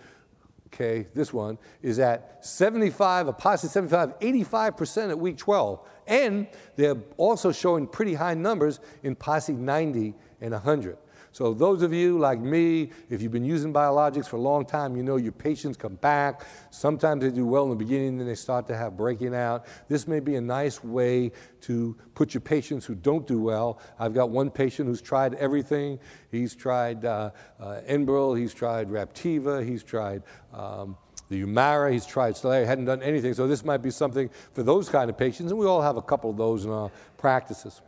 Okay, 0.68 1.08
this 1.14 1.32
one 1.32 1.58
is 1.82 2.00
at 2.00 2.46
75, 2.46 3.30
a 3.30 3.34
positive 3.34 3.72
75, 3.72 4.20
85% 4.20 5.10
at 5.10 5.20
week 5.20 5.38
12. 5.38 5.80
And 6.08 6.48
they're 6.76 6.98
also 7.18 7.52
showing 7.52 7.88
pretty 7.88 8.14
high 8.14 8.34
numbers 8.34 8.80
in 9.04 9.16
PASI 9.16 9.54
90 9.54 10.14
and 10.42 10.52
100. 10.52 10.98
So, 11.36 11.54
those 11.54 11.82
of 11.82 11.92
you 11.92 12.18
like 12.18 12.40
me, 12.40 12.92
if 13.10 13.22
you've 13.22 13.34
been 13.34 13.44
using 13.44 13.74
biologics 13.74 14.26
for 14.26 14.38
a 14.38 14.40
long 14.40 14.66
time, 14.66 14.96
you 14.96 15.04
know 15.04 15.18
your 15.18 15.34
patients 15.34 15.76
come 15.76 15.96
back. 15.96 16.46
Sometimes 16.72 17.24
they 17.24 17.30
do 17.30 17.46
well 17.46 17.66
in 17.66 17.72
the 17.72 17.76
beginning, 17.76 18.18
then 18.18 18.26
they 18.26 18.36
start 18.36 18.68
to 18.68 18.78
have 18.78 18.96
breaking 18.96 19.36
out. 19.36 19.66
This 19.90 20.08
may 20.08 20.22
be 20.22 20.36
a 20.36 20.42
nice 20.42 20.82
way 20.82 21.34
to 21.64 21.98
put 22.14 22.34
your 22.34 22.40
patients 22.40 22.86
who 22.86 22.96
don't 22.96 23.28
do 23.28 23.42
well. 23.42 23.82
I've 24.00 24.14
got 24.14 24.30
one 24.30 24.50
patient 24.50 24.88
who's 24.88 25.02
tried 25.02 25.34
everything. 25.34 26.00
He's 26.32 26.56
tried 26.56 27.04
uh, 27.04 27.32
uh, 27.60 27.82
Enbrel, 27.86 28.40
he's 28.40 28.54
tried 28.54 28.90
Raptiva, 28.90 29.62
he's 29.68 29.84
tried. 29.84 30.24
Um, 30.54 30.96
the 31.28 31.44
Humira, 31.44 31.92
he's 31.92 32.06
tried 32.06 32.36
Stelara, 32.36 32.66
hadn't 32.66 32.86
done 32.86 33.04
anything. 33.04 33.34
So 33.34 33.46
this 33.46 33.66
might 33.66 33.82
be 33.82 33.92
something 33.92 34.30
for 34.54 34.64
those 34.64 34.88
kind 34.88 35.10
of 35.10 35.18
patients, 35.18 35.52
and 35.52 35.60
we 35.60 35.66
all 35.66 35.82
have 35.82 35.98
a 35.98 36.02
couple 36.02 36.30
of 36.30 36.38
those 36.38 36.64
in 36.64 36.72
our 36.72 36.92
practices. 37.18 37.82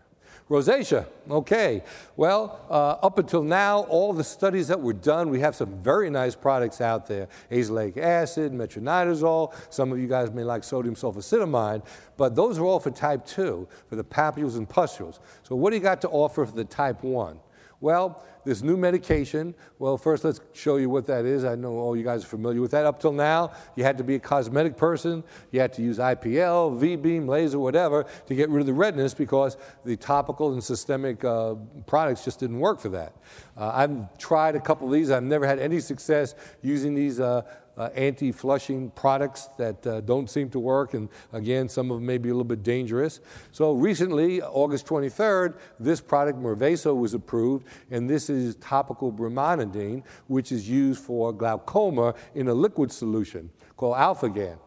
Rosacea, 0.49 1.05
okay. 1.29 1.83
Well, 2.15 2.61
uh, 2.69 3.05
up 3.05 3.19
until 3.19 3.43
now, 3.43 3.79
all 3.89 4.13
the 4.13 4.23
studies 4.23 4.69
that 4.69 4.79
were 4.79 4.93
done, 4.93 5.29
we 5.29 5.41
have 5.41 5.55
some 5.55 5.83
very 5.83 6.09
nice 6.09 6.35
products 6.35 6.79
out 6.79 7.05
there. 7.05 7.27
Azelaic 7.51 7.97
acid, 7.97 8.53
metronidazole, 8.53 9.53
some 9.69 9.91
of 9.91 9.99
you 9.99 10.07
guys 10.07 10.31
may 10.31 10.45
like 10.45 10.63
sodium 10.63 10.95
sulfacetamide, 10.95 11.85
but 12.15 12.33
those 12.33 12.57
are 12.59 12.63
all 12.63 12.79
for 12.79 12.91
type 12.91 13.25
2, 13.25 13.67
for 13.89 13.95
the 13.97 14.05
papules 14.05 14.55
and 14.55 14.69
pustules. 14.69 15.19
So 15.43 15.53
what 15.53 15.71
do 15.71 15.75
you 15.75 15.83
got 15.83 15.99
to 16.01 16.09
offer 16.09 16.45
for 16.45 16.55
the 16.55 16.63
type 16.63 17.03
1? 17.03 17.39
Well, 17.79 18.23
this 18.43 18.63
new 18.63 18.75
medication, 18.77 19.53
well, 19.77 19.97
first 19.97 20.23
let's 20.23 20.39
show 20.53 20.77
you 20.77 20.89
what 20.89 21.05
that 21.07 21.25
is. 21.25 21.43
I 21.43 21.55
know 21.55 21.73
all 21.73 21.95
you 21.95 22.03
guys 22.03 22.23
are 22.23 22.27
familiar 22.27 22.59
with 22.59 22.71
that. 22.71 22.85
Up 22.85 22.99
till 22.99 23.11
now, 23.11 23.51
you 23.75 23.83
had 23.83 23.97
to 23.99 24.03
be 24.03 24.15
a 24.15 24.19
cosmetic 24.19 24.77
person, 24.77 25.23
you 25.51 25.59
had 25.59 25.73
to 25.73 25.81
use 25.83 25.99
IPL, 25.99 26.79
V 26.79 26.95
beam, 26.95 27.27
laser, 27.27 27.59
whatever, 27.59 28.05
to 28.25 28.35
get 28.35 28.49
rid 28.49 28.61
of 28.61 28.65
the 28.65 28.73
redness 28.73 29.13
because 29.13 29.57
the 29.85 29.95
topical 29.95 30.53
and 30.53 30.63
systemic 30.63 31.23
uh, 31.23 31.55
products 31.85 32.23
just 32.25 32.39
didn't 32.39 32.59
work 32.59 32.79
for 32.79 32.89
that. 32.89 33.13
Uh, 33.55 33.71
I've 33.73 34.17
tried 34.17 34.55
a 34.55 34.61
couple 34.61 34.87
of 34.87 34.93
these, 34.93 35.11
I've 35.11 35.23
never 35.23 35.45
had 35.45 35.59
any 35.59 35.79
success 35.79 36.33
using 36.61 36.95
these. 36.95 37.19
Uh, 37.19 37.43
uh, 37.77 37.89
anti 37.95 38.31
flushing 38.31 38.89
products 38.91 39.49
that 39.57 39.85
uh, 39.85 40.01
don't 40.01 40.29
seem 40.29 40.49
to 40.49 40.59
work, 40.59 40.93
and 40.93 41.09
again, 41.33 41.69
some 41.69 41.91
of 41.91 41.97
them 41.97 42.05
may 42.05 42.17
be 42.17 42.29
a 42.29 42.33
little 42.33 42.43
bit 42.43 42.63
dangerous. 42.63 43.19
So, 43.51 43.73
recently, 43.73 44.41
August 44.41 44.87
23rd, 44.87 45.57
this 45.79 46.01
product, 46.01 46.39
Mirvaso, 46.39 46.95
was 46.95 47.13
approved, 47.13 47.67
and 47.91 48.09
this 48.09 48.29
is 48.29 48.55
topical 48.55 49.11
brimonidine, 49.11 50.03
which 50.27 50.51
is 50.51 50.69
used 50.69 51.03
for 51.03 51.31
glaucoma 51.31 52.15
in 52.35 52.47
a 52.47 52.53
liquid 52.53 52.91
solution 52.91 53.49
called 53.75 53.95
Alphagan. 53.95 54.57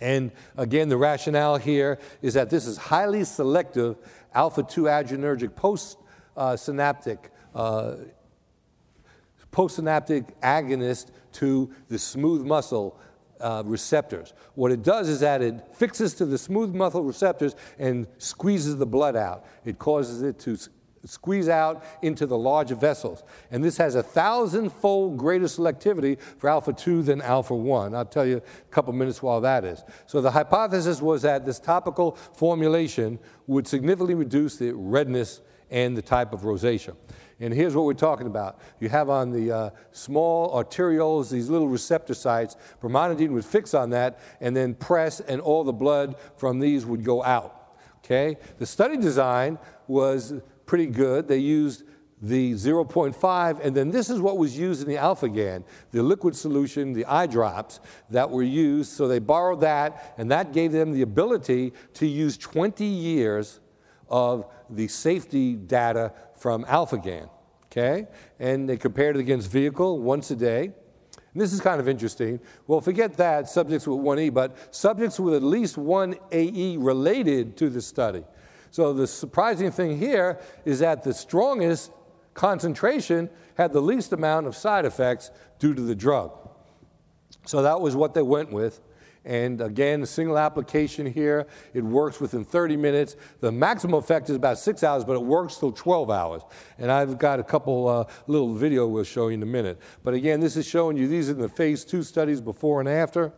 And 0.00 0.32
again, 0.56 0.88
the 0.88 0.96
rationale 0.96 1.56
here 1.56 1.98
is 2.20 2.34
that 2.34 2.50
this 2.50 2.66
is 2.66 2.76
highly 2.76 3.24
selective 3.24 3.96
alpha 4.34 4.64
2 4.64 4.82
adrenergic 4.84 5.54
post 5.54 5.98
uh. 6.36 6.56
Uh, 7.54 7.96
postsynaptic 9.52 10.32
agonist 10.42 11.12
to 11.34 11.70
the 11.88 11.98
smooth 11.98 12.44
muscle 12.44 12.98
uh, 13.40 13.62
receptors. 13.66 14.32
What 14.54 14.72
it 14.72 14.82
does 14.82 15.08
is 15.08 15.20
that 15.20 15.42
it 15.42 15.74
fixes 15.74 16.14
to 16.14 16.26
the 16.26 16.38
smooth 16.38 16.74
muscle 16.74 17.02
receptors 17.02 17.54
and 17.78 18.06
squeezes 18.18 18.76
the 18.76 18.86
blood 18.86 19.16
out. 19.16 19.44
It 19.64 19.78
causes 19.78 20.22
it 20.22 20.38
to 20.40 20.56
squeeze 21.04 21.48
out 21.48 21.84
into 22.02 22.26
the 22.26 22.38
larger 22.38 22.74
vessels. 22.74 23.22
And 23.50 23.62
this 23.62 23.76
has 23.76 23.94
a 23.94 24.02
thousand-fold 24.02 25.18
greater 25.18 25.44
selectivity 25.44 26.18
for 26.38 26.48
alpha 26.48 26.72
2 26.72 27.02
than 27.02 27.20
alpha 27.20 27.54
1. 27.54 27.94
I'll 27.94 28.04
tell 28.04 28.26
you 28.26 28.38
a 28.38 28.70
couple 28.72 28.92
minutes 28.92 29.22
while 29.22 29.40
that 29.42 29.64
is. 29.64 29.84
So 30.06 30.20
the 30.20 30.30
hypothesis 30.30 31.02
was 31.02 31.22
that 31.22 31.44
this 31.44 31.58
topical 31.58 32.12
formulation 32.12 33.18
would 33.46 33.66
significantly 33.66 34.14
reduce 34.14 34.56
the 34.56 34.72
redness 34.72 35.40
and 35.70 35.96
the 35.96 36.02
type 36.02 36.32
of 36.32 36.42
rosacea. 36.42 36.94
And 37.44 37.52
here's 37.52 37.76
what 37.76 37.84
we're 37.84 37.92
talking 37.92 38.26
about. 38.26 38.58
You 38.80 38.88
have 38.88 39.10
on 39.10 39.30
the 39.30 39.52
uh, 39.52 39.70
small 39.92 40.50
arterioles 40.54 41.30
these 41.30 41.50
little 41.50 41.68
receptor 41.68 42.14
sites. 42.14 42.56
Brimonidine 42.82 43.32
would 43.32 43.44
fix 43.44 43.74
on 43.74 43.90
that 43.90 44.18
and 44.40 44.56
then 44.56 44.74
press, 44.74 45.20
and 45.20 45.42
all 45.42 45.62
the 45.62 45.72
blood 45.72 46.16
from 46.38 46.58
these 46.58 46.86
would 46.86 47.04
go 47.04 47.22
out. 47.22 47.76
Okay? 47.98 48.38
The 48.58 48.64
study 48.64 48.96
design 48.96 49.58
was 49.88 50.32
pretty 50.64 50.86
good. 50.86 51.28
They 51.28 51.36
used 51.36 51.82
the 52.22 52.54
0.5, 52.54 53.60
and 53.62 53.76
then 53.76 53.90
this 53.90 54.08
is 54.08 54.20
what 54.20 54.38
was 54.38 54.56
used 54.56 54.80
in 54.80 54.88
the 54.88 54.96
Alphagan, 54.96 55.64
the 55.90 56.02
liquid 56.02 56.34
solution, 56.34 56.94
the 56.94 57.04
eye 57.04 57.26
drops 57.26 57.80
that 58.08 58.30
were 58.30 58.42
used. 58.42 58.90
So 58.92 59.06
they 59.06 59.18
borrowed 59.18 59.60
that, 59.60 60.14
and 60.16 60.30
that 60.30 60.54
gave 60.54 60.72
them 60.72 60.92
the 60.92 61.02
ability 61.02 61.74
to 61.94 62.06
use 62.06 62.38
20 62.38 62.86
years 62.86 63.60
of 64.08 64.50
the 64.70 64.88
safety 64.88 65.54
data 65.54 66.12
from 66.36 66.64
Alphagan. 66.64 67.28
Okay? 67.76 68.06
And 68.38 68.68
they 68.68 68.76
compared 68.76 69.16
it 69.16 69.20
against 69.20 69.50
vehicle 69.50 69.98
once 69.98 70.30
a 70.30 70.36
day. 70.36 70.66
And 70.66 71.42
this 71.42 71.52
is 71.52 71.60
kind 71.60 71.80
of 71.80 71.88
interesting. 71.88 72.38
Well, 72.68 72.80
forget 72.80 73.16
that, 73.16 73.48
subjects 73.48 73.88
with 73.88 73.98
1E, 73.98 74.32
but 74.32 74.56
subjects 74.72 75.18
with 75.18 75.34
at 75.34 75.42
least 75.42 75.76
one 75.76 76.14
AE 76.30 76.76
related 76.76 77.56
to 77.56 77.68
the 77.68 77.82
study. 77.82 78.24
So 78.70 78.92
the 78.92 79.08
surprising 79.08 79.72
thing 79.72 79.98
here 79.98 80.38
is 80.64 80.78
that 80.78 81.02
the 81.02 81.12
strongest 81.12 81.90
concentration 82.34 83.28
had 83.56 83.72
the 83.72 83.80
least 83.80 84.12
amount 84.12 84.46
of 84.46 84.56
side 84.56 84.84
effects 84.84 85.32
due 85.58 85.74
to 85.74 85.82
the 85.82 85.94
drug. 85.94 86.30
So 87.44 87.62
that 87.62 87.80
was 87.80 87.96
what 87.96 88.14
they 88.14 88.22
went 88.22 88.52
with. 88.52 88.80
And 89.24 89.60
again, 89.60 90.02
a 90.02 90.06
single 90.06 90.36
application 90.36 91.06
here, 91.06 91.46
it 91.72 91.82
works 91.82 92.20
within 92.20 92.44
30 92.44 92.76
minutes. 92.76 93.16
The 93.40 93.50
maximum 93.50 93.94
effect 93.94 94.28
is 94.28 94.36
about 94.36 94.58
six 94.58 94.82
hours, 94.82 95.04
but 95.04 95.14
it 95.14 95.22
works 95.22 95.56
till 95.56 95.72
12 95.72 96.10
hours. 96.10 96.42
And 96.78 96.92
I've 96.92 97.18
got 97.18 97.40
a 97.40 97.44
couple 97.44 97.88
uh, 97.88 98.04
little 98.26 98.54
video 98.54 98.86
we'll 98.86 99.04
show 99.04 99.28
you 99.28 99.34
in 99.34 99.42
a 99.42 99.46
minute. 99.46 99.80
But 100.02 100.14
again, 100.14 100.40
this 100.40 100.56
is 100.56 100.66
showing 100.66 100.96
you 100.96 101.08
these 101.08 101.30
are 101.30 101.34
the 101.34 101.48
phase 101.48 101.84
two 101.84 102.02
studies 102.02 102.40
before 102.40 102.80
and 102.80 102.88
after. 102.88 103.32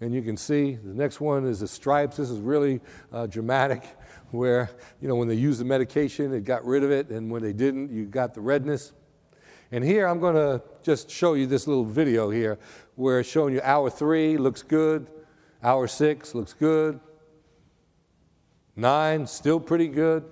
And 0.00 0.14
you 0.14 0.22
can 0.22 0.36
see 0.36 0.76
the 0.76 0.94
next 0.94 1.20
one 1.20 1.44
is 1.44 1.60
the 1.60 1.68
stripes. 1.68 2.16
This 2.16 2.30
is 2.30 2.38
really 2.38 2.80
uh, 3.12 3.26
dramatic, 3.26 3.84
where 4.30 4.70
you 5.02 5.08
know 5.08 5.14
when 5.14 5.28
they 5.28 5.34
used 5.34 5.60
the 5.60 5.64
medication, 5.64 6.32
it 6.32 6.44
got 6.44 6.64
rid 6.64 6.82
of 6.82 6.90
it, 6.90 7.10
and 7.10 7.30
when 7.30 7.42
they 7.42 7.52
didn't, 7.52 7.90
you 7.90 8.06
got 8.06 8.32
the 8.32 8.40
redness. 8.40 8.92
And 9.72 9.84
here 9.84 10.08
I'm 10.08 10.18
going 10.18 10.34
to 10.34 10.62
just 10.82 11.10
show 11.10 11.34
you 11.34 11.46
this 11.46 11.68
little 11.68 11.84
video 11.84 12.28
here 12.30 12.58
where 13.00 13.20
it's 13.20 13.28
showing 13.28 13.54
you 13.54 13.60
hour 13.62 13.90
three 13.90 14.36
looks 14.36 14.62
good, 14.62 15.08
hour 15.62 15.86
six 15.86 16.34
looks 16.34 16.52
good, 16.52 17.00
Nine, 18.80 19.26
still 19.26 19.60
pretty 19.60 19.88
good. 19.88 20.24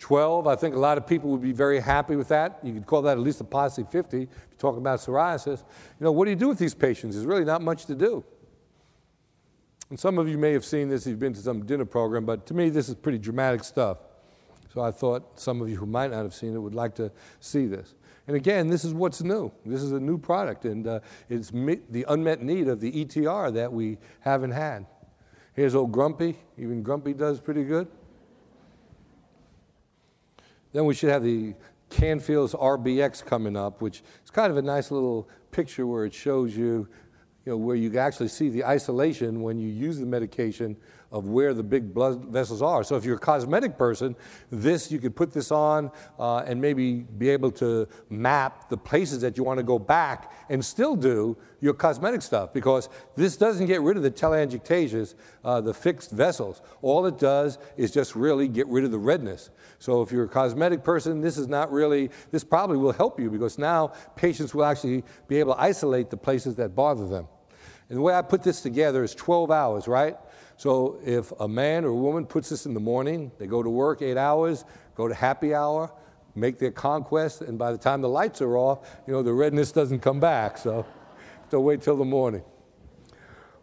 12, 0.00 0.46
I 0.46 0.56
think 0.56 0.74
a 0.74 0.78
lot 0.78 0.98
of 0.98 1.06
people 1.06 1.30
would 1.30 1.40
be 1.40 1.52
very 1.52 1.80
happy 1.80 2.16
with 2.16 2.28
that. 2.28 2.58
You 2.62 2.74
could 2.74 2.86
call 2.86 3.02
that 3.02 3.12
at 3.12 3.20
least 3.20 3.40
a 3.40 3.44
PASI 3.44 3.84
50 3.84 4.22
if 4.22 4.28
you're 4.28 4.58
talking 4.58 4.80
about 4.80 4.98
psoriasis. 4.98 5.60
You 5.60 6.04
know, 6.04 6.12
what 6.12 6.24
do 6.24 6.30
you 6.30 6.36
do 6.36 6.48
with 6.48 6.58
these 6.58 6.74
patients? 6.74 7.14
There's 7.14 7.26
really 7.26 7.44
not 7.44 7.62
much 7.62 7.86
to 7.86 7.94
do. 7.94 8.24
And 9.88 9.98
some 9.98 10.18
of 10.18 10.28
you 10.28 10.36
may 10.36 10.52
have 10.52 10.64
seen 10.64 10.88
this 10.88 11.06
if 11.06 11.10
you've 11.10 11.20
been 11.20 11.34
to 11.34 11.40
some 11.40 11.64
dinner 11.64 11.84
program, 11.84 12.26
but 12.26 12.46
to 12.46 12.54
me, 12.54 12.68
this 12.68 12.88
is 12.88 12.96
pretty 12.96 13.18
dramatic 13.18 13.62
stuff. 13.62 13.98
So 14.74 14.82
I 14.82 14.90
thought 14.90 15.38
some 15.38 15.62
of 15.62 15.70
you 15.70 15.76
who 15.76 15.86
might 15.86 16.10
not 16.10 16.24
have 16.24 16.34
seen 16.34 16.52
it 16.52 16.58
would 16.58 16.74
like 16.74 16.96
to 16.96 17.12
see 17.38 17.66
this. 17.66 17.94
And 18.26 18.36
again, 18.36 18.68
this 18.68 18.84
is 18.84 18.92
what's 18.92 19.22
new. 19.22 19.52
This 19.64 19.82
is 19.82 19.92
a 19.92 20.00
new 20.00 20.18
product, 20.18 20.64
and 20.64 20.86
uh, 20.86 21.00
it's 21.28 21.50
the 21.50 22.04
unmet 22.08 22.42
need 22.42 22.66
of 22.66 22.80
the 22.80 23.04
ETR 23.04 23.52
that 23.54 23.72
we 23.72 23.98
haven't 24.20 24.50
had. 24.50 24.86
Here's 25.54 25.74
old 25.74 25.92
Grumpy. 25.92 26.36
Even 26.58 26.82
Grumpy 26.82 27.14
does 27.14 27.40
pretty 27.40 27.64
good. 27.64 27.88
Then 30.72 30.84
we 30.84 30.94
should 30.94 31.10
have 31.10 31.22
the 31.22 31.54
Canfield's 31.88 32.52
RBX 32.52 33.24
coming 33.24 33.56
up, 33.56 33.80
which 33.80 34.02
is 34.24 34.30
kind 34.30 34.50
of 34.50 34.56
a 34.56 34.62
nice 34.62 34.90
little 34.90 35.28
picture 35.52 35.86
where 35.86 36.04
it 36.04 36.12
shows 36.12 36.56
you, 36.56 36.88
you 37.44 37.52
know, 37.52 37.56
where 37.56 37.76
you 37.76 37.96
actually 37.96 38.28
see 38.28 38.48
the 38.48 38.64
isolation 38.64 39.40
when 39.40 39.58
you 39.58 39.68
use 39.68 39.98
the 39.98 40.04
medication 40.04 40.76
of 41.12 41.28
where 41.28 41.54
the 41.54 41.62
big 41.62 41.94
blood 41.94 42.26
vessels 42.26 42.62
are. 42.62 42.82
So 42.82 42.96
if 42.96 43.04
you're 43.04 43.16
a 43.16 43.18
cosmetic 43.18 43.78
person, 43.78 44.16
this 44.50 44.90
you 44.90 44.98
could 44.98 45.14
put 45.14 45.32
this 45.32 45.50
on 45.50 45.90
uh, 46.18 46.38
and 46.38 46.60
maybe 46.60 47.06
be 47.18 47.30
able 47.30 47.50
to 47.52 47.88
map 48.10 48.68
the 48.68 48.76
places 48.76 49.20
that 49.20 49.36
you 49.36 49.44
want 49.44 49.58
to 49.58 49.62
go 49.62 49.78
back 49.78 50.32
and 50.48 50.64
still 50.64 50.96
do 50.96 51.36
your 51.60 51.74
cosmetic 51.74 52.22
stuff 52.22 52.52
because 52.52 52.88
this 53.14 53.36
doesn't 53.36 53.66
get 53.66 53.80
rid 53.80 53.96
of 53.96 54.02
the 54.02 54.10
telangiectasias, 54.10 55.14
uh, 55.44 55.60
the 55.60 55.72
fixed 55.72 56.10
vessels. 56.10 56.60
All 56.82 57.06
it 57.06 57.18
does 57.18 57.58
is 57.76 57.90
just 57.90 58.16
really 58.16 58.48
get 58.48 58.66
rid 58.66 58.84
of 58.84 58.90
the 58.90 58.98
redness. 58.98 59.50
So 59.78 60.02
if 60.02 60.10
you're 60.10 60.24
a 60.24 60.28
cosmetic 60.28 60.82
person, 60.82 61.20
this 61.20 61.38
is 61.38 61.48
not 61.48 61.70
really, 61.70 62.10
this 62.30 62.44
probably 62.44 62.76
will 62.76 62.92
help 62.92 63.20
you 63.20 63.30
because 63.30 63.58
now 63.58 63.88
patients 64.16 64.54
will 64.54 64.64
actually 64.64 65.04
be 65.28 65.38
able 65.38 65.54
to 65.54 65.60
isolate 65.60 66.10
the 66.10 66.16
places 66.16 66.56
that 66.56 66.74
bother 66.74 67.06
them. 67.06 67.28
And 67.88 67.98
the 67.98 68.02
way 68.02 68.14
I 68.14 68.22
put 68.22 68.42
this 68.42 68.60
together 68.60 69.04
is 69.04 69.14
12 69.14 69.50
hours, 69.50 69.86
right? 69.86 70.16
So 70.56 70.98
if 71.04 71.32
a 71.38 71.46
man 71.46 71.84
or 71.84 71.88
a 71.88 71.94
woman 71.94 72.24
puts 72.24 72.48
this 72.48 72.66
in 72.66 72.74
the 72.74 72.80
morning, 72.80 73.30
they 73.38 73.46
go 73.46 73.62
to 73.62 73.68
work 73.68 74.00
eight 74.00 74.16
hours, 74.16 74.64
go 74.94 75.06
to 75.06 75.14
happy 75.14 75.54
hour, 75.54 75.92
make 76.34 76.58
their 76.58 76.70
conquest, 76.70 77.42
and 77.42 77.58
by 77.58 77.72
the 77.72 77.78
time 77.78 78.00
the 78.00 78.08
lights 78.08 78.40
are 78.40 78.56
off, 78.56 78.88
you 79.06 79.12
know, 79.12 79.22
the 79.22 79.32
redness 79.32 79.72
doesn't 79.72 80.00
come 80.00 80.20
back. 80.20 80.58
So 80.58 80.86
they'll 81.50 81.62
wait 81.62 81.82
till 81.82 81.96
the 81.96 82.04
morning. 82.04 82.42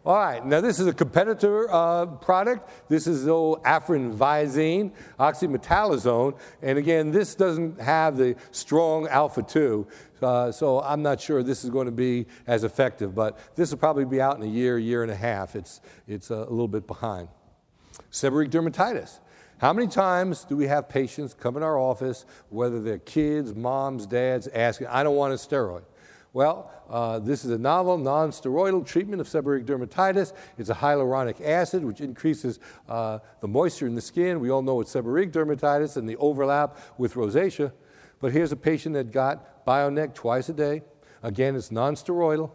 All 0.06 0.16
right, 0.16 0.44
now 0.44 0.60
this 0.60 0.80
is 0.80 0.86
a 0.86 0.92
competitor 0.92 1.66
uh, 1.72 2.04
product. 2.04 2.68
This 2.90 3.06
is 3.06 3.24
the 3.24 3.30
old 3.30 3.62
Afrin 3.62 4.14
Visine, 4.14 4.92
oxymetazoline. 5.18 6.38
And 6.60 6.76
again, 6.76 7.10
this 7.10 7.34
doesn't 7.34 7.80
have 7.80 8.18
the 8.18 8.36
strong 8.50 9.08
alpha 9.08 9.42
2. 9.42 9.86
Uh, 10.20 10.52
so 10.52 10.82
I'm 10.82 11.00
not 11.00 11.22
sure 11.22 11.42
this 11.42 11.64
is 11.64 11.70
going 11.70 11.86
to 11.86 11.92
be 11.92 12.26
as 12.46 12.64
effective, 12.64 13.14
but 13.14 13.38
this 13.56 13.70
will 13.70 13.78
probably 13.78 14.04
be 14.04 14.20
out 14.20 14.36
in 14.36 14.42
a 14.42 14.46
year, 14.46 14.76
year 14.76 15.02
and 15.02 15.10
a 15.10 15.16
half. 15.16 15.56
It's, 15.56 15.80
it's 16.06 16.28
a 16.28 16.40
little 16.40 16.68
bit 16.68 16.86
behind. 16.86 17.28
Seborrheic 18.12 18.50
dermatitis. 18.50 19.20
How 19.56 19.72
many 19.72 19.88
times 19.88 20.44
do 20.44 20.54
we 20.54 20.66
have 20.66 20.86
patients 20.86 21.32
come 21.32 21.56
in 21.56 21.62
our 21.62 21.78
office, 21.78 22.26
whether 22.50 22.78
they're 22.82 22.98
kids, 22.98 23.54
moms, 23.54 24.06
dads, 24.06 24.48
asking, 24.48 24.88
I 24.88 25.02
don't 25.02 25.16
want 25.16 25.32
a 25.32 25.36
steroid? 25.36 25.84
Well, 26.34 26.70
uh, 26.88 27.18
this 27.18 27.44
is 27.44 27.50
a 27.50 27.58
novel 27.58 27.98
non-steroidal 27.98 28.86
treatment 28.86 29.20
of 29.20 29.28
seborrheic 29.28 29.64
dermatitis. 29.64 30.32
It's 30.58 30.70
a 30.70 30.74
hyaluronic 30.74 31.44
acid, 31.44 31.84
which 31.84 32.00
increases 32.00 32.60
uh, 32.88 33.18
the 33.40 33.48
moisture 33.48 33.86
in 33.86 33.94
the 33.94 34.00
skin. 34.00 34.40
We 34.40 34.50
all 34.50 34.62
know 34.62 34.80
it's 34.80 34.92
seborrheic 34.92 35.32
dermatitis 35.32 35.96
and 35.96 36.08
the 36.08 36.16
overlap 36.16 36.78
with 36.98 37.14
rosacea. 37.14 37.72
But 38.20 38.32
here's 38.32 38.52
a 38.52 38.56
patient 38.56 38.94
that 38.94 39.12
got 39.12 39.66
Bionec 39.66 40.14
twice 40.14 40.48
a 40.48 40.52
day. 40.52 40.82
Again, 41.22 41.56
it's 41.56 41.70
non-steroidal 41.70 42.50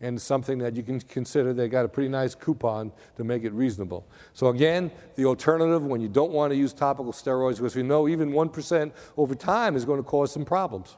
and 0.00 0.20
something 0.20 0.58
that 0.58 0.76
you 0.76 0.82
can 0.82 1.00
consider. 1.00 1.52
They 1.52 1.68
got 1.68 1.84
a 1.84 1.88
pretty 1.88 2.08
nice 2.08 2.34
coupon 2.34 2.90
to 3.16 3.24
make 3.24 3.44
it 3.44 3.52
reasonable. 3.52 4.06
So 4.32 4.48
again, 4.48 4.90
the 5.16 5.26
alternative 5.26 5.84
when 5.84 6.00
you 6.00 6.08
don't 6.08 6.32
want 6.32 6.52
to 6.52 6.56
use 6.56 6.72
topical 6.72 7.12
steroids, 7.12 7.56
because 7.56 7.76
we 7.76 7.82
know 7.82 8.08
even 8.08 8.32
1% 8.32 8.92
over 9.16 9.34
time 9.34 9.76
is 9.76 9.84
going 9.84 10.02
to 10.02 10.08
cause 10.08 10.32
some 10.32 10.44
problems. 10.44 10.96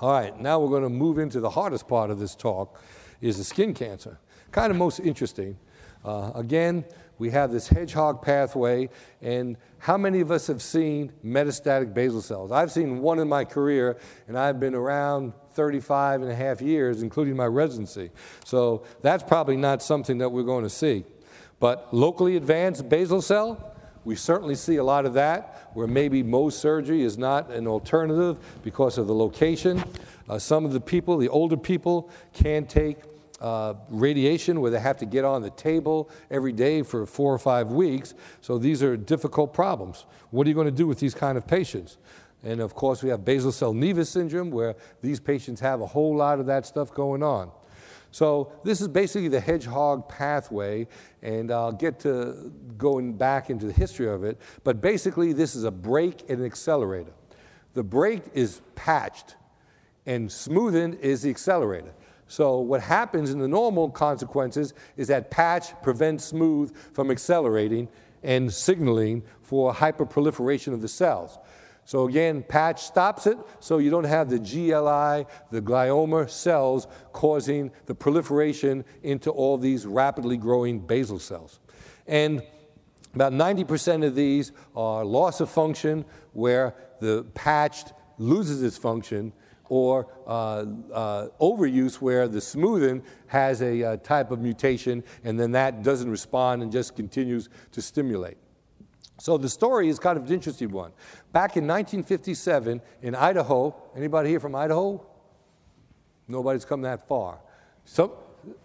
All 0.00 0.10
right, 0.10 0.40
now 0.40 0.58
we're 0.58 0.70
going 0.70 0.82
to 0.82 0.88
move 0.88 1.18
into 1.18 1.40
the 1.40 1.50
hardest 1.50 1.86
part 1.86 2.10
of 2.10 2.18
this 2.18 2.34
talk, 2.34 2.80
is 3.20 3.36
the 3.36 3.44
skin 3.44 3.74
cancer. 3.74 4.18
Kind 4.50 4.70
of 4.70 4.78
most 4.78 4.98
interesting. 4.98 5.58
Uh, 6.02 6.32
again, 6.34 6.86
we 7.18 7.28
have 7.28 7.52
this 7.52 7.68
hedgehog 7.68 8.22
pathway, 8.22 8.88
and 9.20 9.58
how 9.76 9.98
many 9.98 10.20
of 10.20 10.30
us 10.30 10.46
have 10.46 10.62
seen 10.62 11.12
metastatic 11.22 11.92
basal 11.92 12.22
cells? 12.22 12.50
I've 12.50 12.72
seen 12.72 13.02
one 13.02 13.18
in 13.18 13.28
my 13.28 13.44
career, 13.44 13.98
and 14.26 14.38
I've 14.38 14.58
been 14.58 14.74
around 14.74 15.34
35 15.52 16.22
and 16.22 16.30
a 16.30 16.34
half 16.34 16.62
years, 16.62 17.02
including 17.02 17.36
my 17.36 17.44
residency. 17.44 18.10
So 18.46 18.84
that's 19.02 19.22
probably 19.22 19.58
not 19.58 19.82
something 19.82 20.16
that 20.16 20.30
we're 20.30 20.44
going 20.44 20.64
to 20.64 20.70
see. 20.70 21.04
But 21.58 21.92
locally 21.92 22.36
advanced 22.36 22.88
basal 22.88 23.20
cell, 23.20 23.69
we 24.04 24.16
certainly 24.16 24.54
see 24.54 24.76
a 24.76 24.84
lot 24.84 25.04
of 25.06 25.14
that 25.14 25.68
where 25.74 25.86
maybe 25.86 26.22
Mohs 26.22 26.52
surgery 26.52 27.02
is 27.02 27.18
not 27.18 27.50
an 27.50 27.66
alternative 27.66 28.38
because 28.62 28.98
of 28.98 29.06
the 29.06 29.14
location. 29.14 29.82
Uh, 30.28 30.38
some 30.38 30.64
of 30.64 30.72
the 30.72 30.80
people, 30.80 31.16
the 31.18 31.28
older 31.28 31.56
people, 31.56 32.10
can 32.32 32.66
take 32.66 32.98
uh, 33.40 33.74
radiation 33.88 34.60
where 34.60 34.70
they 34.70 34.80
have 34.80 34.96
to 34.98 35.06
get 35.06 35.24
on 35.24 35.42
the 35.42 35.50
table 35.50 36.10
every 36.30 36.52
day 36.52 36.82
for 36.82 37.06
four 37.06 37.32
or 37.32 37.38
five 37.38 37.72
weeks. 37.72 38.14
So 38.40 38.58
these 38.58 38.82
are 38.82 38.96
difficult 38.96 39.54
problems. 39.54 40.06
What 40.30 40.46
are 40.46 40.50
you 40.50 40.54
going 40.54 40.66
to 40.66 40.70
do 40.70 40.86
with 40.86 40.98
these 40.98 41.14
kind 41.14 41.36
of 41.38 41.46
patients? 41.46 41.98
And 42.42 42.60
of 42.60 42.74
course, 42.74 43.02
we 43.02 43.10
have 43.10 43.24
basal 43.24 43.52
cell 43.52 43.74
nevus 43.74 44.06
syndrome 44.06 44.50
where 44.50 44.76
these 45.02 45.20
patients 45.20 45.60
have 45.60 45.80
a 45.80 45.86
whole 45.86 46.16
lot 46.16 46.40
of 46.40 46.46
that 46.46 46.64
stuff 46.66 46.92
going 46.92 47.22
on. 47.22 47.50
So 48.10 48.52
this 48.64 48.80
is 48.80 48.88
basically 48.88 49.28
the 49.28 49.40
hedgehog 49.40 50.08
pathway, 50.08 50.88
and 51.22 51.50
I'll 51.50 51.72
get 51.72 52.00
to 52.00 52.52
going 52.76 53.12
back 53.12 53.50
into 53.50 53.66
the 53.66 53.72
history 53.72 54.08
of 54.08 54.24
it. 54.24 54.40
But 54.64 54.80
basically, 54.80 55.32
this 55.32 55.54
is 55.54 55.64
a 55.64 55.70
brake 55.70 56.24
and 56.28 56.40
an 56.40 56.46
accelerator. 56.46 57.12
The 57.74 57.84
brake 57.84 58.24
is 58.34 58.62
patched, 58.74 59.36
and 60.06 60.28
smoothened 60.28 60.98
is 61.00 61.22
the 61.22 61.30
accelerator. 61.30 61.92
So 62.26 62.58
what 62.58 62.80
happens 62.80 63.30
in 63.30 63.38
the 63.38 63.48
normal 63.48 63.90
consequences 63.90 64.74
is 64.96 65.08
that 65.08 65.30
patch 65.30 65.72
prevents 65.82 66.24
smooth 66.24 66.74
from 66.92 67.10
accelerating 67.10 67.88
and 68.22 68.52
signaling 68.52 69.22
for 69.42 69.72
hyperproliferation 69.72 70.72
of 70.72 70.80
the 70.80 70.88
cells. 70.88 71.38
So 71.84 72.06
again, 72.08 72.42
patch 72.42 72.82
stops 72.84 73.26
it 73.26 73.36
so 73.58 73.78
you 73.78 73.90
don't 73.90 74.04
have 74.04 74.30
the 74.30 74.38
GLI, 74.38 75.26
the 75.50 75.60
glioma 75.60 76.30
cells 76.30 76.86
causing 77.12 77.72
the 77.86 77.94
proliferation 77.94 78.84
into 79.02 79.30
all 79.30 79.58
these 79.58 79.86
rapidly 79.86 80.36
growing 80.36 80.78
basal 80.78 81.18
cells. 81.18 81.58
And 82.06 82.42
about 83.14 83.32
90% 83.32 84.06
of 84.06 84.14
these 84.14 84.52
are 84.76 85.04
loss 85.04 85.40
of 85.40 85.50
function 85.50 86.04
where 86.32 86.74
the 87.00 87.24
patched 87.34 87.92
loses 88.18 88.62
its 88.62 88.76
function 88.76 89.32
or 89.68 90.08
uh, 90.26 90.64
uh, 90.92 91.28
overuse 91.40 91.94
where 91.94 92.28
the 92.28 92.38
smoothen 92.38 93.02
has 93.26 93.62
a 93.62 93.82
uh, 93.82 93.96
type 93.98 94.30
of 94.30 94.40
mutation 94.40 95.02
and 95.24 95.38
then 95.38 95.52
that 95.52 95.82
doesn't 95.82 96.10
respond 96.10 96.62
and 96.62 96.70
just 96.70 96.94
continues 96.94 97.48
to 97.72 97.80
stimulate. 97.80 98.36
So 99.20 99.36
the 99.36 99.50
story 99.50 99.90
is 99.90 99.98
kind 99.98 100.16
of 100.16 100.26
an 100.26 100.32
interesting 100.32 100.70
one. 100.70 100.92
Back 101.30 101.58
in 101.58 101.66
1957 101.66 102.80
in 103.02 103.14
Idaho, 103.14 103.74
anybody 103.94 104.30
here 104.30 104.40
from 104.40 104.54
Idaho? 104.54 105.06
Nobody's 106.26 106.64
come 106.64 106.80
that 106.82 107.06
far. 107.06 107.38
So, 107.84 108.16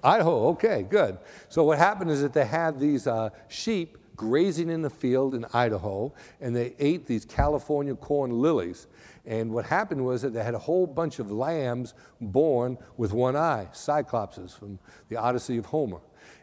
Idaho, 0.01 0.47
okay, 0.49 0.84
good. 0.89 1.18
So 1.49 1.66
what 1.66 1.78
happened 1.78 2.10
is 2.10 2.22
that 2.22 2.32
they 2.32 2.45
had 2.45 2.80
these 2.80 3.06
uh, 3.06 3.32
sheep 3.49 3.97
grazing 4.16 4.70
in 4.70 4.82
the 4.82 4.89
field 4.89 5.36
in 5.36 5.45
Idaho, 5.53 6.14
and 6.39 6.56
they 6.56 6.74
ate 6.80 7.06
these 7.06 7.26
California 7.26 7.93
corn 7.93 8.41
lilies. 8.41 8.88
And 9.26 9.51
what 9.51 9.66
happened 9.66 10.06
was 10.06 10.22
that 10.22 10.34
they 10.34 10.41
had 10.41 10.53
a 10.53 10.60
whole 10.60 10.88
bunch 10.88 11.20
of 11.20 11.32
lambs 11.34 11.93
born 12.22 12.78
with 12.95 13.12
one 13.12 13.36
eye, 13.36 13.68
cyclopses 13.74 14.58
from 14.58 14.80
the 15.10 15.18
Odyssey 15.18 15.58
of 15.58 15.66
Homer. 15.66 15.99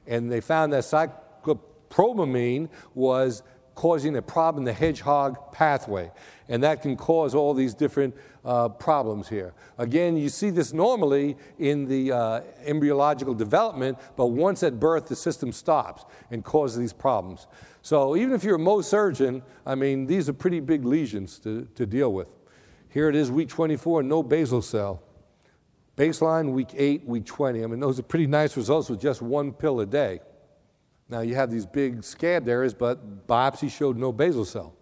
And 0.07 0.31
they 0.31 0.43
found 0.43 0.75
that 0.75 0.85
cyclopamine 0.85 2.69
was 2.95 3.43
causing 3.75 4.17
a 4.17 4.23
problem 4.23 4.63
in 4.63 4.65
the 4.65 4.73
hedgehog 4.73 5.53
pathway. 5.53 6.11
And 6.49 6.63
that 6.63 6.83
can 6.83 6.97
cause 6.97 7.35
all 7.35 7.55
these 7.55 7.75
different 7.75 8.15
uh, 8.45 8.69
problems 8.69 9.29
here. 9.29 9.55
Again, 9.79 10.17
you 10.17 10.29
see 10.29 10.51
this 10.51 10.73
normally 10.73 11.37
in 11.59 11.87
the 11.87 12.13
uh, 12.13 12.41
embryological 12.65 13.35
development, 13.35 13.99
but 14.17 14.27
once 14.27 14.63
at 14.63 14.79
birth, 14.79 15.07
the 15.07 15.17
system 15.17 15.53
stops 15.53 16.05
and 16.31 16.45
causes 16.45 16.79
these 16.79 16.93
problems. 16.93 17.47
So 17.83 18.17
even 18.17 18.35
if 18.35 18.45
you're 18.45 18.57
a 18.57 18.61
Mohs 18.61 18.85
surgeon, 18.85 19.43
I 19.67 19.75
mean, 19.75 20.07
these 20.07 20.29
are 20.29 20.33
pretty 20.33 20.61
big 20.61 20.85
lesions 20.85 21.39
to, 21.41 21.67
to 21.75 21.87
deal 21.87 22.13
with. 22.13 22.29
Here 22.89 23.09
it 23.09 23.17
is, 23.17 23.31
week 23.31 23.49
24, 23.49 24.03
no 24.03 24.23
basal 24.23 24.61
cell. 24.61 25.03
Baseline, 25.97 26.53
week 26.53 26.71
8, 26.75 27.07
week 27.07 27.25
20. 27.25 27.63
I 27.63 27.67
mean, 27.67 27.81
those 27.81 27.99
are 27.99 28.03
pretty 28.03 28.27
nice 28.27 28.57
results 28.57 28.89
with 28.89 29.01
just 29.01 29.23
one 29.23 29.53
pill 29.53 29.81
a 29.81 29.87
day. 29.87 30.21
Now 31.13 31.21
you 31.21 31.35
have 31.35 31.51
these 31.51 31.67
big 31.67 32.03
scabbed 32.03 32.49
areas, 32.49 32.73
but 32.73 33.27
biopsy 33.27 33.71
showed 33.71 33.99
no 33.99 34.13
basal 34.13 34.47
cell. 34.47 34.75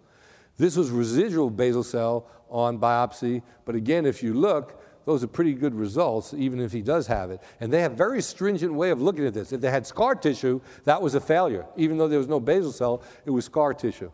This 0.55 0.77
was 0.77 0.89
residual 0.89 1.49
basal 1.49 1.83
cell 1.83 2.25
on 2.49 2.79
biopsy, 2.79 3.41
but 3.65 3.75
again, 3.75 4.05
if 4.05 4.23
you 4.23 4.33
look, 4.33 4.81
those 5.03 5.25
are 5.25 5.27
pretty 5.27 5.53
good 5.53 5.75
results, 5.75 6.33
even 6.33 6.61
if 6.61 6.71
he 6.71 6.81
does 6.81 7.05
have 7.07 7.31
it. 7.31 7.41
And 7.59 7.73
they 7.73 7.81
have 7.81 7.93
very 7.93 8.21
stringent 8.21 8.73
way 8.73 8.91
of 8.91 9.01
looking 9.01 9.25
at 9.25 9.33
this. 9.33 9.51
If 9.51 9.59
they 9.59 9.69
had 9.69 9.85
scar 9.85 10.15
tissue, 10.15 10.61
that 10.85 11.01
was 11.01 11.15
a 11.15 11.19
failure. 11.19 11.65
Even 11.75 11.97
though 11.97 12.07
there 12.07 12.19
was 12.19 12.29
no 12.29 12.39
basal 12.39 12.71
cell, 12.71 13.03
it 13.25 13.31
was 13.31 13.43
scar 13.43 13.73
tissue. 13.73 14.11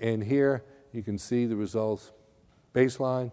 And 0.00 0.24
here 0.24 0.64
you 0.92 1.04
can 1.04 1.16
see 1.16 1.46
the 1.46 1.54
results. 1.54 2.12
Baseline. 2.74 3.30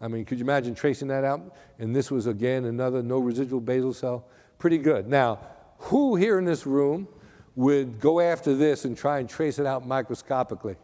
I 0.00 0.08
mean, 0.08 0.24
could 0.24 0.38
you 0.38 0.44
imagine 0.44 0.74
tracing 0.74 1.06
that 1.08 1.22
out? 1.22 1.54
And 1.78 1.94
this 1.94 2.10
was 2.10 2.26
again 2.26 2.64
another 2.64 3.00
no 3.00 3.20
residual 3.20 3.60
basal 3.60 3.94
cell. 3.94 4.26
Pretty 4.58 4.78
good. 4.78 5.06
Now, 5.06 5.38
who 5.82 6.16
here 6.16 6.38
in 6.38 6.44
this 6.44 6.66
room 6.66 7.08
would 7.56 8.00
go 8.00 8.20
after 8.20 8.54
this 8.54 8.84
and 8.84 8.96
try 8.96 9.18
and 9.18 9.28
trace 9.28 9.58
it 9.58 9.66
out 9.66 9.86
microscopically? 9.86 10.76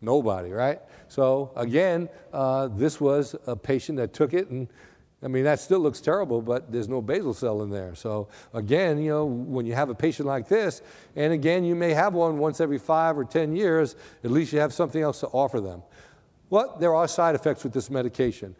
Nobody, 0.00 0.50
right? 0.50 0.80
So 1.08 1.52
again, 1.56 2.08
uh, 2.32 2.68
this 2.68 3.00
was 3.00 3.36
a 3.46 3.54
patient 3.54 3.98
that 3.98 4.12
took 4.12 4.32
it, 4.34 4.48
and 4.48 4.68
I 5.22 5.28
mean 5.28 5.44
that 5.44 5.60
still 5.60 5.80
looks 5.80 6.00
terrible, 6.00 6.40
but 6.40 6.72
there's 6.72 6.88
no 6.88 7.02
basal 7.02 7.34
cell 7.34 7.62
in 7.62 7.70
there. 7.70 7.94
So 7.94 8.28
again, 8.54 8.98
you 8.98 9.10
know, 9.10 9.24
when 9.26 9.66
you 9.66 9.74
have 9.74 9.90
a 9.90 9.94
patient 9.94 10.26
like 10.26 10.48
this, 10.48 10.82
and 11.16 11.32
again, 11.32 11.64
you 11.64 11.74
may 11.74 11.92
have 11.92 12.14
one 12.14 12.38
once 12.38 12.60
every 12.60 12.78
five 12.78 13.18
or 13.18 13.24
ten 13.24 13.54
years, 13.54 13.96
at 14.24 14.30
least 14.30 14.52
you 14.52 14.58
have 14.58 14.72
something 14.72 15.02
else 15.02 15.20
to 15.20 15.26
offer 15.28 15.60
them. 15.60 15.82
Well, 16.48 16.76
there 16.80 16.94
are 16.94 17.06
side 17.06 17.34
effects 17.34 17.62
with 17.62 17.72
this 17.72 17.90
medication. 17.90 18.56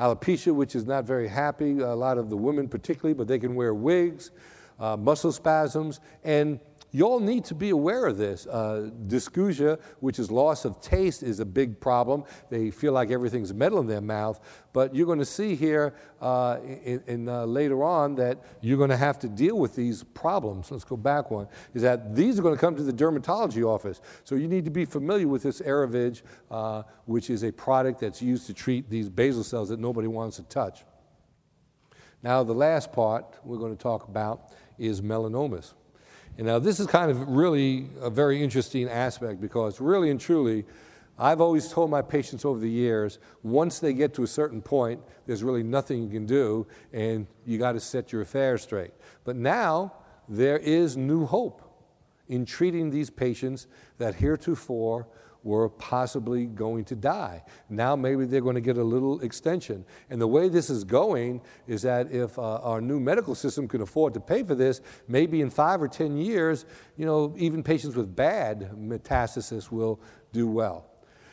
Alopecia, 0.00 0.54
which 0.54 0.74
is 0.74 0.86
not 0.86 1.04
very 1.04 1.28
happy, 1.28 1.80
a 1.80 1.94
lot 1.94 2.16
of 2.16 2.30
the 2.30 2.36
women 2.36 2.68
particularly, 2.68 3.12
but 3.12 3.28
they 3.28 3.38
can 3.38 3.54
wear 3.54 3.74
wigs, 3.74 4.30
uh, 4.78 4.96
muscle 4.96 5.30
spasms, 5.30 6.00
and 6.24 6.58
you 6.92 7.04
all 7.04 7.20
need 7.20 7.44
to 7.46 7.54
be 7.54 7.70
aware 7.70 8.06
of 8.06 8.16
this. 8.16 8.46
Uh, 8.46 8.90
dysgeusia, 9.06 9.80
which 10.00 10.18
is 10.18 10.30
loss 10.30 10.64
of 10.64 10.80
taste, 10.80 11.22
is 11.22 11.40
a 11.40 11.44
big 11.44 11.80
problem. 11.80 12.24
They 12.50 12.70
feel 12.70 12.92
like 12.92 13.10
everything's 13.10 13.54
metal 13.54 13.78
in 13.78 13.86
their 13.86 14.00
mouth. 14.00 14.40
But 14.72 14.94
you're 14.94 15.06
going 15.06 15.18
to 15.18 15.24
see 15.24 15.54
here 15.54 15.94
uh, 16.20 16.58
in, 16.62 17.02
in 17.06 17.28
uh, 17.28 17.44
later 17.44 17.84
on 17.84 18.14
that 18.16 18.38
you're 18.60 18.78
going 18.78 18.90
to 18.90 18.96
have 18.96 19.18
to 19.20 19.28
deal 19.28 19.56
with 19.58 19.76
these 19.76 20.02
problems. 20.02 20.70
Let's 20.70 20.84
go 20.84 20.96
back 20.96 21.30
one. 21.30 21.46
Is 21.74 21.82
that 21.82 22.14
these 22.14 22.38
are 22.38 22.42
going 22.42 22.54
to 22.54 22.60
come 22.60 22.76
to 22.76 22.82
the 22.82 22.92
dermatology 22.92 23.64
office. 23.64 24.00
So 24.24 24.34
you 24.34 24.48
need 24.48 24.64
to 24.64 24.70
be 24.70 24.84
familiar 24.84 25.28
with 25.28 25.42
this 25.42 25.60
Erivedge, 25.60 26.22
uh, 26.50 26.82
which 27.06 27.30
is 27.30 27.44
a 27.44 27.52
product 27.52 28.00
that's 28.00 28.20
used 28.20 28.46
to 28.46 28.54
treat 28.54 28.90
these 28.90 29.08
basal 29.08 29.44
cells 29.44 29.68
that 29.68 29.78
nobody 29.78 30.08
wants 30.08 30.36
to 30.36 30.42
touch. 30.44 30.84
Now, 32.22 32.42
the 32.42 32.54
last 32.54 32.92
part 32.92 33.38
we're 33.44 33.58
going 33.58 33.74
to 33.74 33.82
talk 33.82 34.08
about 34.08 34.52
is 34.78 35.00
melanomas. 35.00 35.72
And 36.40 36.46
now 36.46 36.58
this 36.58 36.80
is 36.80 36.86
kind 36.86 37.10
of 37.10 37.28
really 37.28 37.90
a 38.00 38.08
very 38.08 38.42
interesting 38.42 38.88
aspect 38.88 39.42
because 39.42 39.78
really 39.78 40.08
and 40.08 40.18
truly, 40.18 40.64
I've 41.18 41.38
always 41.38 41.70
told 41.70 41.90
my 41.90 42.00
patients 42.00 42.46
over 42.46 42.58
the 42.58 42.70
years, 42.70 43.18
once 43.42 43.78
they 43.78 43.92
get 43.92 44.14
to 44.14 44.22
a 44.22 44.26
certain 44.26 44.62
point, 44.62 45.02
there's 45.26 45.42
really 45.42 45.62
nothing 45.62 46.02
you 46.02 46.08
can 46.08 46.24
do, 46.24 46.66
and 46.94 47.26
you 47.44 47.58
got 47.58 47.72
to 47.72 47.80
set 47.80 48.10
your 48.10 48.22
affairs 48.22 48.62
straight. 48.62 48.92
But 49.24 49.36
now 49.36 49.92
there 50.30 50.56
is 50.56 50.96
new 50.96 51.26
hope 51.26 51.60
in 52.30 52.46
treating 52.46 52.88
these 52.88 53.10
patients 53.10 53.66
that 53.98 54.14
heretofore 54.14 55.08
were 55.42 55.68
possibly 55.68 56.46
going 56.46 56.84
to 56.84 56.94
die. 56.94 57.42
Now 57.68 57.96
maybe 57.96 58.24
they're 58.26 58.40
going 58.40 58.56
to 58.56 58.60
get 58.60 58.76
a 58.76 58.84
little 58.84 59.20
extension. 59.20 59.84
And 60.10 60.20
the 60.20 60.26
way 60.26 60.48
this 60.48 60.70
is 60.70 60.84
going 60.84 61.40
is 61.66 61.82
that 61.82 62.12
if 62.12 62.38
uh, 62.38 62.56
our 62.56 62.80
new 62.80 63.00
medical 63.00 63.34
system 63.34 63.66
can 63.66 63.80
afford 63.80 64.14
to 64.14 64.20
pay 64.20 64.42
for 64.42 64.54
this, 64.54 64.80
maybe 65.08 65.40
in 65.40 65.50
five 65.50 65.80
or 65.80 65.88
10 65.88 66.16
years, 66.16 66.66
you 66.96 67.06
know, 67.06 67.34
even 67.38 67.62
patients 67.62 67.96
with 67.96 68.14
bad 68.14 68.70
metastasis 68.76 69.70
will 69.70 70.00
do 70.32 70.46
well. 70.46 70.86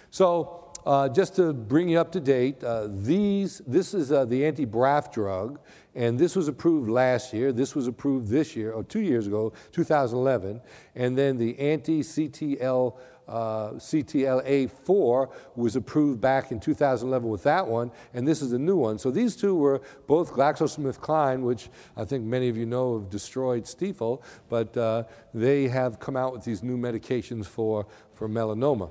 So, 0.09 0.63
uh, 0.85 1.09
just 1.09 1.35
to 1.35 1.51
bring 1.51 1.89
you 1.89 1.99
up 1.99 2.13
to 2.13 2.19
date, 2.21 2.63
uh, 2.63 2.87
these, 2.89 3.61
this 3.67 3.93
is 3.93 4.09
uh, 4.09 4.23
the 4.23 4.45
anti 4.45 4.65
BRAF 4.65 5.11
drug, 5.11 5.59
and 5.95 6.17
this 6.17 6.33
was 6.33 6.47
approved 6.47 6.89
last 6.89 7.33
year. 7.33 7.51
This 7.51 7.75
was 7.75 7.87
approved 7.87 8.29
this 8.29 8.55
year, 8.55 8.71
or 8.71 8.83
two 8.85 9.01
years 9.01 9.27
ago, 9.27 9.51
2011. 9.73 10.61
And 10.95 11.17
then 11.17 11.37
the 11.37 11.59
anti 11.59 11.99
CTL 11.99 12.95
uh, 13.27 13.71
CTLA4 13.71 15.31
was 15.55 15.75
approved 15.75 16.21
back 16.21 16.51
in 16.51 16.59
2011 16.59 17.27
with 17.29 17.43
that 17.43 17.67
one, 17.67 17.91
and 18.13 18.27
this 18.27 18.41
is 18.41 18.53
a 18.53 18.59
new 18.59 18.75
one. 18.75 18.97
So 18.97 19.11
these 19.11 19.35
two 19.35 19.55
were 19.55 19.81
both 20.07 20.31
GlaxoSmithKline, 20.31 21.41
which 21.41 21.69
I 21.95 22.05
think 22.05 22.23
many 22.23 22.49
of 22.49 22.57
you 22.57 22.65
know 22.65 22.99
have 22.99 23.09
destroyed 23.09 23.67
Stiefel, 23.67 24.23
but 24.49 24.75
uh, 24.77 25.03
they 25.33 25.67
have 25.67 25.99
come 25.99 26.15
out 26.15 26.33
with 26.33 26.43
these 26.43 26.63
new 26.63 26.77
medications 26.77 27.45
for, 27.45 27.85
for 28.13 28.29
melanoma. 28.29 28.89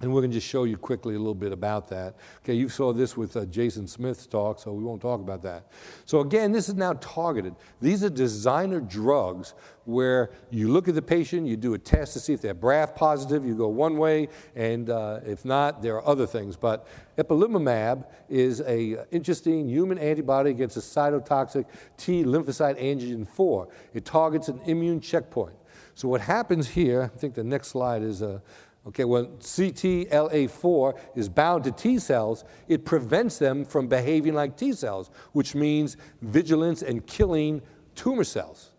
And 0.00 0.12
we're 0.12 0.22
going 0.22 0.32
to 0.32 0.36
just 0.36 0.48
show 0.48 0.64
you 0.64 0.76
quickly 0.76 1.14
a 1.14 1.18
little 1.18 1.36
bit 1.36 1.52
about 1.52 1.88
that. 1.88 2.16
Okay, 2.42 2.54
you 2.54 2.68
saw 2.68 2.92
this 2.92 3.16
with 3.16 3.36
uh, 3.36 3.44
Jason 3.44 3.86
Smith's 3.86 4.26
talk, 4.26 4.58
so 4.58 4.72
we 4.72 4.82
won't 4.82 5.00
talk 5.00 5.20
about 5.20 5.40
that. 5.42 5.66
So, 6.04 6.20
again, 6.20 6.50
this 6.50 6.68
is 6.68 6.74
now 6.74 6.94
targeted. 6.94 7.54
These 7.80 8.02
are 8.02 8.10
designer 8.10 8.80
drugs 8.80 9.54
where 9.84 10.30
you 10.50 10.68
look 10.68 10.88
at 10.88 10.96
the 10.96 11.02
patient, 11.02 11.46
you 11.46 11.56
do 11.56 11.74
a 11.74 11.78
test 11.78 12.14
to 12.14 12.20
see 12.20 12.32
if 12.32 12.40
they're 12.40 12.54
BRAF 12.54 12.96
positive, 12.96 13.46
you 13.46 13.54
go 13.54 13.68
one 13.68 13.96
way, 13.96 14.28
and 14.56 14.90
uh, 14.90 15.20
if 15.24 15.44
not, 15.44 15.80
there 15.80 15.94
are 15.94 16.06
other 16.08 16.26
things. 16.26 16.56
But 16.56 16.88
ipilimumab 17.16 18.04
is 18.28 18.62
a 18.62 19.06
interesting 19.12 19.68
human 19.68 19.98
antibody 19.98 20.50
against 20.50 20.76
a 20.76 20.80
cytotoxic 20.80 21.66
T 21.96 22.24
lymphocyte 22.24 22.82
antigen 22.82 23.28
4. 23.28 23.68
It 23.92 24.04
targets 24.04 24.48
an 24.48 24.60
immune 24.66 25.00
checkpoint. 25.00 25.54
So, 25.94 26.08
what 26.08 26.20
happens 26.20 26.68
here, 26.68 27.12
I 27.14 27.18
think 27.18 27.34
the 27.34 27.44
next 27.44 27.68
slide 27.68 28.02
is 28.02 28.22
a. 28.22 28.34
Uh, 28.34 28.38
Okay, 28.86 29.04
when 29.04 29.26
CTLA4 29.38 30.98
is 31.14 31.28
bound 31.30 31.64
to 31.64 31.72
T 31.72 31.98
cells, 31.98 32.44
it 32.68 32.84
prevents 32.84 33.38
them 33.38 33.64
from 33.64 33.88
behaving 33.88 34.34
like 34.34 34.56
T 34.56 34.74
cells, 34.74 35.10
which 35.32 35.54
means 35.54 35.96
vigilance 36.20 36.82
and 36.82 37.06
killing 37.06 37.62
tumor 37.94 38.24
cells. 38.24 38.70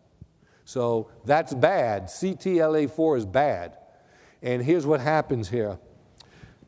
So 0.63 1.09
that's 1.25 1.53
bad. 1.53 2.05
CTLA4 2.05 3.17
is 3.17 3.25
bad. 3.25 3.77
And 4.43 4.63
here's 4.63 4.85
what 4.85 4.99
happens 4.99 5.49
here. 5.49 5.79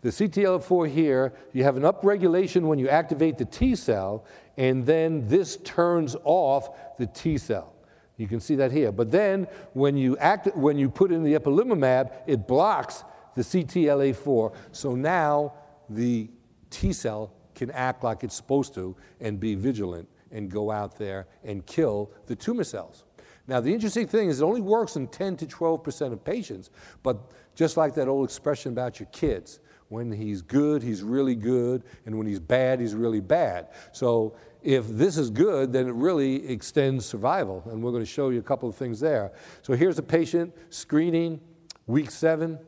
The 0.01 0.09
CTLA4 0.09 0.89
here, 0.89 1.33
you 1.53 1.63
have 1.63 1.77
an 1.77 1.83
upregulation 1.83 2.63
when 2.63 2.79
you 2.79 2.89
activate 2.89 3.37
the 3.37 3.45
T 3.45 3.75
cell, 3.75 4.25
and 4.55 4.85
then 4.85 5.27
this 5.27 5.57
turns 5.57 6.15
off 6.23 6.97
the 6.97 7.05
T 7.05 7.37
cell. 7.37 7.73
You 8.17 8.27
can 8.27 8.39
see 8.39 8.55
that 8.55 8.71
here. 8.71 8.91
But 8.91 9.11
then 9.11 9.47
when 9.73 9.95
you, 9.95 10.17
act, 10.17 10.55
when 10.55 10.79
you 10.79 10.89
put 10.89 11.11
in 11.11 11.23
the 11.23 11.35
ipilimumab, 11.35 12.11
it 12.25 12.47
blocks 12.47 13.03
the 13.37 13.43
CTLA4. 13.43 14.53
So 14.71 14.95
now 14.95 15.53
the 15.89 16.29
T 16.71 16.91
cell 16.91 17.31
can 17.55 17.71
act 17.71 18.03
like 18.03 18.23
it's 18.23 18.35
supposed 18.35 18.73
to 18.73 18.95
and 19.21 19.39
be 19.39 19.55
vigilant 19.55 20.09
and 20.31 20.49
go 20.49 20.71
out 20.71 20.97
there 20.97 21.27
and 21.43 21.65
kill 21.65 22.11
the 22.25 22.35
tumor 22.35 22.63
cells. 22.63 23.05
Now, 23.47 23.61
the 23.61 23.73
interesting 23.73 24.07
thing 24.07 24.27
is 24.29 24.41
it 24.41 24.43
only 24.43 24.59
works 24.59 24.97
in 24.97 25.07
10 25.07 25.37
to 25.37 25.45
12% 25.45 26.11
of 26.11 26.23
patients, 26.23 26.69
but 27.01 27.31
just 27.55 27.77
like 27.77 27.93
that 27.93 28.07
old 28.07 28.25
expression 28.25 28.73
about 28.73 28.99
your 28.99 29.07
kids, 29.13 29.59
when 29.87 30.11
he's 30.11 30.41
good, 30.41 30.83
he's 30.83 31.01
really 31.01 31.35
good, 31.35 31.83
and 32.05 32.17
when 32.17 32.27
he's 32.27 32.41
bad, 32.41 32.81
he's 32.81 32.93
really 32.93 33.21
bad. 33.21 33.69
So, 33.93 34.35
if 34.63 34.85
this 34.89 35.17
is 35.17 35.29
good, 35.29 35.71
then 35.71 35.87
it 35.87 35.93
really 35.93 36.45
extends 36.49 37.05
survival, 37.05 37.63
and 37.67 37.81
we're 37.81 37.91
going 37.91 38.03
to 38.03 38.09
show 38.09 38.29
you 38.29 38.39
a 38.39 38.43
couple 38.43 38.67
of 38.67 38.75
things 38.75 38.99
there. 38.99 39.31
So, 39.61 39.73
here's 39.73 39.97
a 39.97 40.03
patient 40.03 40.53
screening, 40.69 41.39
week 41.85 42.11
seven, 42.11 42.59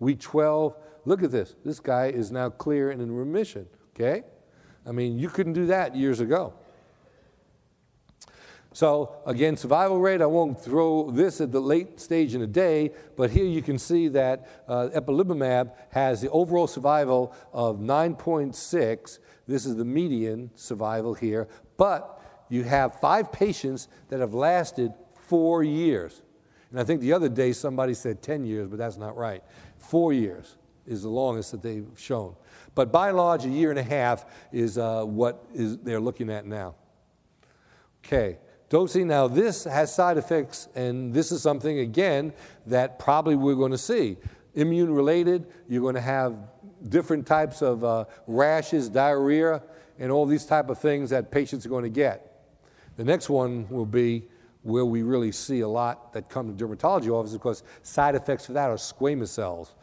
Week 0.00 0.18
12, 0.18 0.76
look 1.04 1.22
at 1.22 1.30
this. 1.30 1.54
This 1.64 1.78
guy 1.78 2.06
is 2.06 2.32
now 2.32 2.50
clear 2.50 2.90
and 2.90 3.00
in 3.00 3.12
remission, 3.12 3.66
okay? 3.94 4.24
I 4.86 4.92
mean, 4.92 5.18
you 5.18 5.28
couldn't 5.28 5.52
do 5.52 5.66
that 5.66 5.94
years 5.94 6.20
ago. 6.20 6.54
So, 8.72 9.16
again, 9.26 9.56
survival 9.56 10.00
rate, 10.00 10.22
I 10.22 10.26
won't 10.26 10.60
throw 10.60 11.10
this 11.10 11.40
at 11.40 11.50
the 11.50 11.60
late 11.60 12.00
stage 12.00 12.34
in 12.34 12.40
the 12.40 12.46
day, 12.46 12.92
but 13.16 13.30
here 13.30 13.44
you 13.44 13.62
can 13.62 13.78
see 13.78 14.06
that 14.08 14.64
uh, 14.68 14.88
ipilimumab 14.94 15.72
has 15.90 16.20
the 16.20 16.30
overall 16.30 16.68
survival 16.68 17.34
of 17.52 17.78
9.6. 17.78 19.18
This 19.48 19.66
is 19.66 19.74
the 19.74 19.84
median 19.84 20.50
survival 20.54 21.14
here, 21.14 21.48
but 21.76 22.22
you 22.48 22.62
have 22.62 23.00
five 23.00 23.32
patients 23.32 23.88
that 24.08 24.20
have 24.20 24.34
lasted 24.34 24.92
four 25.26 25.64
years. 25.64 26.22
And 26.70 26.78
I 26.78 26.84
think 26.84 27.00
the 27.00 27.12
other 27.12 27.28
day 27.28 27.52
somebody 27.52 27.94
said 27.94 28.22
10 28.22 28.44
years, 28.44 28.68
but 28.68 28.78
that's 28.78 28.96
not 28.96 29.16
right. 29.16 29.42
Four 29.80 30.12
years 30.12 30.56
is 30.86 31.02
the 31.02 31.08
longest 31.08 31.50
that 31.52 31.62
they've 31.62 31.88
shown. 31.96 32.36
But 32.74 32.92
by 32.92 33.08
and 33.08 33.16
large, 33.16 33.44
a 33.44 33.48
year 33.48 33.70
and 33.70 33.78
a 33.78 33.82
half 33.82 34.24
is 34.52 34.78
uh, 34.78 35.04
what 35.04 35.44
is 35.52 35.78
they're 35.78 36.00
looking 36.00 36.30
at 36.30 36.46
now. 36.46 36.76
Okay, 38.04 38.38
dosing. 38.68 39.08
Now, 39.08 39.26
this 39.26 39.64
has 39.64 39.92
side 39.94 40.16
effects, 40.16 40.68
and 40.74 41.12
this 41.12 41.32
is 41.32 41.42
something, 41.42 41.80
again, 41.80 42.32
that 42.66 42.98
probably 42.98 43.34
we're 43.34 43.56
going 43.56 43.72
to 43.72 43.78
see. 43.78 44.16
Immune 44.54 44.94
related, 44.94 45.46
you're 45.68 45.82
going 45.82 45.94
to 45.96 46.00
have 46.00 46.36
different 46.88 47.26
types 47.26 47.62
of 47.62 47.84
uh, 47.84 48.04
rashes, 48.26 48.88
diarrhea, 48.88 49.62
and 49.98 50.10
all 50.10 50.24
these 50.26 50.46
type 50.46 50.70
of 50.70 50.78
things 50.78 51.10
that 51.10 51.30
patients 51.30 51.66
are 51.66 51.68
going 51.68 51.84
to 51.84 51.90
get. 51.90 52.26
The 52.96 53.04
next 53.04 53.28
one 53.28 53.68
will 53.68 53.86
be 53.86 54.24
where 54.62 54.84
we 54.84 55.02
really 55.02 55.32
see 55.32 55.60
a 55.60 55.68
lot 55.68 56.12
that 56.12 56.28
come 56.28 56.54
to 56.54 56.64
dermatology 56.64 57.08
offices 57.08 57.38
because 57.38 57.62
side 57.82 58.14
effects 58.14 58.46
for 58.46 58.52
that 58.52 58.68
are 58.70 58.76
squamous 58.76 59.28
cells. 59.28 59.74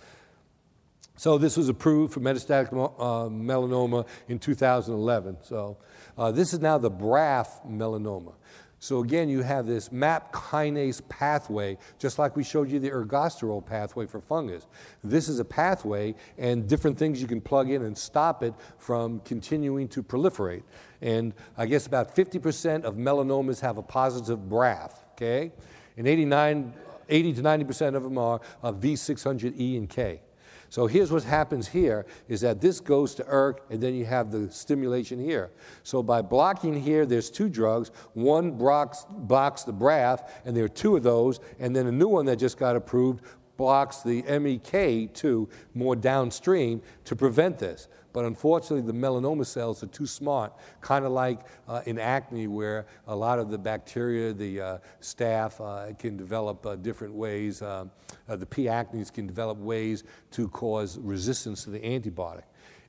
So 1.16 1.40
this 1.40 1.58
was 1.58 1.68
approved 1.68 2.14
for 2.14 2.20
metastatic 2.20 2.72
uh, 2.72 3.28
melanoma 3.28 4.08
in 4.28 4.38
2011. 4.38 5.38
So 5.42 5.78
uh, 6.16 6.32
this 6.32 6.54
is 6.54 6.60
now 6.60 6.78
the 6.78 6.92
BRAF 6.92 7.68
melanoma. 7.68 8.34
So 8.80 9.02
again, 9.02 9.28
you 9.28 9.42
have 9.42 9.66
this 9.66 9.92
MAP 9.92 10.32
kinase 10.32 11.02
pathway, 11.10 11.78
just 11.98 12.20
like 12.20 12.36
we 12.36 12.44
showed 12.44 12.70
you 12.70 12.80
the 12.80 12.92
ergosterol 12.92 13.66
pathway 13.66 14.06
for 14.06 14.22
fungus. 14.22 14.68
This 15.04 15.28
is 15.28 15.40
a 15.40 15.46
pathway 15.46 16.14
and 16.38 16.68
different 16.68 16.98
things 16.98 17.20
you 17.20 17.28
can 17.28 17.42
plug 17.42 17.72
in 17.72 17.84
and 17.84 17.98
stop 17.98 18.44
it 18.44 18.54
from 18.78 19.20
continuing 19.22 19.88
to 19.90 20.04
proliferate. 20.04 20.64
And 21.02 21.34
I 21.58 21.66
guess 21.66 21.88
about 21.88 22.16
50% 22.16 22.84
of 22.84 22.96
melanomas 22.96 23.60
have 23.62 23.78
a 23.78 23.84
positive 23.84 24.40
BRAF, 24.48 24.94
okay? 25.14 25.52
And 25.98 26.08
89, 26.08 26.74
80 27.10 27.34
to 27.34 27.42
90% 27.42 27.96
of 27.96 28.04
them 28.04 28.18
are 28.20 28.40
V600E 28.64 29.78
and 29.78 29.90
K. 29.90 30.22
So 30.70 30.88
here's 30.88 31.12
what 31.12 31.24
happens 31.24 31.68
here 31.68 32.06
is 32.28 32.42
that 32.42 32.62
this 32.62 32.80
goes 32.80 33.16
to 33.16 33.26
ERK 33.28 33.64
and 33.70 33.82
then 33.82 33.96
you 33.96 34.06
have 34.06 34.32
the 34.32 34.52
stimulation 34.52 35.20
here. 35.24 35.52
So 35.84 36.04
by 36.04 36.22
blocking 36.22 36.80
here, 36.80 37.06
there's 37.06 37.30
two 37.30 37.50
drugs. 37.50 37.92
One 38.14 38.52
blocks, 38.52 39.06
blocks 39.10 39.64
the 39.64 39.74
BRAF, 39.74 40.30
and 40.46 40.56
there 40.56 40.66
are 40.66 40.70
two 40.70 40.96
of 40.98 41.04
those, 41.04 41.40
and 41.60 41.76
then 41.76 41.88
a 41.88 41.92
new 41.92 42.08
one 42.08 42.26
that 42.26 42.38
just 42.38 42.58
got 42.58 42.76
approved 42.76 43.24
blocks 43.58 44.02
the 44.02 44.22
MEK2 44.24 45.50
more 45.74 45.96
downstream 45.96 46.82
to 47.06 47.16
prevent 47.16 47.58
this. 47.58 47.88
But 48.18 48.26
unfortunately, 48.26 48.82
the 48.82 48.98
melanoma 48.98 49.46
cells 49.46 49.84
are 49.84 49.88
too 49.90 50.08
smart, 50.08 50.52
kind 50.82 51.06
of 51.06 51.12
like 51.12 51.42
uh, 51.68 51.84
in 51.86 52.00
acne, 52.00 52.48
where 52.48 52.88
a 53.06 53.16
lot 53.16 53.38
of 53.38 53.52
the 53.52 53.60
bacteria, 53.60 54.34
the 54.34 54.60
uh, 54.60 54.78
staph, 55.02 55.62
uh, 55.62 55.94
can 55.94 56.18
develop 56.18 56.66
uh, 56.66 56.78
different 56.78 57.14
ways. 57.14 57.62
Um, 57.62 57.92
uh, 58.28 58.36
the 58.36 58.48
P. 58.48 58.64
acnes 58.64 59.14
can 59.14 59.28
develop 59.28 59.60
ways 59.60 60.04
to 60.32 60.48
cause 60.48 60.98
resistance 60.98 61.64
to 61.66 61.70
the 61.70 61.80
antibiotic. 61.80 62.42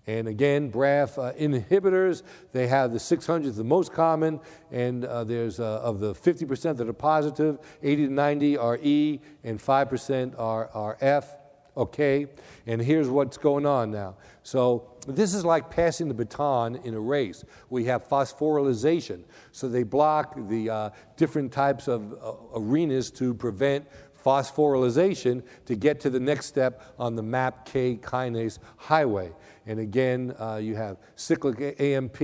And 0.07 0.29
again, 0.29 0.73
BRAF 0.73 1.19
uh, 1.19 1.35
inhibitors, 1.35 2.23
they 2.53 2.67
have 2.67 2.95
the 2.95 2.99
600, 2.99 3.55
the 3.55 3.63
most 3.63 3.93
common, 3.93 4.41
and 4.73 5.05
uh, 5.05 5.25
there's 5.25 5.61
uh, 5.61 5.81
of 5.83 6.01
the 6.01 6.15
50% 6.15 6.79
that 6.79 6.89
are 6.89 6.93
positive, 6.95 7.59
80 7.83 8.07
to 8.07 8.13
90 8.15 8.57
are 8.57 8.79
E, 8.83 9.21
and 9.45 9.61
5% 9.61 10.39
are, 10.39 10.71
are 10.73 10.97
F. 11.03 11.37
Okay, 11.77 12.27
and 12.67 12.83
here's 12.83 13.09
what's 13.09 13.37
going 13.37 13.65
on 13.65 13.93
now. 13.93 14.17
So 14.43 14.98
this 15.17 15.35
is 15.35 15.45
like 15.45 15.71
passing 15.71 16.09
the 16.09 16.15
baton 16.15 16.77
in 16.77 16.95
a 16.95 17.01
race. 17.01 17.45
We 17.71 17.85
have 17.85 18.09
phosphorylation, 18.09 19.25
so 19.53 19.69
they 19.69 19.83
block 19.83 20.35
the 20.49 20.71
uh, 20.71 20.91
different 21.17 21.53
types 21.53 21.89
of 21.89 22.13
uh, 22.15 22.33
arenas 22.55 23.11
to 23.13 23.35
prevent 23.35 23.87
phosphorylation 24.25 25.43
to 25.65 25.75
get 25.75 26.01
to 26.01 26.11
the 26.11 26.21
next 26.21 26.47
step 26.47 26.83
on 26.99 27.15
the 27.15 27.23
MAPK 27.23 28.01
kinase 28.01 28.59
highway. 28.77 29.33
And 29.67 29.81
again, 29.81 30.35
uh, 30.39 30.57
you 30.57 30.77
have 30.77 30.99
cyclic 31.15 31.81
AMP 31.81 32.21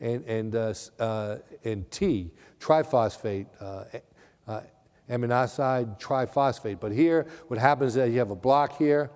and, 0.00 0.24
and, 0.26 0.54
uh, 0.54 0.74
uh, 0.98 1.38
and 1.64 1.90
T, 1.90 2.30
triphosphate, 2.58 3.46
uh, 3.60 4.60
aminoside 5.10 6.00
triphosphate. 6.00 6.78
But 6.78 6.92
here, 6.92 7.26
what 7.48 7.58
happens 7.58 7.92
is 7.92 7.94
that 7.96 8.10
you 8.10 8.18
have 8.18 8.30
a 8.30 8.36
block 8.36 8.76
here 8.76 9.10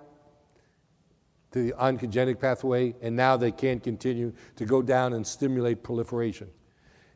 to 1.55 1.63
the 1.63 1.71
oncogenic 1.77 2.37
pathway, 2.37 2.93
and 3.01 3.15
now 3.15 3.37
they 3.37 3.49
can't 3.49 3.81
continue 3.81 4.33
to 4.57 4.65
go 4.65 4.81
down 4.81 5.13
and 5.13 5.25
stimulate 5.25 5.81
proliferation. 5.83 6.49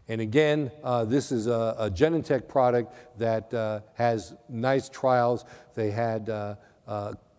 And 0.08 0.22
again, 0.22 0.72
uh, 0.82 1.04
this 1.04 1.34
is 1.34 1.48
a, 1.48 1.76
a, 1.78 1.92
Genentech 1.92 2.48
product 2.48 3.20
that 3.20 3.54
uh, 3.54 3.82
has 3.96 4.34
nice 4.48 4.88
trials. 4.88 5.44
They 5.76 5.92
had 5.92 6.30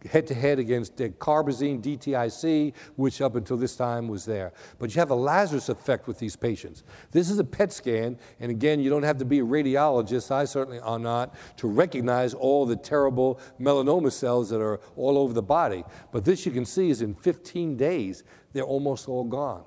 head 0.08 0.26
to 0.26 0.34
head 0.34 0.58
against 0.58 0.96
carbazine 0.96 1.82
DTIC, 1.82 2.72
which 2.96 3.20
up 3.20 3.36
until 3.36 3.56
this 3.56 3.76
time 3.76 4.08
was 4.08 4.24
there. 4.24 4.52
But 4.78 4.94
you 4.94 5.00
have 5.00 5.10
a 5.10 5.14
Lazarus 5.14 5.68
effect 5.68 6.06
with 6.06 6.18
these 6.18 6.36
patients. 6.36 6.84
This 7.10 7.30
is 7.30 7.38
a 7.38 7.44
PET 7.44 7.72
scan, 7.72 8.18
and 8.38 8.50
again, 8.50 8.80
you 8.80 8.90
don't 8.90 9.02
have 9.02 9.18
to 9.18 9.24
be 9.24 9.40
a 9.40 9.44
radiologist, 9.44 10.30
I 10.30 10.44
certainly 10.44 10.80
am 10.84 11.02
not, 11.02 11.34
to 11.58 11.68
recognize 11.68 12.34
all 12.34 12.66
the 12.66 12.76
terrible 12.76 13.40
melanoma 13.60 14.12
cells 14.12 14.50
that 14.50 14.60
are 14.60 14.80
all 14.96 15.18
over 15.18 15.32
the 15.32 15.42
body. 15.42 15.84
But 16.12 16.24
this 16.24 16.46
you 16.46 16.52
can 16.52 16.64
see 16.64 16.90
is 16.90 17.02
in 17.02 17.14
15 17.14 17.76
days, 17.76 18.24
they're 18.52 18.64
almost 18.64 19.08
all 19.08 19.24
gone. 19.24 19.64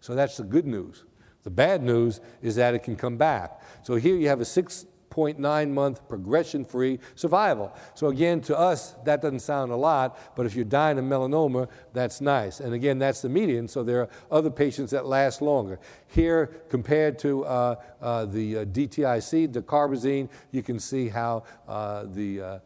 So 0.00 0.14
that's 0.14 0.36
the 0.36 0.44
good 0.44 0.66
news. 0.66 1.04
The 1.44 1.50
bad 1.50 1.82
news 1.82 2.20
is 2.42 2.56
that 2.56 2.74
it 2.74 2.82
can 2.82 2.96
come 2.96 3.16
back. 3.16 3.60
So 3.82 3.96
here 3.96 4.16
you 4.16 4.28
have 4.28 4.40
a 4.40 4.44
6.9 5.14 5.70
month 5.70 6.08
progression 6.08 6.64
free 6.64 6.98
survival. 7.14 7.72
So, 7.94 8.08
again, 8.08 8.40
to 8.42 8.58
us, 8.58 8.92
that 9.04 9.22
doesn't 9.22 9.40
sound 9.40 9.72
a 9.72 9.76
lot, 9.76 10.18
but 10.36 10.46
if 10.46 10.54
you're 10.54 10.64
dying 10.64 10.98
of 10.98 11.04
melanoma, 11.04 11.68
that's 11.92 12.20
nice. 12.20 12.60
And 12.60 12.74
again, 12.74 12.98
that's 12.98 13.22
the 13.22 13.28
median, 13.28 13.68
so 13.68 13.82
there 13.82 14.02
are 14.02 14.08
other 14.30 14.50
patients 14.50 14.90
that 14.90 15.06
last 15.06 15.42
longer. 15.42 15.78
Here, 16.08 16.46
compared 16.68 17.18
to 17.20 17.44
uh, 17.44 17.76
uh, 18.00 18.24
the 18.26 18.58
uh, 18.58 18.64
DTIC, 18.66 19.48
dacarbazine, 19.48 20.28
you 20.50 20.62
can 20.62 20.78
see 20.78 21.08
how 21.08 21.44
uh, 21.68 22.04
the, 22.06 22.40
uh, 22.40 22.58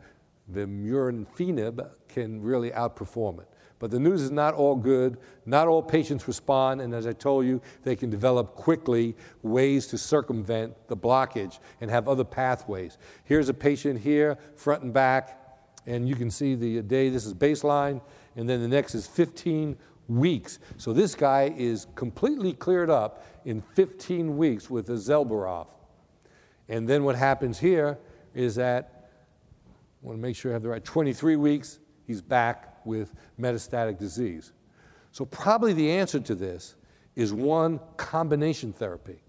the 0.49 0.66
muranfinib 0.66 1.88
can 2.09 2.42
really 2.42 2.70
outperform 2.70 3.40
it. 3.40 3.49
But 3.79 3.91
the 3.91 4.01
news 4.01 4.22
is 4.22 4.31
not 4.31 4.55
all 4.55 4.74
good. 4.74 5.18
Not 5.47 5.68
all 5.68 5.83
patients 5.83 6.26
respond, 6.26 6.81
and 6.81 6.95
as 6.95 7.07
I 7.07 7.12
told 7.12 7.47
you, 7.47 7.61
they 7.85 7.95
can 7.95 8.11
develop 8.11 8.55
quickly 8.55 9.16
ways 9.43 9.87
to 9.89 9.99
circumvent 9.99 10.74
the 10.89 10.97
blockage 10.97 11.59
and 11.81 11.91
have 11.91 12.09
other 12.09 12.24
pathways. 12.24 12.99
Here's 13.24 13.49
a 13.49 13.55
patient 13.55 14.01
here, 14.01 14.37
front 14.57 14.83
and 14.83 14.93
back, 14.93 15.61
and 15.87 16.09
you 16.09 16.16
can 16.16 16.31
see 16.31 16.55
the 16.55 16.83
day. 16.83 17.09
This 17.09 17.24
is 17.24 17.35
baseline, 17.35 18.01
and 18.37 18.49
then 18.49 18.61
the 18.61 18.68
next 18.68 18.95
is 18.95 19.07
15 19.07 19.76
weeks. 20.09 20.59
So 20.76 20.93
this 20.93 21.14
guy 21.14 21.55
is 21.57 21.87
completely 21.95 22.55
cleared 22.55 22.91
up 22.91 23.24
in 23.45 23.61
15 23.61 24.37
weeks 24.37 24.68
with 24.68 24.89
a 24.91 24.95
Zelboraf. 24.95 25.68
And 26.68 26.89
then 26.89 27.05
what 27.05 27.16
happens 27.16 27.59
here 27.59 27.99
is 28.35 28.57
that, 28.57 29.11
I 30.03 30.07
want 30.07 30.18
to 30.18 30.22
make 30.22 30.37
sure 30.37 30.51
I 30.51 30.55
have 30.55 30.62
the 30.62 30.68
right, 30.68 30.85
23 30.85 31.37
weeks, 31.37 31.79
he's 32.07 32.20
back 32.20 32.68
with 32.85 33.12
metastatic 33.41 33.99
disease. 33.99 34.53
So, 35.12 35.24
probably 35.24 35.72
the 35.72 35.91
answer 35.91 36.20
to 36.20 36.35
this 36.35 36.74
is 37.16 37.33
one 37.33 37.81
combination 37.97 38.72
therapy. 38.72 39.20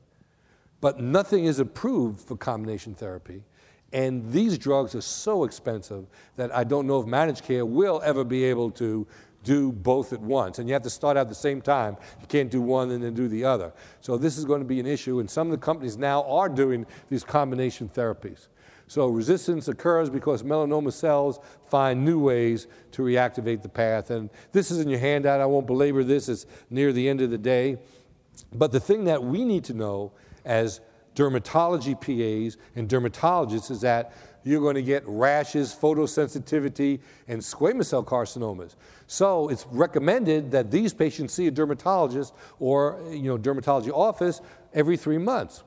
But 0.82 1.00
nothing 1.00 1.46
is 1.46 1.60
approved 1.60 2.22
for 2.22 2.38
combination 2.38 2.96
therapy. 2.96 3.44
And 3.92 4.32
these 4.32 4.58
drugs 4.58 4.94
are 4.96 5.02
so 5.02 5.44
expensive 5.44 6.06
that 6.36 6.56
I 6.56 6.64
don't 6.64 6.86
know 6.86 7.00
if 7.00 7.08
managed 7.08 7.44
care 7.44 7.66
will 7.66 8.02
ever 8.04 8.24
be 8.24 8.44
able 8.44 8.72
to 8.72 9.08
do 9.44 9.72
both 9.72 10.14
at 10.14 10.20
once. 10.20 10.60
And 10.60 10.68
you 10.68 10.74
have 10.74 10.84
to 10.84 10.90
start 10.90 11.18
out 11.18 11.22
at 11.22 11.30
the 11.30 11.36
same 11.36 11.62
time. 11.62 11.98
You 12.22 12.28
can't 12.28 12.52
do 12.52 12.62
one 12.62 12.92
and 12.92 13.04
then 13.04 13.14
do 13.14 13.28
the 13.28 13.46
other. 13.46 13.72
So 14.02 14.18
this 14.18 14.38
is 14.38 14.46
going 14.46 14.62
to 14.62 14.68
be 14.68 14.80
an 14.80 14.86
issue. 14.86 15.20
And 15.20 15.30
some 15.30 15.48
of 15.48 15.52
the 15.52 15.66
companies 15.66 15.98
now 15.98 16.24
are 16.24 16.50
doing 16.50 16.86
these 17.10 17.24
combination 17.24 17.90
therapies. 17.90 18.48
So 18.90 19.08
resistance 19.08 19.68
occurs 19.68 20.10
because 20.10 20.42
melanoma 20.42 20.92
cells 20.92 21.40
find 21.70 22.04
new 22.04 22.20
ways 22.20 22.66
to 22.94 23.04
reactivate 23.04 23.62
the 23.62 23.70
path. 23.70 24.10
And 24.10 24.32
this 24.52 24.72
is 24.72 24.80
in 24.80 24.90
your 24.90 24.98
handout. 24.98 25.40
I 25.40 25.46
won't 25.46 25.68
belabor 25.68 26.04
this, 26.04 26.28
it's 26.28 26.48
near 26.72 26.92
the 26.92 27.08
end 27.08 27.22
of 27.22 27.30
the 27.30 27.38
day. 27.38 27.78
But 28.52 28.72
the 28.72 28.80
thing 28.80 29.04
that 29.04 29.24
we 29.24 29.46
need 29.46 29.64
to 29.66 29.76
know 29.76 30.14
as 30.44 30.82
dermatology 31.14 31.94
PAs 31.94 32.58
and 32.76 32.90
dermatologists 32.90 33.70
is 33.70 33.82
that 33.82 34.12
you're 34.44 34.62
going 34.62 34.74
to 34.74 34.82
get 34.82 35.04
rashes, 35.06 35.76
photosensitivity, 35.80 37.00
and 37.28 37.40
squamous 37.42 37.86
cell 37.86 38.04
carcinomas. 38.04 38.74
So 39.06 39.50
it's 39.50 39.68
recommended 39.70 40.50
that 40.50 40.72
these 40.72 40.96
patients 40.96 41.36
see 41.36 41.46
a 41.46 41.52
dermatologist 41.52 42.34
or 42.60 43.00
you 43.12 43.30
know 43.30 43.38
dermatology 43.38 43.92
office 43.92 44.42
every 44.74 44.98
three 44.98 45.20
months. 45.20 45.64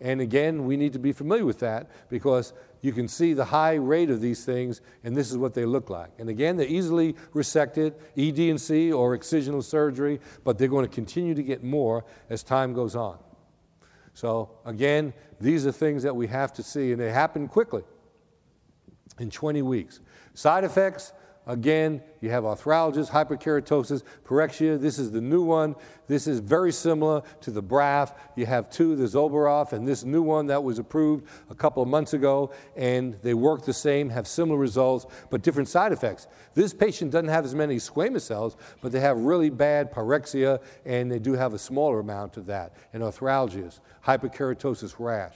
And 0.00 0.20
again, 0.20 0.66
we 0.66 0.76
need 0.76 0.92
to 0.92 0.98
be 0.98 1.12
familiar 1.12 1.44
with 1.44 1.60
that 1.60 1.90
because 2.10 2.52
you 2.82 2.92
can 2.92 3.08
see 3.08 3.32
the 3.32 3.46
high 3.46 3.74
rate 3.74 4.10
of 4.10 4.20
these 4.20 4.44
things, 4.44 4.82
and 5.04 5.16
this 5.16 5.30
is 5.30 5.38
what 5.38 5.54
they 5.54 5.64
look 5.64 5.88
like. 5.88 6.10
And 6.18 6.28
again, 6.28 6.56
they're 6.56 6.66
easily 6.66 7.14
resected, 7.34 7.94
ED&C 8.16 8.92
or 8.92 9.16
excisional 9.16 9.62
surgery, 9.62 10.20
but 10.44 10.58
they're 10.58 10.68
going 10.68 10.84
to 10.84 10.94
continue 10.94 11.34
to 11.34 11.42
get 11.42 11.62
more 11.62 12.04
as 12.28 12.42
time 12.42 12.74
goes 12.74 12.94
on. 12.94 13.18
So 14.12 14.50
again, 14.64 15.14
these 15.40 15.66
are 15.66 15.72
things 15.72 16.02
that 16.02 16.14
we 16.14 16.26
have 16.26 16.52
to 16.54 16.62
see, 16.62 16.92
and 16.92 17.00
they 17.00 17.10
happen 17.10 17.48
quickly 17.48 17.82
in 19.18 19.30
20 19.30 19.62
weeks. 19.62 20.00
Side 20.34 20.64
effects, 20.64 21.12
Again, 21.46 22.02
you 22.22 22.30
have 22.30 22.44
arthralgias, 22.44 23.10
hyperkeratosis, 23.10 24.02
pyrexia. 24.24 24.80
This 24.80 24.98
is 24.98 25.10
the 25.10 25.20
new 25.20 25.42
one. 25.42 25.74
This 26.06 26.26
is 26.26 26.40
very 26.40 26.72
similar 26.72 27.22
to 27.42 27.50
the 27.50 27.62
BRAF. 27.62 28.14
You 28.34 28.46
have 28.46 28.70
two, 28.70 28.96
the 28.96 29.04
Zelboraf, 29.04 29.74
and 29.74 29.86
this 29.86 30.04
new 30.04 30.22
one 30.22 30.46
that 30.46 30.62
was 30.62 30.78
approved 30.78 31.28
a 31.50 31.54
couple 31.54 31.82
of 31.82 31.88
months 31.88 32.14
ago, 32.14 32.50
and 32.76 33.18
they 33.22 33.34
work 33.34 33.66
the 33.66 33.74
same, 33.74 34.08
have 34.08 34.26
similar 34.26 34.58
results, 34.58 35.06
but 35.28 35.42
different 35.42 35.68
side 35.68 35.92
effects. 35.92 36.28
This 36.54 36.72
patient 36.72 37.10
doesn't 37.10 37.28
have 37.28 37.44
as 37.44 37.54
many 37.54 37.76
squamous 37.76 38.22
cells, 38.22 38.56
but 38.80 38.90
they 38.90 39.00
have 39.00 39.18
really 39.18 39.50
bad 39.50 39.92
pyrexia, 39.92 40.62
and 40.86 41.12
they 41.12 41.18
do 41.18 41.34
have 41.34 41.52
a 41.52 41.58
smaller 41.58 42.00
amount 42.00 42.38
of 42.38 42.46
that, 42.46 42.74
and 42.94 43.02
arthralgias, 43.02 43.80
hyperkeratosis 44.06 44.94
rash. 44.98 45.34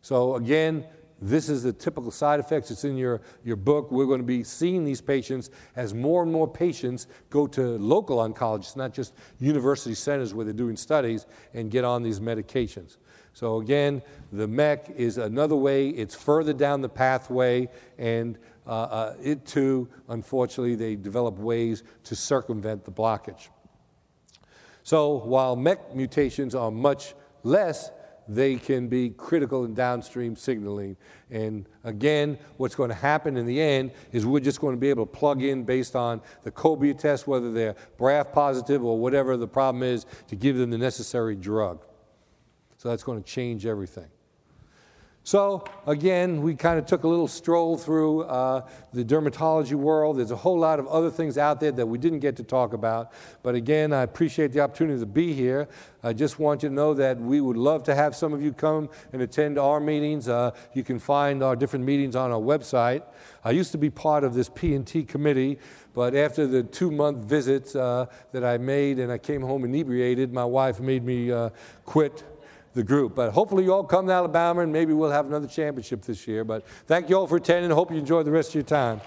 So, 0.00 0.34
again, 0.36 0.86
this 1.20 1.48
is 1.48 1.62
the 1.62 1.72
typical 1.72 2.10
side 2.10 2.38
effects. 2.38 2.70
It's 2.70 2.84
in 2.84 2.96
your, 2.96 3.20
your 3.44 3.56
book. 3.56 3.90
We're 3.90 4.06
going 4.06 4.20
to 4.20 4.26
be 4.26 4.44
seeing 4.44 4.84
these 4.84 5.00
patients 5.00 5.50
as 5.74 5.92
more 5.92 6.22
and 6.22 6.32
more 6.32 6.46
patients 6.46 7.08
go 7.30 7.46
to 7.48 7.76
local 7.78 8.18
oncologists, 8.18 8.76
not 8.76 8.94
just 8.94 9.14
university 9.40 9.94
centers 9.94 10.32
where 10.32 10.44
they're 10.44 10.54
doing 10.54 10.76
studies, 10.76 11.26
and 11.54 11.70
get 11.70 11.84
on 11.84 12.02
these 12.02 12.20
medications. 12.20 12.98
So, 13.32 13.60
again, 13.60 14.02
the 14.32 14.48
MEK 14.48 14.94
is 14.96 15.18
another 15.18 15.56
way, 15.56 15.90
it's 15.90 16.14
further 16.14 16.52
down 16.52 16.80
the 16.80 16.88
pathway, 16.88 17.68
and 17.96 18.38
uh, 18.66 18.70
uh, 18.70 19.14
it 19.22 19.46
too, 19.46 19.88
unfortunately, 20.08 20.74
they 20.74 20.96
develop 20.96 21.38
ways 21.38 21.82
to 22.04 22.16
circumvent 22.16 22.84
the 22.84 22.90
blockage. 22.90 23.48
So, 24.82 25.18
while 25.18 25.56
MEK 25.56 25.94
mutations 25.94 26.54
are 26.54 26.70
much 26.70 27.14
less 27.42 27.90
they 28.28 28.56
can 28.56 28.88
be 28.88 29.10
critical 29.10 29.64
in 29.64 29.74
downstream 29.74 30.36
signaling. 30.36 30.96
And 31.30 31.66
again, 31.84 32.38
what's 32.58 32.74
going 32.74 32.90
to 32.90 32.94
happen 32.94 33.36
in 33.36 33.46
the 33.46 33.60
end 33.60 33.92
is 34.12 34.26
we're 34.26 34.40
just 34.40 34.60
going 34.60 34.74
to 34.74 34.80
be 34.80 34.90
able 34.90 35.06
to 35.06 35.12
plug 35.12 35.42
in 35.42 35.64
based 35.64 35.96
on 35.96 36.20
the 36.42 36.50
cobas 36.50 37.00
test, 37.00 37.26
whether 37.26 37.52
they're 37.52 37.74
BRAF 37.98 38.32
positive 38.32 38.84
or 38.84 38.98
whatever 38.98 39.36
the 39.36 39.48
problem 39.48 39.82
is, 39.82 40.06
to 40.28 40.36
give 40.36 40.56
them 40.56 40.70
the 40.70 40.78
necessary 40.78 41.34
drug. 41.34 41.84
So 42.76 42.88
that's 42.90 43.02
going 43.02 43.22
to 43.22 43.28
change 43.28 43.66
everything. 43.66 44.08
So, 45.28 45.62
again, 45.86 46.40
we 46.40 46.54
kind 46.54 46.78
of 46.78 46.86
took 46.86 47.04
a 47.04 47.06
little 47.06 47.28
stroll 47.28 47.76
through 47.76 48.22
uh, 48.22 48.66
the 48.94 49.04
dermatology 49.04 49.74
world. 49.74 50.16
There's 50.16 50.30
a 50.30 50.36
whole 50.36 50.58
lot 50.58 50.78
of 50.78 50.86
other 50.86 51.10
things 51.10 51.36
out 51.36 51.60
there 51.60 51.70
that 51.70 51.84
we 51.84 51.98
didn't 51.98 52.20
get 52.20 52.34
to 52.36 52.42
talk 52.42 52.72
about. 52.72 53.12
But 53.42 53.54
again, 53.54 53.92
I 53.92 54.04
appreciate 54.04 54.52
the 54.54 54.60
opportunity 54.60 54.98
to 55.00 55.04
be 55.04 55.34
here. 55.34 55.68
I 56.02 56.14
just 56.14 56.38
want 56.38 56.62
you 56.62 56.70
to 56.70 56.74
know 56.74 56.94
that 56.94 57.20
we 57.20 57.42
would 57.42 57.58
love 57.58 57.82
to 57.82 57.94
have 57.94 58.16
some 58.16 58.32
of 58.32 58.42
you 58.42 58.54
come 58.54 58.88
and 59.12 59.20
attend 59.20 59.58
our 59.58 59.80
meetings. 59.80 60.30
Uh, 60.30 60.52
you 60.72 60.82
can 60.82 60.98
find 60.98 61.42
our 61.42 61.56
different 61.56 61.84
meetings 61.84 62.16
on 62.16 62.30
our 62.30 62.40
website. 62.40 63.02
I 63.44 63.50
used 63.50 63.72
to 63.72 63.78
be 63.78 63.90
part 63.90 64.24
of 64.24 64.32
this 64.32 64.48
P&T 64.48 65.04
committee, 65.04 65.58
but 65.92 66.14
after 66.14 66.46
the 66.46 66.62
two-month 66.62 67.18
visit 67.18 67.76
uh, 67.76 68.06
that 68.32 68.44
I 68.44 68.56
made 68.56 68.98
and 68.98 69.12
I 69.12 69.18
came 69.18 69.42
home 69.42 69.66
inebriated, 69.66 70.32
my 70.32 70.46
wife 70.46 70.80
made 70.80 71.04
me 71.04 71.30
uh, 71.30 71.50
quit 71.84 72.24
the 72.74 72.82
group. 72.82 73.14
But 73.14 73.32
hopefully, 73.32 73.64
you 73.64 73.72
all 73.72 73.84
come 73.84 74.06
to 74.06 74.12
Alabama 74.12 74.60
and 74.60 74.72
maybe 74.72 74.92
we'll 74.92 75.10
have 75.10 75.26
another 75.26 75.46
championship 75.46 76.02
this 76.02 76.26
year. 76.26 76.44
But 76.44 76.66
thank 76.86 77.08
you 77.08 77.16
all 77.16 77.26
for 77.26 77.36
attending. 77.36 77.70
Hope 77.70 77.90
you 77.90 77.98
enjoy 77.98 78.22
the 78.22 78.30
rest 78.30 78.50
of 78.50 78.54
your 78.56 78.64
time. 78.64 79.00